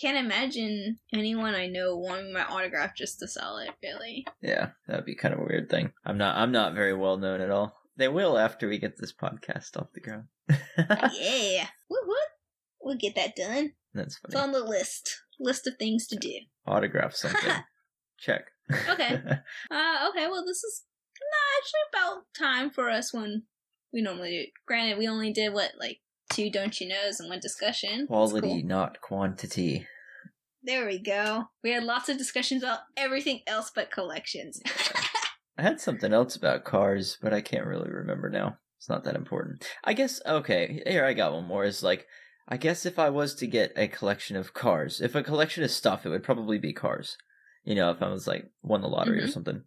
Can't 0.00 0.18
imagine 0.18 0.98
anyone 1.12 1.54
I 1.54 1.66
know 1.66 1.96
wanting 1.96 2.32
my 2.32 2.44
autograph 2.44 2.94
just 2.94 3.18
to 3.20 3.28
sell 3.28 3.58
it, 3.58 3.70
really. 3.82 4.26
Yeah, 4.42 4.70
that'd 4.86 5.06
be 5.06 5.14
kind 5.14 5.32
of 5.32 5.40
a 5.40 5.44
weird 5.44 5.70
thing. 5.70 5.92
I'm 6.04 6.18
not 6.18 6.36
I'm 6.36 6.52
not 6.52 6.74
very 6.74 6.94
well 6.94 7.16
known 7.16 7.40
at 7.40 7.50
all. 7.50 7.78
They 7.96 8.08
will 8.08 8.38
after 8.38 8.68
we 8.68 8.78
get 8.78 8.98
this 8.98 9.12
podcast 9.12 9.76
off 9.76 9.92
the 9.94 10.00
ground. 10.00 10.24
yeah. 10.48 11.66
Woo 11.88 11.98
woo. 12.06 12.14
We'll 12.82 12.96
get 12.96 13.14
that 13.14 13.36
done. 13.36 13.72
That's 13.94 14.18
funny. 14.18 14.32
It's 14.32 14.42
on 14.42 14.52
the 14.52 14.64
list. 14.64 15.22
List 15.40 15.66
of 15.66 15.76
things 15.78 16.06
to 16.08 16.16
do. 16.16 16.32
Autograph 16.66 17.14
something. 17.14 17.52
Check. 18.18 18.44
okay. 18.88 19.14
Uh 19.70 20.08
okay, 20.10 20.26
well 20.28 20.44
this 20.44 20.62
is 20.62 20.84
not 21.20 21.58
actually 21.58 21.88
about 21.92 22.24
time 22.38 22.70
for 22.70 22.90
us 22.90 23.14
when 23.14 23.44
we 23.92 24.02
normally 24.02 24.30
do. 24.30 24.44
Granted, 24.66 24.98
we 24.98 25.08
only 25.08 25.32
did 25.32 25.52
what, 25.52 25.72
like 25.78 26.00
two 26.32 26.50
don't 26.50 26.80
you 26.80 26.88
knows 26.88 27.20
and 27.20 27.28
one 27.28 27.40
discussion. 27.40 28.06
Quality, 28.06 28.48
cool. 28.48 28.62
not 28.64 29.00
quantity. 29.00 29.86
There 30.62 30.86
we 30.86 30.98
go. 30.98 31.46
We 31.62 31.72
had 31.72 31.84
lots 31.84 32.08
of 32.08 32.18
discussions 32.18 32.62
about 32.62 32.80
everything 32.96 33.40
else 33.46 33.70
but 33.74 33.90
collections. 33.90 34.60
I 35.58 35.62
had 35.62 35.80
something 35.80 36.12
else 36.12 36.36
about 36.36 36.64
cars, 36.64 37.18
but 37.20 37.34
I 37.34 37.40
can't 37.40 37.66
really 37.66 37.90
remember 37.90 38.30
now. 38.30 38.58
It's 38.78 38.88
not 38.88 39.04
that 39.04 39.16
important. 39.16 39.66
I 39.84 39.92
guess 39.92 40.20
okay, 40.26 40.82
here 40.86 41.04
I 41.04 41.12
got 41.12 41.32
one 41.32 41.46
more. 41.46 41.64
Is 41.64 41.82
like 41.82 42.06
I 42.48 42.56
guess 42.56 42.86
if 42.86 42.98
I 42.98 43.10
was 43.10 43.34
to 43.36 43.46
get 43.46 43.72
a 43.76 43.86
collection 43.86 44.36
of 44.36 44.54
cars, 44.54 45.00
if 45.00 45.14
a 45.14 45.22
collection 45.22 45.62
of 45.62 45.70
stuff, 45.70 46.06
it 46.06 46.08
would 46.08 46.24
probably 46.24 46.58
be 46.58 46.72
cars. 46.72 47.16
You 47.64 47.74
know, 47.74 47.90
if 47.90 48.02
I 48.02 48.08
was 48.08 48.26
like 48.26 48.50
won 48.62 48.80
the 48.80 48.88
lottery 48.88 49.18
mm-hmm. 49.18 49.28
or 49.28 49.30
something. 49.30 49.62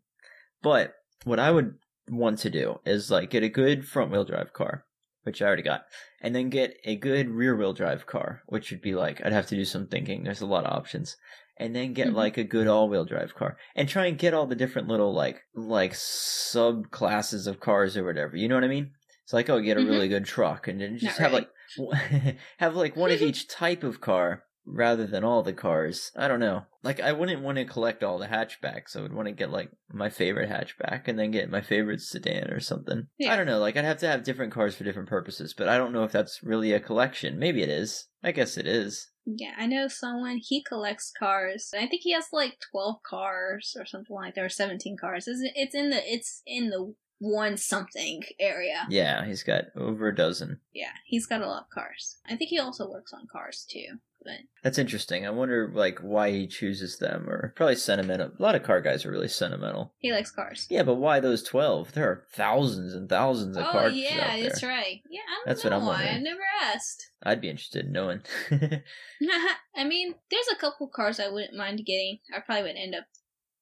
But 0.61 0.95
what 1.23 1.39
I 1.39 1.51
would 1.51 1.75
want 2.09 2.39
to 2.39 2.49
do 2.49 2.79
is 2.85 3.11
like 3.11 3.29
get 3.29 3.43
a 3.43 3.49
good 3.49 3.87
front 3.87 4.11
wheel 4.11 4.25
drive 4.25 4.53
car 4.53 4.85
which 5.25 5.41
I 5.41 5.45
already 5.45 5.63
got, 5.63 5.85
and 6.21 6.35
then 6.35 6.49
get 6.49 6.77
a 6.83 6.95
good 6.95 7.29
rear 7.29 7.55
wheel 7.55 7.73
drive 7.73 8.05
car, 8.05 8.41
which 8.47 8.71
would 8.71 8.81
be 8.81 8.95
like 8.95 9.21
I'd 9.25 9.33
have 9.33 9.47
to 9.47 9.55
do 9.55 9.65
some 9.65 9.87
thinking. 9.87 10.23
There's 10.23 10.41
a 10.41 10.45
lot 10.45 10.65
of 10.65 10.73
options. 10.73 11.17
And 11.57 11.73
then 11.73 11.93
get 11.93 12.07
mm-hmm. 12.07 12.17
like 12.17 12.37
a 12.37 12.43
good 12.43 12.67
all 12.67 12.89
wheel 12.89 13.05
drive 13.05 13.33
car. 13.33 13.55
And 13.77 13.87
try 13.87 14.07
and 14.07 14.17
get 14.17 14.33
all 14.33 14.45
the 14.45 14.55
different 14.55 14.89
little 14.89 15.13
like 15.13 15.41
like 15.53 15.93
subclasses 15.93 17.47
of 17.47 17.61
cars 17.61 17.95
or 17.95 18.03
whatever. 18.03 18.35
You 18.35 18.49
know 18.49 18.55
what 18.55 18.65
I 18.65 18.69
mean? 18.69 18.91
It's 19.23 19.33
like, 19.33 19.49
oh, 19.49 19.61
get 19.61 19.77
a 19.77 19.79
mm-hmm. 19.79 19.89
really 19.89 20.07
good 20.09 20.25
truck 20.25 20.67
and 20.67 20.81
then 20.81 20.97
just 20.97 21.19
Not 21.19 21.31
have 21.31 21.31
really. 21.31 21.47
like 22.25 22.37
have 22.57 22.75
like 22.75 22.95
one 22.95 23.11
of 23.11 23.21
each 23.23 23.47
type 23.47 23.83
of 23.83 24.01
car 24.01 24.43
rather 24.65 25.05
than 25.05 25.23
all 25.23 25.43
the 25.43 25.53
cars. 25.53 26.11
I 26.15 26.27
don't 26.27 26.39
know. 26.39 26.63
Like 26.83 26.99
I 26.99 27.11
wouldn't 27.11 27.41
want 27.41 27.57
to 27.57 27.65
collect 27.65 28.03
all 28.03 28.17
the 28.17 28.27
hatchbacks. 28.27 28.95
I 28.95 29.01
would 29.01 29.13
want 29.13 29.27
to 29.27 29.33
get 29.33 29.51
like 29.51 29.71
my 29.91 30.09
favorite 30.09 30.49
hatchback 30.49 31.07
and 31.07 31.17
then 31.17 31.31
get 31.31 31.49
my 31.49 31.61
favorite 31.61 32.01
sedan 32.01 32.51
or 32.51 32.59
something. 32.59 33.07
Yeah. 33.17 33.33
I 33.33 33.35
don't 33.35 33.47
know. 33.47 33.59
Like 33.59 33.77
I'd 33.77 33.85
have 33.85 33.99
to 33.99 34.07
have 34.07 34.23
different 34.23 34.53
cars 34.53 34.75
for 34.75 34.83
different 34.83 35.09
purposes, 35.09 35.53
but 35.53 35.69
I 35.69 35.77
don't 35.77 35.93
know 35.93 36.03
if 36.03 36.11
that's 36.11 36.43
really 36.43 36.73
a 36.73 36.79
collection. 36.79 37.39
Maybe 37.39 37.61
it 37.61 37.69
is. 37.69 38.07
I 38.23 38.31
guess 38.31 38.57
it 38.57 38.67
is. 38.67 39.09
Yeah, 39.25 39.53
I 39.57 39.65
know 39.65 39.87
someone 39.87 40.39
he 40.41 40.63
collects 40.63 41.11
cars. 41.17 41.73
I 41.75 41.87
think 41.87 42.03
he 42.03 42.11
has 42.13 42.27
like 42.31 42.57
twelve 42.71 42.97
cars 43.01 43.75
or 43.77 43.85
something 43.85 44.15
like 44.15 44.35
that, 44.35 44.43
or 44.43 44.49
seventeen 44.49 44.97
cars. 44.97 45.27
It's, 45.27 45.41
it's 45.55 45.73
in 45.73 45.89
the 45.89 46.01
it's 46.05 46.43
in 46.45 46.69
the 46.69 46.93
one 47.19 47.57
something 47.57 48.23
area. 48.39 48.85
Yeah, 48.89 49.25
he's 49.25 49.41
got 49.41 49.65
over 49.75 50.09
a 50.09 50.15
dozen. 50.15 50.59
Yeah, 50.73 50.91
he's 51.05 51.25
got 51.25 51.41
a 51.41 51.47
lot 51.47 51.63
of 51.63 51.69
cars. 51.69 52.17
I 52.27 52.35
think 52.35 52.49
he 52.49 52.59
also 52.59 52.89
works 52.89 53.13
on 53.13 53.27
cars 53.31 53.65
too. 53.67 53.97
But 54.25 54.39
that's 54.63 54.79
interesting. 54.79 55.25
I 55.25 55.29
wonder 55.29 55.71
like 55.73 55.99
why 55.99 56.31
he 56.31 56.47
chooses 56.47 56.97
them, 56.97 57.29
or 57.29 57.53
probably 57.55 57.75
sentimental. 57.75 58.31
A 58.37 58.41
lot 58.41 58.55
of 58.55 58.63
car 58.63 58.81
guys 58.81 59.05
are 59.05 59.11
really 59.11 59.27
sentimental. 59.27 59.93
He 59.99 60.11
likes 60.11 60.31
cars. 60.31 60.65
Yeah, 60.69 60.81
but 60.81 60.95
why 60.95 61.19
those 61.19 61.43
twelve? 61.43 61.93
There 61.93 62.09
are 62.09 62.25
thousands 62.33 62.95
and 62.95 63.07
thousands 63.07 63.55
of 63.55 63.65
oh, 63.67 63.71
cars. 63.71 63.93
Oh 63.93 63.95
yeah, 63.95 64.41
that's 64.41 64.63
right. 64.63 65.01
Yeah, 65.09 65.21
I 65.29 65.35
don't 65.35 65.45
that's 65.45 65.63
know 65.63 65.69
what 65.69 65.77
I'm 65.77 65.85
why. 65.85 65.93
wondering. 65.93 66.15
I 66.15 66.19
never 66.19 66.41
asked. 66.63 67.11
I'd 67.23 67.41
be 67.41 67.49
interested 67.49 67.85
in 67.85 67.91
knowing. 67.91 68.21
I 68.51 69.83
mean, 69.83 70.15
there's 70.31 70.47
a 70.51 70.59
couple 70.59 70.89
cars 70.93 71.19
I 71.19 71.29
wouldn't 71.29 71.55
mind 71.55 71.85
getting. 71.85 72.19
I 72.35 72.39
probably 72.39 72.63
would 72.63 72.77
end 72.77 72.95
up 72.95 73.05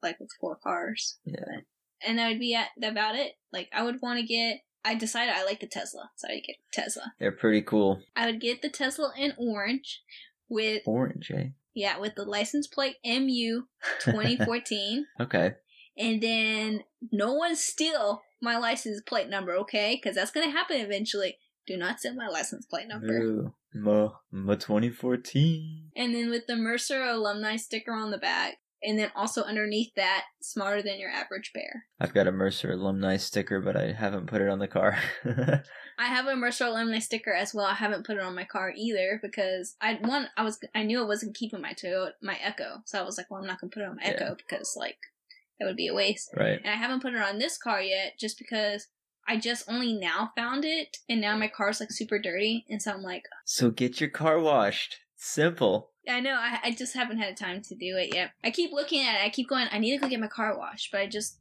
like 0.01 0.19
with 0.19 0.29
four 0.39 0.57
cars. 0.63 1.17
Yeah. 1.25 1.35
But, 1.39 1.63
and 2.07 2.19
that 2.19 2.29
would 2.29 2.39
be 2.39 2.55
at, 2.55 2.69
about 2.81 3.15
it. 3.15 3.33
Like 3.51 3.69
I 3.73 3.83
would 3.83 4.01
want 4.01 4.19
to 4.19 4.25
get. 4.25 4.61
I 4.85 4.95
decided 4.95 5.33
I 5.33 5.45
like 5.45 5.61
the 5.61 5.67
Tesla, 5.67 6.11
so 6.17 6.27
I 6.27 6.41
get 6.45 6.57
Tesla. 6.73 7.13
They're 7.17 7.31
pretty 7.31 7.61
cool. 7.61 8.01
I 8.17 8.25
would 8.25 8.41
get 8.41 8.61
the 8.61 8.69
Tesla 8.69 9.13
in 9.17 9.33
orange, 9.37 10.01
with 10.49 10.83
orange, 10.85 11.31
eh? 11.33 11.49
Yeah, 11.73 11.99
with 11.99 12.15
the 12.15 12.25
license 12.25 12.67
plate 12.67 12.97
MU 13.05 13.63
2014. 14.01 15.05
okay. 15.21 15.53
And 15.97 16.21
then 16.21 16.83
no 17.11 17.33
one 17.33 17.55
steal 17.55 18.21
my 18.41 18.57
license 18.57 19.01
plate 19.01 19.29
number, 19.29 19.53
okay? 19.57 19.99
Because 20.01 20.15
that's 20.15 20.31
gonna 20.31 20.51
happen 20.51 20.77
eventually. 20.77 21.37
Do 21.65 21.77
not 21.77 21.99
steal 21.99 22.15
my 22.15 22.27
license 22.27 22.65
plate 22.65 22.87
number. 22.87 23.13
Ooh, 23.13 23.53
ma, 23.73 24.09
ma 24.31 24.55
2014. 24.55 25.91
And 25.95 26.13
then 26.13 26.29
with 26.29 26.45
the 26.47 26.57
Mercer 26.57 27.01
alumni 27.01 27.55
sticker 27.55 27.93
on 27.93 28.11
the 28.11 28.17
back, 28.17 28.57
and 28.83 28.99
then 28.99 29.11
also 29.15 29.43
underneath 29.43 29.93
that, 29.95 30.25
smarter 30.41 30.81
than 30.81 30.99
your 30.99 31.09
average 31.09 31.51
bear. 31.53 31.85
I've 31.99 32.13
got 32.13 32.27
a 32.27 32.31
Mercer 32.31 32.73
alumni 32.73 33.17
sticker, 33.17 33.61
but 33.61 33.75
I 33.75 33.93
haven't 33.93 34.27
put 34.27 34.41
it 34.41 34.49
on 34.49 34.59
the 34.59 34.67
car. 34.67 34.97
I 35.25 36.07
have 36.07 36.27
a 36.27 36.35
Mercer 36.35 36.65
alumni 36.65 36.99
sticker 36.99 37.33
as 37.33 37.53
well. 37.53 37.65
I 37.65 37.75
haven't 37.75 38.05
put 38.05 38.17
it 38.17 38.23
on 38.23 38.35
my 38.35 38.43
car 38.43 38.73
either 38.75 39.19
because 39.21 39.75
I 39.81 39.95
one 39.95 40.27
I 40.35 40.43
was 40.43 40.59
I 40.75 40.83
knew 40.83 41.01
I 41.01 41.05
wasn't 41.05 41.35
keeping 41.35 41.61
my 41.61 41.73
Toyota 41.73 42.11
my 42.21 42.37
Echo, 42.43 42.81
so 42.85 42.99
I 42.99 43.03
was 43.03 43.17
like, 43.17 43.29
well, 43.29 43.41
I'm 43.41 43.47
not 43.47 43.61
gonna 43.61 43.71
put 43.71 43.83
it 43.83 43.89
on 43.89 43.95
my 43.95 44.03
yeah. 44.03 44.09
Echo 44.09 44.35
because 44.35 44.75
like 44.77 44.97
that 45.59 45.65
would 45.65 45.77
be 45.77 45.87
a 45.87 45.93
waste. 45.93 46.31
Right. 46.35 46.59
And 46.59 46.69
I 46.69 46.75
haven't 46.75 47.01
put 47.01 47.13
it 47.13 47.21
on 47.21 47.37
this 47.37 47.57
car 47.57 47.81
yet, 47.81 48.19
just 48.19 48.37
because 48.37 48.87
I 49.27 49.37
just 49.37 49.69
only 49.69 49.93
now 49.93 50.31
found 50.35 50.65
it, 50.65 50.97
and 51.07 51.21
now 51.21 51.37
my 51.37 51.47
car's 51.47 51.79
like 51.79 51.91
super 51.91 52.19
dirty, 52.19 52.65
and 52.69 52.81
so 52.81 52.91
I'm 52.91 53.03
like, 53.03 53.23
so 53.45 53.69
get 53.71 54.01
your 54.01 54.09
car 54.09 54.39
washed. 54.39 54.97
Simple. 55.15 55.91
I 56.07 56.19
know. 56.19 56.33
I, 56.33 56.59
I 56.63 56.71
just 56.71 56.95
haven't 56.95 57.19
had 57.19 57.37
time 57.37 57.61
to 57.61 57.75
do 57.75 57.97
it 57.97 58.13
yet. 58.13 58.31
I 58.43 58.51
keep 58.51 58.71
looking 58.71 59.05
at 59.05 59.15
it. 59.15 59.25
I 59.25 59.29
keep 59.29 59.49
going. 59.49 59.67
I 59.71 59.79
need 59.79 59.95
to 59.95 60.01
go 60.01 60.09
get 60.09 60.19
my 60.19 60.27
car 60.27 60.57
washed, 60.57 60.89
but 60.91 61.01
I 61.01 61.07
just 61.07 61.39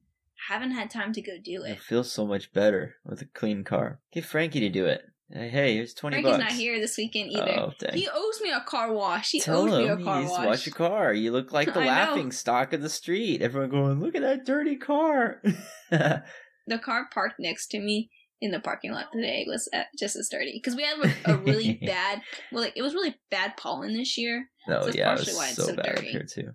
haven't 0.48 0.72
had 0.72 0.90
time 0.90 1.12
to 1.14 1.22
go 1.22 1.32
do 1.42 1.64
it. 1.64 1.72
It 1.72 1.80
feels 1.80 2.12
so 2.12 2.26
much 2.26 2.52
better 2.52 2.96
with 3.04 3.22
a 3.22 3.26
clean 3.26 3.64
car. 3.64 4.00
Get 4.12 4.24
Frankie 4.24 4.60
to 4.60 4.68
do 4.68 4.86
it. 4.86 5.02
Hey, 5.34 5.76
here's 5.76 5.94
twenty 5.94 6.16
Frankie's 6.16 6.32
bucks. 6.32 6.50
not 6.50 6.52
here 6.52 6.78
this 6.78 6.98
weekend 6.98 7.30
either. 7.30 7.58
Oh. 7.58 7.72
He 7.94 8.06
owes 8.12 8.40
me 8.42 8.50
a 8.50 8.60
car 8.60 8.92
wash. 8.92 9.30
He 9.30 9.40
Tell 9.40 9.62
owes 9.62 9.72
him 9.72 9.78
me 9.78 9.88
a 9.88 9.96
car 9.96 10.20
he's 10.20 10.30
wash. 10.30 10.46
wash 10.46 10.66
your 10.66 10.74
car. 10.74 11.14
You 11.14 11.32
look 11.32 11.52
like 11.52 11.72
the 11.74 11.80
laughing 11.80 12.32
stock 12.32 12.74
of 12.74 12.82
the 12.82 12.90
street. 12.90 13.40
Everyone 13.40 13.70
going, 13.70 14.00
look 14.00 14.14
at 14.14 14.22
that 14.22 14.44
dirty 14.44 14.76
car. 14.76 15.42
the 15.90 16.78
car 16.82 17.08
parked 17.12 17.36
next 17.38 17.68
to 17.68 17.80
me 17.80 18.10
in 18.42 18.50
the 18.50 18.60
parking 18.60 18.92
lot 18.92 19.06
today 19.12 19.46
was 19.48 19.70
uh, 19.72 19.84
just 19.98 20.16
as 20.16 20.28
dirty 20.28 20.52
because 20.52 20.76
we 20.76 20.82
had 20.82 20.98
a 21.24 21.36
really 21.38 21.74
bad, 21.86 22.20
well, 22.50 22.64
like 22.64 22.74
it 22.76 22.82
was 22.82 22.92
really 22.92 23.14
bad 23.30 23.56
pollen 23.56 23.94
this 23.96 24.18
year. 24.18 24.50
No, 24.68 24.82
so 24.82 24.90
yeah, 24.90 25.12
it 25.12 25.18
was 25.18 25.54
so, 25.54 25.64
so, 25.64 25.76
bad 25.76 25.96
dirty. 25.96 26.10
here 26.10 26.26
too. 26.28 26.50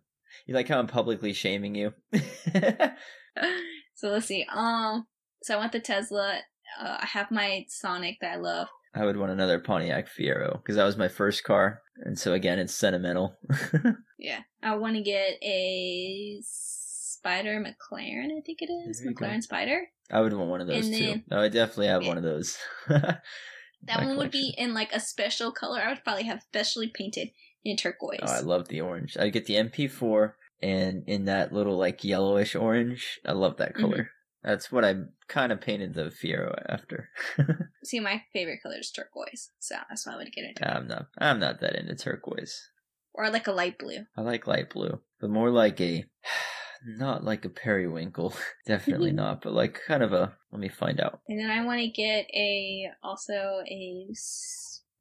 You 0.46 0.54
like 0.54 0.68
how 0.68 0.80
I'm 0.80 0.88
publicly 0.88 1.34
shaming 1.34 1.76
you? 1.76 1.94
so 3.96 4.10
let's 4.10 4.28
see. 4.28 4.46
Um, 4.54 5.08
so 5.42 5.56
I 5.56 5.58
want 5.58 5.72
the 5.72 5.80
Tesla. 5.80 6.40
Uh, 6.80 6.98
I 7.02 7.06
have 7.06 7.32
my 7.32 7.66
Sonic 7.68 8.18
that 8.22 8.34
I 8.34 8.36
love. 8.38 8.68
I 8.94 9.06
would 9.06 9.18
want 9.18 9.32
another 9.32 9.60
Pontiac 9.60 10.08
Fiero 10.08 10.54
because 10.54 10.76
that 10.76 10.86
was 10.86 10.98
my 10.98 11.08
first 11.08 11.44
car, 11.44 11.82
and 11.98 12.18
so 12.18 12.34
again, 12.34 12.60
it's 12.60 12.74
sentimental. 12.74 13.36
yeah, 14.20 14.40
I 14.64 14.76
want 14.76 14.96
to 14.96 15.02
get 15.02 15.38
a 15.44 16.40
Spider 16.44 17.62
McLaren. 17.62 18.38
I 18.38 18.42
think 18.46 18.62
it 18.62 18.72
is 18.72 19.06
McLaren 19.06 19.36
go. 19.36 19.42
Spider. 19.42 19.82
I 20.10 20.22
would 20.22 20.34
want 20.34 20.50
one 20.50 20.62
of 20.62 20.68
those 20.68 20.88
and 20.88 20.96
too. 20.96 21.06
Then, 21.06 21.24
no, 21.30 21.42
I 21.42 21.50
definitely 21.50 21.88
have 21.88 22.04
yeah. 22.04 22.08
one 22.08 22.18
of 22.18 22.24
those. 22.24 22.58
That 23.84 24.00
my 24.00 24.08
one 24.08 24.18
would 24.18 24.32
be 24.32 24.54
in 24.58 24.74
like 24.74 24.92
a 24.92 25.00
special 25.00 25.52
color. 25.52 25.80
I 25.80 25.90
would 25.90 26.04
probably 26.04 26.24
have 26.24 26.42
specially 26.42 26.88
painted 26.88 27.30
in 27.72 27.78
turquoise. 27.78 28.20
Oh, 28.24 28.28
I 28.32 28.40
love 28.40 28.68
the 28.70 28.82
orange. 28.82 29.18
I 29.20 29.30
get 29.30 29.46
the 29.46 29.56
MP4 29.56 30.34
and 30.62 31.04
in 31.08 31.26
that 31.26 31.54
little 31.54 31.78
like 31.78 32.04
yellowish 32.04 32.56
orange. 32.56 33.20
I 33.26 33.34
love 33.34 33.58
that 33.58 33.74
Mhm. 33.76 33.80
color. 33.82 34.12
That's 34.44 34.72
what 34.72 34.86
I 34.86 34.96
kind 35.28 35.52
of 35.52 35.60
painted 35.60 35.94
the 35.94 36.06
Fiero 36.10 36.56
after. 36.70 37.10
See, 37.84 38.00
my 38.00 38.24
favorite 38.32 38.62
color 38.64 38.78
is 38.80 38.92
turquoise, 38.92 39.52
so 39.60 39.76
that's 39.90 40.06
why 40.08 40.14
I 40.14 40.18
would 40.18 40.32
get 40.32 40.46
it. 40.46 40.60
I'm 40.64 40.88
not. 40.88 41.08
I'm 41.18 41.40
not 41.40 41.60
that 41.60 41.76
into 41.76 41.96
turquoise. 41.96 42.70
Or 43.14 43.30
like 43.30 43.48
a 43.48 43.52
light 43.52 43.78
blue. 43.78 44.06
I 44.16 44.22
like 44.22 44.48
light 44.48 44.70
blue, 44.70 45.02
but 45.20 45.30
more 45.32 45.50
like 45.50 45.82
a, 45.82 46.06
not 46.86 47.24
like 47.26 47.44
a 47.46 47.50
periwinkle. 47.50 48.34
Definitely 48.66 49.12
not, 49.24 49.42
but 49.42 49.54
like 49.54 49.82
kind 49.86 50.04
of 50.04 50.14
a. 50.14 50.38
Let 50.52 50.62
me 50.62 50.70
find 50.70 51.02
out. 51.02 51.20
And 51.28 51.40
then 51.40 51.50
I 51.50 51.66
want 51.66 51.82
to 51.82 51.88
get 51.90 52.28
a 52.34 52.88
also 53.04 53.34
a 53.68 54.08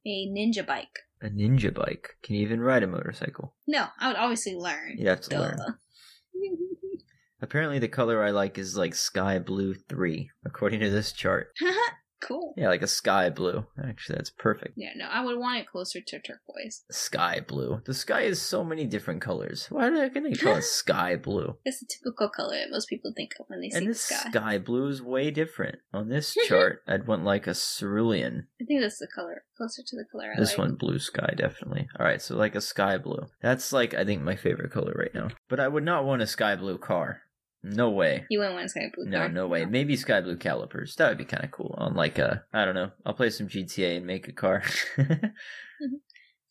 a 0.05 0.27
ninja 0.29 0.65
bike. 0.65 0.99
A 1.21 1.27
ninja 1.29 1.73
bike. 1.73 2.17
Can 2.21 2.35
you 2.35 2.41
even 2.41 2.61
ride 2.61 2.83
a 2.83 2.87
motorcycle? 2.87 3.55
No, 3.65 3.87
I 3.99 4.07
would 4.07 4.17
obviously 4.17 4.55
learn. 4.55 4.95
You'd 4.97 5.07
have 5.07 5.21
to 5.21 5.29
Duh. 5.29 5.39
learn. 5.41 5.57
Apparently, 7.41 7.79
the 7.79 7.87
color 7.87 8.23
I 8.23 8.31
like 8.31 8.57
is 8.57 8.77
like 8.77 8.95
sky 8.95 9.39
blue 9.39 9.73
three, 9.73 10.29
according 10.45 10.79
to 10.81 10.89
this 10.89 11.11
chart. 11.11 11.49
cool. 12.21 12.53
Yeah, 12.57 12.67
like 12.69 12.81
a 12.81 12.87
sky 12.87 13.29
blue. 13.29 13.65
Actually, 13.83 14.15
that's 14.17 14.29
perfect. 14.29 14.73
Yeah, 14.75 14.89
no, 14.95 15.05
I 15.05 15.23
would 15.23 15.37
want 15.37 15.59
it 15.59 15.67
closer 15.67 15.99
to 16.01 16.19
turquoise. 16.19 16.83
Sky 16.91 17.41
blue. 17.47 17.81
The 17.85 17.93
sky 17.93 18.21
is 18.21 18.41
so 18.41 18.63
many 18.63 18.85
different 18.85 19.21
colors. 19.21 19.67
Why 19.69 19.87
are 19.87 20.09
they 20.09 20.33
call 20.35 20.57
it 20.57 20.63
sky 20.63 21.15
blue? 21.15 21.57
It's 21.65 21.81
a 21.81 21.85
typical 21.85 22.29
color 22.29 22.55
that 22.57 22.71
most 22.71 22.87
people 22.89 23.11
think 23.15 23.31
of 23.39 23.45
when 23.49 23.61
they 23.61 23.69
see 23.69 23.77
And 23.77 23.87
the 23.87 23.91
this 23.91 24.01
sky. 24.01 24.29
sky 24.29 24.57
blue 24.57 24.87
is 24.87 25.01
way 25.01 25.31
different. 25.31 25.79
On 25.93 26.09
this 26.09 26.35
chart, 26.47 26.81
I'd 26.87 27.07
want 27.07 27.23
like 27.23 27.47
a 27.47 27.53
cerulean. 27.53 28.47
I 28.61 28.65
think 28.65 28.81
that's 28.81 28.99
the 28.99 29.07
color 29.07 29.43
closer 29.55 29.81
to 29.85 29.95
the 29.95 30.05
color 30.11 30.33
I 30.35 30.39
This 30.39 30.51
like. 30.51 30.57
one, 30.59 30.75
blue 30.75 30.99
sky, 30.99 31.33
definitely. 31.35 31.87
All 31.99 32.05
right, 32.05 32.21
so 32.21 32.35
like 32.35 32.55
a 32.55 32.61
sky 32.61 32.97
blue. 32.97 33.25
That's 33.41 33.71
like 33.73 33.93
I 33.93 34.05
think 34.05 34.21
my 34.21 34.35
favorite 34.35 34.71
color 34.71 34.93
right 34.97 35.13
now. 35.13 35.29
But 35.49 35.59
I 35.59 35.67
would 35.67 35.83
not 35.83 36.05
want 36.05 36.21
a 36.21 36.27
sky 36.27 36.55
blue 36.55 36.77
car. 36.77 37.21
No 37.69 37.89
way. 37.89 38.25
You 38.29 38.39
wouldn't 38.39 38.55
want 38.55 38.69
sky 38.69 38.89
blue. 38.93 39.05
No, 39.05 39.19
car. 39.19 39.29
no 39.29 39.47
way. 39.47 39.65
Maybe 39.65 39.95
sky 39.95 40.21
blue 40.21 40.37
calipers. 40.37 40.95
That 40.95 41.09
would 41.09 41.17
be 41.17 41.25
kind 41.25 41.43
of 41.43 41.51
cool. 41.51 41.75
On 41.77 41.95
like 41.95 42.17
a, 42.17 42.43
I 42.53 42.65
don't 42.65 42.75
know. 42.75 42.91
I'll 43.05 43.13
play 43.13 43.29
some 43.29 43.47
GTA 43.47 43.97
and 43.97 44.05
make 44.05 44.27
a 44.27 44.31
car. 44.33 44.63
Do 44.97 45.03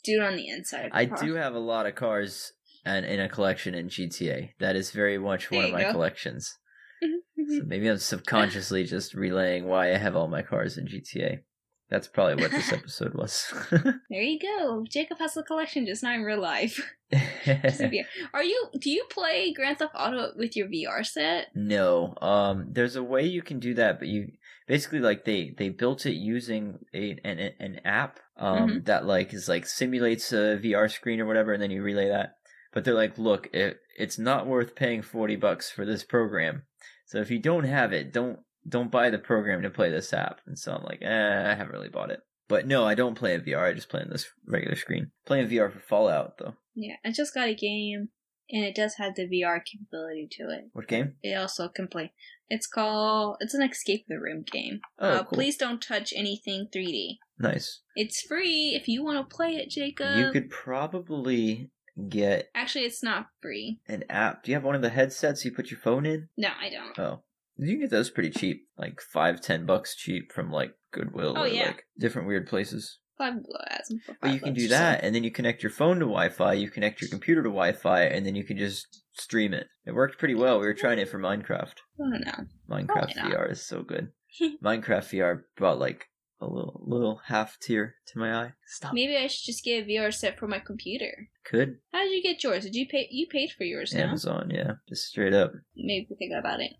it 0.06 0.22
on 0.22 0.36
the 0.36 0.48
inside. 0.48 0.90
The 0.92 0.96
I 0.96 1.06
car. 1.06 1.18
do 1.18 1.34
have 1.34 1.54
a 1.54 1.58
lot 1.60 1.86
of 1.86 1.94
cars 1.94 2.52
and 2.84 3.04
in 3.04 3.20
a 3.20 3.28
collection 3.28 3.74
in 3.74 3.88
GTA. 3.88 4.50
That 4.60 4.76
is 4.76 4.90
very 4.90 5.18
much 5.18 5.50
one 5.50 5.64
of 5.64 5.72
my 5.72 5.82
go. 5.82 5.92
collections. 5.92 6.58
So 7.48 7.62
maybe 7.64 7.86
I'm 7.88 7.98
subconsciously 7.98 8.84
just 8.84 9.14
relaying 9.14 9.66
why 9.66 9.92
I 9.92 9.98
have 9.98 10.16
all 10.16 10.26
my 10.26 10.42
cars 10.42 10.78
in 10.78 10.86
GTA. 10.86 11.40
That's 11.88 12.08
probably 12.08 12.42
what 12.42 12.50
this 12.50 12.72
episode 12.80 13.14
was. 13.14 13.52
there 13.70 14.22
you 14.22 14.38
go. 14.40 14.84
Jacob 14.88 15.18
has 15.18 15.36
a 15.36 15.42
collection, 15.42 15.86
just 15.86 16.02
not 16.02 16.14
in 16.16 16.22
real 16.22 16.40
life. 16.40 16.80
Just 17.44 17.80
in 17.80 17.90
VR. 17.90 18.02
Are 18.34 18.42
you? 18.42 18.66
Do 18.80 18.90
you 18.90 19.04
play 19.10 19.52
Grand 19.52 19.78
Theft 19.78 19.94
Auto 19.96 20.32
with 20.36 20.56
your 20.56 20.66
VR 20.66 21.06
set? 21.06 21.48
no, 21.54 22.14
um, 22.20 22.66
there's 22.72 22.96
a 22.96 23.02
way 23.04 23.24
you 23.24 23.42
can 23.42 23.60
do 23.60 23.74
that, 23.74 24.00
but 24.00 24.08
you 24.08 24.32
basically 24.66 24.98
like 24.98 25.24
they 25.24 25.54
they 25.56 25.68
built 25.68 26.04
it 26.06 26.14
using 26.16 26.80
a 26.92 27.16
an 27.24 27.38
an 27.60 27.80
app 27.84 28.18
um 28.36 28.68
Mhm. 28.80 28.84
that 28.86 29.06
like 29.06 29.32
is 29.32 29.48
like 29.48 29.66
simulates 29.66 30.32
a 30.32 30.58
VR 30.60 30.90
screen 30.90 31.20
or 31.20 31.26
whatever, 31.26 31.52
and 31.52 31.62
then 31.62 31.70
you 31.70 31.80
relay 31.80 32.08
that. 32.08 32.38
But 32.72 32.84
they're 32.84 32.92
like, 32.94 33.16
look, 33.18 33.48
it, 33.54 33.78
it's 33.96 34.18
not 34.18 34.48
worth 34.48 34.74
paying 34.74 35.02
forty 35.02 35.36
bucks 35.36 35.70
for 35.70 35.84
this 35.86 36.02
program. 36.02 36.62
So 37.06 37.18
if 37.20 37.30
you 37.30 37.38
don't 37.38 37.64
have 37.64 37.92
it, 37.92 38.12
don't 38.12 38.40
don't 38.68 38.90
buy 38.90 39.10
the 39.10 39.18
program 39.18 39.62
to 39.62 39.70
play 39.70 39.90
this 39.90 40.12
app. 40.12 40.40
And 40.46 40.58
so 40.58 40.72
I'm 40.72 40.82
like, 40.84 41.00
eh, 41.02 41.50
I 41.50 41.54
haven't 41.54 41.72
really 41.72 41.88
bought 41.88 42.10
it. 42.10 42.20
But 42.48 42.66
no, 42.66 42.84
I 42.84 42.94
don't 42.94 43.16
play 43.16 43.34
in 43.34 43.40
VR. 43.40 43.70
I 43.70 43.72
just 43.74 43.88
play 43.88 44.00
on 44.02 44.10
this 44.10 44.26
regular 44.46 44.76
screen. 44.76 45.10
Playing 45.24 45.48
VR 45.48 45.72
for 45.72 45.80
Fallout 45.80 46.38
though. 46.38 46.54
Yeah, 46.74 46.94
I 47.04 47.10
just 47.10 47.34
got 47.34 47.48
a 47.48 47.54
game, 47.54 48.10
and 48.50 48.64
it 48.64 48.74
does 48.74 48.94
have 48.98 49.14
the 49.16 49.26
VR 49.26 49.58
capability 49.64 50.28
to 50.32 50.44
it. 50.50 50.64
What 50.72 50.86
game? 50.86 51.14
It 51.22 51.34
also 51.34 51.68
can 51.68 51.88
play. 51.88 52.12
It's 52.48 52.66
called. 52.68 53.38
It's 53.40 53.54
an 53.54 53.62
escape 53.68 54.04
the 54.08 54.20
room 54.20 54.44
game. 54.50 54.80
Oh, 54.98 55.08
uh, 55.08 55.18
cool. 55.24 55.36
Please 55.38 55.56
don't 55.56 55.82
touch 55.82 56.12
anything 56.14 56.68
3D. 56.72 57.16
Nice. 57.38 57.80
It's 57.96 58.20
free 58.22 58.78
if 58.80 58.86
you 58.86 59.02
want 59.04 59.18
to 59.28 59.34
play 59.36 59.56
it, 59.56 59.70
Jacob. 59.70 60.16
you 60.16 60.30
could 60.30 60.48
probably 60.50 61.70
get 62.08 62.50
Actually, 62.54 62.84
it's 62.84 63.02
not 63.02 63.26
free. 63.42 63.80
an 63.88 64.04
app. 64.08 64.44
Do 64.44 64.50
you 64.52 64.56
have 64.56 64.64
one 64.64 64.74
of 64.76 64.82
the 64.82 64.90
headsets 64.90 65.44
you 65.44 65.50
put 65.50 65.70
your 65.70 65.80
phone 65.80 66.06
in? 66.06 66.28
No, 66.36 66.48
I 66.60 66.70
don't. 66.70 66.98
Oh. 66.98 67.22
You 67.58 67.72
can 67.72 67.80
get 67.80 67.90
those 67.90 68.10
pretty 68.10 68.30
cheap, 68.30 68.66
like 68.78 69.00
five, 69.00 69.40
ten 69.40 69.64
bucks 69.66 69.94
cheap 69.96 70.32
from 70.32 70.50
like 70.50 70.72
Goodwill 70.92 71.34
Oh, 71.36 71.42
or 71.42 71.46
yeah. 71.48 71.66
like 71.68 71.84
different 71.98 72.28
weird 72.28 72.46
places. 72.46 72.98
Five 73.18 73.42
below 73.42 73.60
has 73.70 73.88
them 73.88 73.98
for 74.04 74.14
But 74.20 74.34
you 74.34 74.40
can 74.40 74.52
do 74.52 74.68
that, 74.68 75.02
and 75.02 75.14
then 75.14 75.24
you 75.24 75.30
connect 75.30 75.62
your 75.62 75.70
phone 75.70 76.00
to 76.00 76.04
Wi-Fi. 76.04 76.52
You 76.52 76.68
connect 76.68 77.00
your 77.00 77.08
computer 77.08 77.42
to 77.42 77.48
Wi-Fi, 77.48 78.02
and 78.02 78.26
then 78.26 78.34
you 78.36 78.44
can 78.44 78.58
just 78.58 79.04
stream 79.14 79.54
it. 79.54 79.68
It 79.86 79.92
worked 79.94 80.18
pretty 80.18 80.34
well. 80.34 80.60
We 80.60 80.66
were 80.66 80.74
trying 80.74 80.98
it 80.98 81.08
for 81.08 81.18
Minecraft. 81.18 81.76
I 81.98 82.10
don't 82.10 82.26
know. 82.26 82.44
Minecraft 82.68 83.14
VR 83.16 83.50
is 83.50 83.66
so 83.66 83.82
good. 83.82 84.08
Minecraft 84.62 85.08
VR 85.14 85.40
brought 85.56 85.78
like 85.78 86.04
a 86.42 86.44
little 86.44 86.82
little 86.86 87.22
half 87.24 87.58
tear 87.58 87.94
to 88.08 88.18
my 88.18 88.34
eye. 88.34 88.52
Stop. 88.66 88.92
Maybe 88.92 89.16
I 89.16 89.28
should 89.28 89.46
just 89.46 89.64
get 89.64 89.84
a 89.84 89.86
VR 89.88 90.12
set 90.12 90.38
for 90.38 90.46
my 90.46 90.58
computer. 90.58 91.28
Could 91.46 91.76
How 91.92 92.02
did 92.02 92.12
you 92.12 92.22
get 92.22 92.44
yours? 92.44 92.64
Did 92.64 92.74
you 92.74 92.86
pay? 92.86 93.08
You 93.10 93.26
paid 93.28 93.50
for 93.56 93.64
yours, 93.64 93.94
no? 93.94 94.02
Amazon, 94.02 94.50
yeah, 94.52 94.72
just 94.90 95.06
straight 95.06 95.32
up. 95.32 95.52
Maybe 95.74 96.06
think 96.18 96.32
about 96.38 96.60
it. 96.60 96.72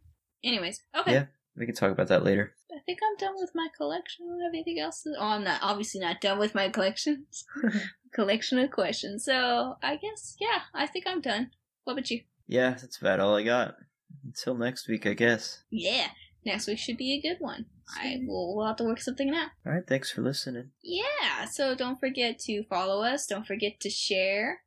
Anyways, 0.45 0.81
okay. 0.99 1.13
Yeah. 1.13 1.25
We 1.57 1.65
can 1.65 1.75
talk 1.75 1.91
about 1.91 2.09
that 2.09 2.23
later. 2.23 2.55
I 2.71 2.81
think 2.85 2.99
I'm 3.03 3.17
done 3.17 3.35
with 3.37 3.53
my 3.55 3.69
collection. 3.77 4.27
Anything 4.47 4.79
else. 4.79 5.03
To, 5.03 5.15
oh, 5.19 5.25
I'm 5.25 5.45
not. 5.45 5.61
Obviously, 5.63 6.01
not 6.01 6.21
done 6.21 6.39
with 6.39 6.55
my 6.55 6.69
collections. 6.69 7.45
collection 8.13 8.59
of 8.59 8.71
questions. 8.71 9.25
So 9.25 9.77
I 9.83 9.97
guess, 9.97 10.37
yeah, 10.39 10.61
I 10.75 10.87
think 10.87 11.07
I'm 11.07 11.21
done. 11.21 11.51
What 11.85 11.95
about 11.95 12.11
you? 12.11 12.23
Yeah, 12.47 12.71
that's 12.71 12.99
about 12.99 13.21
all 13.21 13.37
I 13.37 13.43
got. 13.43 13.77
Until 14.25 14.55
next 14.55 14.89
week, 14.89 15.07
I 15.07 15.15
guess. 15.15 15.63
Yeah, 15.71 16.09
next 16.45 16.67
week 16.67 16.79
should 16.79 16.97
be 16.97 17.15
a 17.15 17.21
good 17.21 17.39
one. 17.41 17.67
I 17.89 18.19
will. 18.27 18.57
We'll 18.57 18.67
have 18.67 18.77
to 18.77 18.85
work 18.85 19.01
something 19.01 19.31
out. 19.31 19.51
All 19.65 19.73
right, 19.73 19.87
thanks 19.87 20.11
for 20.11 20.23
listening. 20.23 20.71
Yeah. 20.83 21.47
So 21.51 21.75
don't 21.75 22.01
forget 22.01 22.39
to 22.41 22.65
follow 22.65 23.03
us. 23.03 23.27
Don't 23.27 23.47
forget 23.47 23.81
to 23.81 23.91
share. 23.91 24.61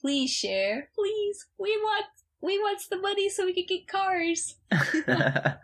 Please 0.00 0.30
share. 0.30 0.90
Please. 0.94 1.46
We 1.58 1.76
want. 1.82 2.04
We 2.40 2.58
want 2.58 2.80
the 2.90 2.98
money 2.98 3.28
so 3.28 3.44
we 3.46 3.54
can 3.54 3.64
get 3.68 3.88
cars. 3.88 4.54
I 4.70 5.58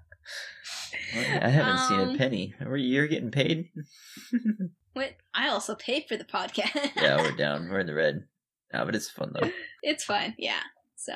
haven't 1.49 1.89
seen 1.89 2.01
a 2.01 2.11
Um, 2.11 2.19
penny. 2.19 2.55
Are 2.61 2.77
you- 2.77 2.95
You're 2.95 3.07
getting 3.09 3.31
paid? 3.31 3.71
What? 4.95 5.15
I 5.35 5.49
also 5.49 5.75
paid 5.75 6.05
for 6.07 6.17
the 6.17 6.23
podcast. 6.25 6.93
yeah, 6.97 7.17
we're 7.17 7.33
down. 7.37 7.69
We're 7.69 7.81
in 7.81 7.89
the 7.89 7.95
red. 7.95 8.27
Ah, 8.73 8.85
but 8.85 8.95
it's 8.95 9.11
fun 9.11 9.33
though. 9.35 9.51
It's 9.83 10.05
fun. 10.05 10.37
yeah. 10.39 10.61
So, 10.95 11.15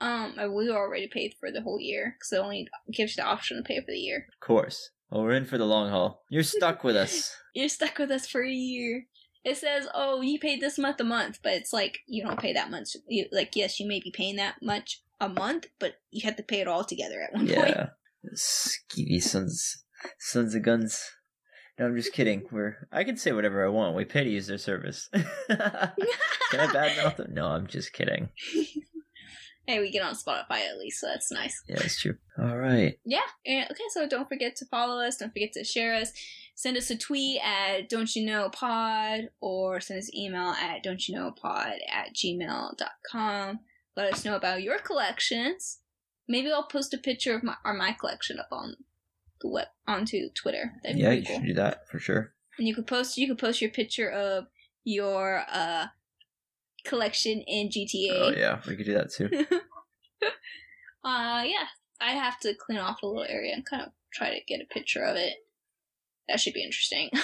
um, 0.00 0.34
uh, 0.36 0.48
we 0.50 0.68
already 0.68 1.06
paid 1.06 1.34
for 1.38 1.52
the 1.52 1.62
whole 1.62 1.78
year 1.80 2.16
because 2.18 2.32
it 2.32 2.42
only 2.42 2.66
gives 2.92 3.16
you 3.16 3.22
the 3.22 3.28
option 3.28 3.56
to 3.56 3.62
pay 3.62 3.78
for 3.78 3.86
the 3.86 3.98
year. 4.00 4.26
Of 4.34 4.40
course. 4.44 4.90
Well, 5.10 5.22
we're 5.22 5.34
in 5.34 5.44
for 5.44 5.58
the 5.58 5.64
long 5.64 5.90
haul. 5.90 6.24
You're 6.28 6.42
stuck 6.42 6.82
with 6.82 6.96
us. 6.96 7.32
You're 7.54 7.68
stuck 7.68 7.98
with 7.98 8.10
us 8.10 8.26
for 8.26 8.42
a 8.42 8.50
year. 8.50 9.06
It 9.44 9.56
says, 9.56 9.86
"Oh, 9.94 10.20
you 10.20 10.38
paid 10.38 10.60
this 10.60 10.78
month 10.78 11.00
a 11.00 11.04
month," 11.04 11.40
but 11.42 11.52
it's 11.54 11.72
like 11.72 12.00
you 12.06 12.22
don't 12.22 12.40
pay 12.40 12.52
that 12.52 12.70
much. 12.70 12.96
You, 13.08 13.26
like, 13.32 13.56
yes, 13.56 13.80
you 13.80 13.86
may 13.86 14.00
be 14.00 14.10
paying 14.10 14.36
that 14.36 14.56
much 14.62 15.02
a 15.20 15.28
month, 15.28 15.66
but 15.78 15.94
you 16.10 16.22
have 16.24 16.36
to 16.36 16.42
pay 16.42 16.60
it 16.60 16.68
all 16.68 16.84
together 16.84 17.20
at 17.22 17.32
one 17.32 17.46
point. 17.46 17.76
Yeah. 17.76 17.88
Skeevy 18.34 19.22
sons, 19.22 19.84
sons 20.18 20.54
of 20.54 20.62
guns. 20.62 21.02
No, 21.78 21.86
I'm 21.86 21.96
just 21.96 22.12
kidding. 22.12 22.46
We're. 22.50 22.88
I 22.92 23.04
can 23.04 23.16
say 23.16 23.32
whatever 23.32 23.64
I 23.64 23.68
want. 23.68 23.96
We 23.96 24.04
pay 24.04 24.24
to 24.24 24.30
use 24.30 24.46
their 24.46 24.58
service. 24.58 25.08
can 25.12 25.20
I 25.48 26.66
badmouth 26.66 27.16
them? 27.16 27.32
No, 27.32 27.46
I'm 27.46 27.66
just 27.66 27.94
kidding. 27.94 28.28
hey, 29.66 29.78
we 29.80 29.90
get 29.90 30.02
on 30.02 30.14
Spotify 30.14 30.66
at 30.68 30.78
least, 30.78 31.00
so 31.00 31.06
that's 31.06 31.30
nice. 31.30 31.62
Yeah, 31.68 31.76
that's 31.76 32.00
true. 32.00 32.16
All 32.38 32.56
right. 32.56 32.98
Yeah. 33.04 33.20
And, 33.46 33.70
okay, 33.70 33.84
so 33.92 34.08
don't 34.08 34.28
forget 34.28 34.56
to 34.56 34.66
follow 34.66 35.00
us. 35.00 35.16
Don't 35.16 35.32
forget 35.32 35.52
to 35.52 35.64
share 35.64 35.94
us. 35.94 36.12
Send 36.54 36.76
us 36.76 36.90
a 36.90 36.96
tweet 36.96 37.40
at 37.42 37.88
don't 37.88 38.14
you 38.14 38.26
know 38.26 38.50
pod 38.50 39.28
or 39.40 39.80
send 39.80 39.98
us 40.00 40.08
an 40.12 40.18
email 40.18 40.50
at 40.50 40.82
don't 40.82 41.06
you 41.08 41.14
know 41.14 41.30
pod 41.30 41.74
at 41.90 42.14
gmail.com. 42.14 43.60
Let 43.96 44.12
us 44.12 44.24
know 44.24 44.36
about 44.36 44.62
your 44.62 44.78
collections. 44.78 45.78
Maybe 46.28 46.50
I'll 46.52 46.66
post 46.66 46.94
a 46.94 46.98
picture 46.98 47.34
of 47.34 47.42
my 47.42 47.54
or 47.64 47.74
my 47.74 47.92
collection 47.92 48.38
up 48.38 48.48
on 48.52 48.76
the 49.40 49.48
web 49.48 49.68
onto 49.86 50.28
Twitter. 50.34 50.72
That'd 50.82 50.98
Yeah, 50.98 51.12
you 51.12 51.24
cool. 51.24 51.36
should 51.36 51.46
do 51.46 51.54
that 51.54 51.88
for 51.88 51.98
sure. 51.98 52.34
And 52.58 52.68
you 52.68 52.74
could 52.74 52.86
post 52.86 53.16
you 53.16 53.26
could 53.26 53.38
post 53.38 53.60
your 53.60 53.70
picture 53.70 54.10
of 54.10 54.46
your 54.84 55.44
uh 55.50 55.86
collection 56.84 57.42
in 57.46 57.68
GTA. 57.68 58.10
Oh 58.12 58.30
yeah, 58.36 58.60
we 58.66 58.76
could 58.76 58.86
do 58.86 58.94
that 58.94 59.12
too. 59.12 59.28
Uh, 61.04 61.42
yeah. 61.44 61.66
I 62.00 62.12
have 62.12 62.38
to 62.40 62.54
clean 62.54 62.78
off 62.78 63.02
a 63.02 63.06
little 63.06 63.24
area 63.24 63.54
and 63.54 63.64
kind 63.64 63.82
of 63.82 63.90
try 64.12 64.30
to 64.30 64.44
get 64.46 64.60
a 64.60 64.72
picture 64.72 65.02
of 65.02 65.16
it. 65.16 65.34
That 66.28 66.40
should 66.40 66.54
be 66.54 66.64
interesting. 66.64 67.10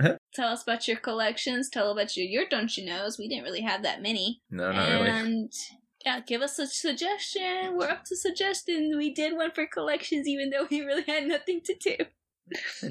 tell 0.34 0.48
us 0.48 0.62
about 0.62 0.88
your 0.88 0.96
collections. 0.96 1.68
Tell 1.68 1.92
about 1.92 2.16
your 2.16 2.26
your 2.26 2.44
don't 2.48 2.76
you 2.76 2.86
knows. 2.86 3.18
We 3.18 3.28
didn't 3.28 3.44
really 3.44 3.60
have 3.60 3.82
that 3.82 4.02
many. 4.02 4.42
No, 4.50 4.72
not 4.72 4.88
really. 4.88 5.08
and 5.10 5.52
yeah, 6.04 6.20
give 6.20 6.40
us 6.40 6.58
a 6.58 6.66
suggestion. 6.66 7.76
We're 7.76 7.90
up 7.90 8.04
to 8.06 8.16
suggesting. 8.16 8.96
We 8.96 9.12
did 9.12 9.36
one 9.36 9.50
for 9.50 9.66
collections, 9.66 10.26
even 10.26 10.50
though 10.50 10.66
we 10.70 10.80
really 10.80 11.04
had 11.06 11.26
nothing 11.26 11.60
to 11.66 11.74
do. 11.74 11.96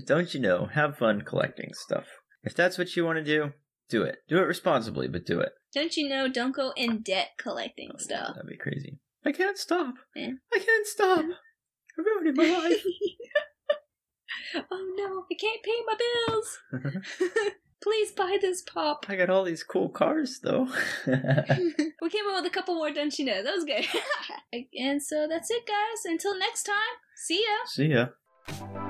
Don't 0.06 0.34
you 0.34 0.40
know? 0.40 0.68
Have 0.68 0.98
fun 0.98 1.22
collecting 1.22 1.72
stuff. 1.74 2.06
If 2.44 2.56
that's 2.56 2.78
what 2.78 2.96
you 2.96 3.04
want 3.04 3.18
to 3.18 3.24
do, 3.24 3.54
do 3.90 4.04
it. 4.04 4.20
Do 4.30 4.38
it 4.38 4.42
responsibly, 4.42 5.08
but 5.08 5.26
do 5.26 5.40
it. 5.40 5.54
Don't 5.74 5.96
you 5.96 6.10
know? 6.10 6.28
Don't 6.28 6.56
go 6.56 6.74
in 6.76 7.02
debt 7.02 7.32
collecting 7.38 7.92
oh, 7.94 7.98
stuff. 7.98 8.36
That'd 8.36 8.50
be 8.50 8.58
crazy. 8.58 9.00
I 9.26 9.32
can't 9.32 9.58
stop. 9.58 9.96
Yeah. 10.16 10.32
I 10.54 10.60
can't 10.60 10.88
stop. 10.88 11.20
I'm 11.98 12.06
ruining 12.06 12.36
my 12.36 12.58
life. 12.58 12.84
oh 14.72 14.94
no, 14.98 15.26
I 15.30 15.36
can't 15.36 15.64
pay 15.64 15.82
my 15.86 15.96
bills. 16.28 16.60
Please 17.82 18.12
buy 18.12 18.38
this 18.42 18.62
pop. 18.62 19.06
I 19.08 19.16
got 19.16 19.30
all 19.30 19.44
these 19.44 19.64
cool 19.64 19.90
cars 19.90 20.40
though. 20.44 20.68
we 21.08 21.14
came 22.10 22.28
up 22.28 22.36
with 22.36 22.46
a 22.46 22.52
couple 22.52 22.76
more, 22.76 22.92
don't 22.92 23.18
you 23.18 23.26
know? 23.26 23.42
That 23.42 23.56
was 23.56 23.64
good. 23.64 23.86
and 24.78 25.02
so 25.02 25.28
that's 25.30 25.50
it, 25.50 25.66
guys. 25.66 26.06
Until 26.06 26.38
next 26.38 26.64
time, 26.64 26.76
see 27.16 27.42
ya. 27.42 27.66
See 27.66 27.88
ya. 27.88 28.86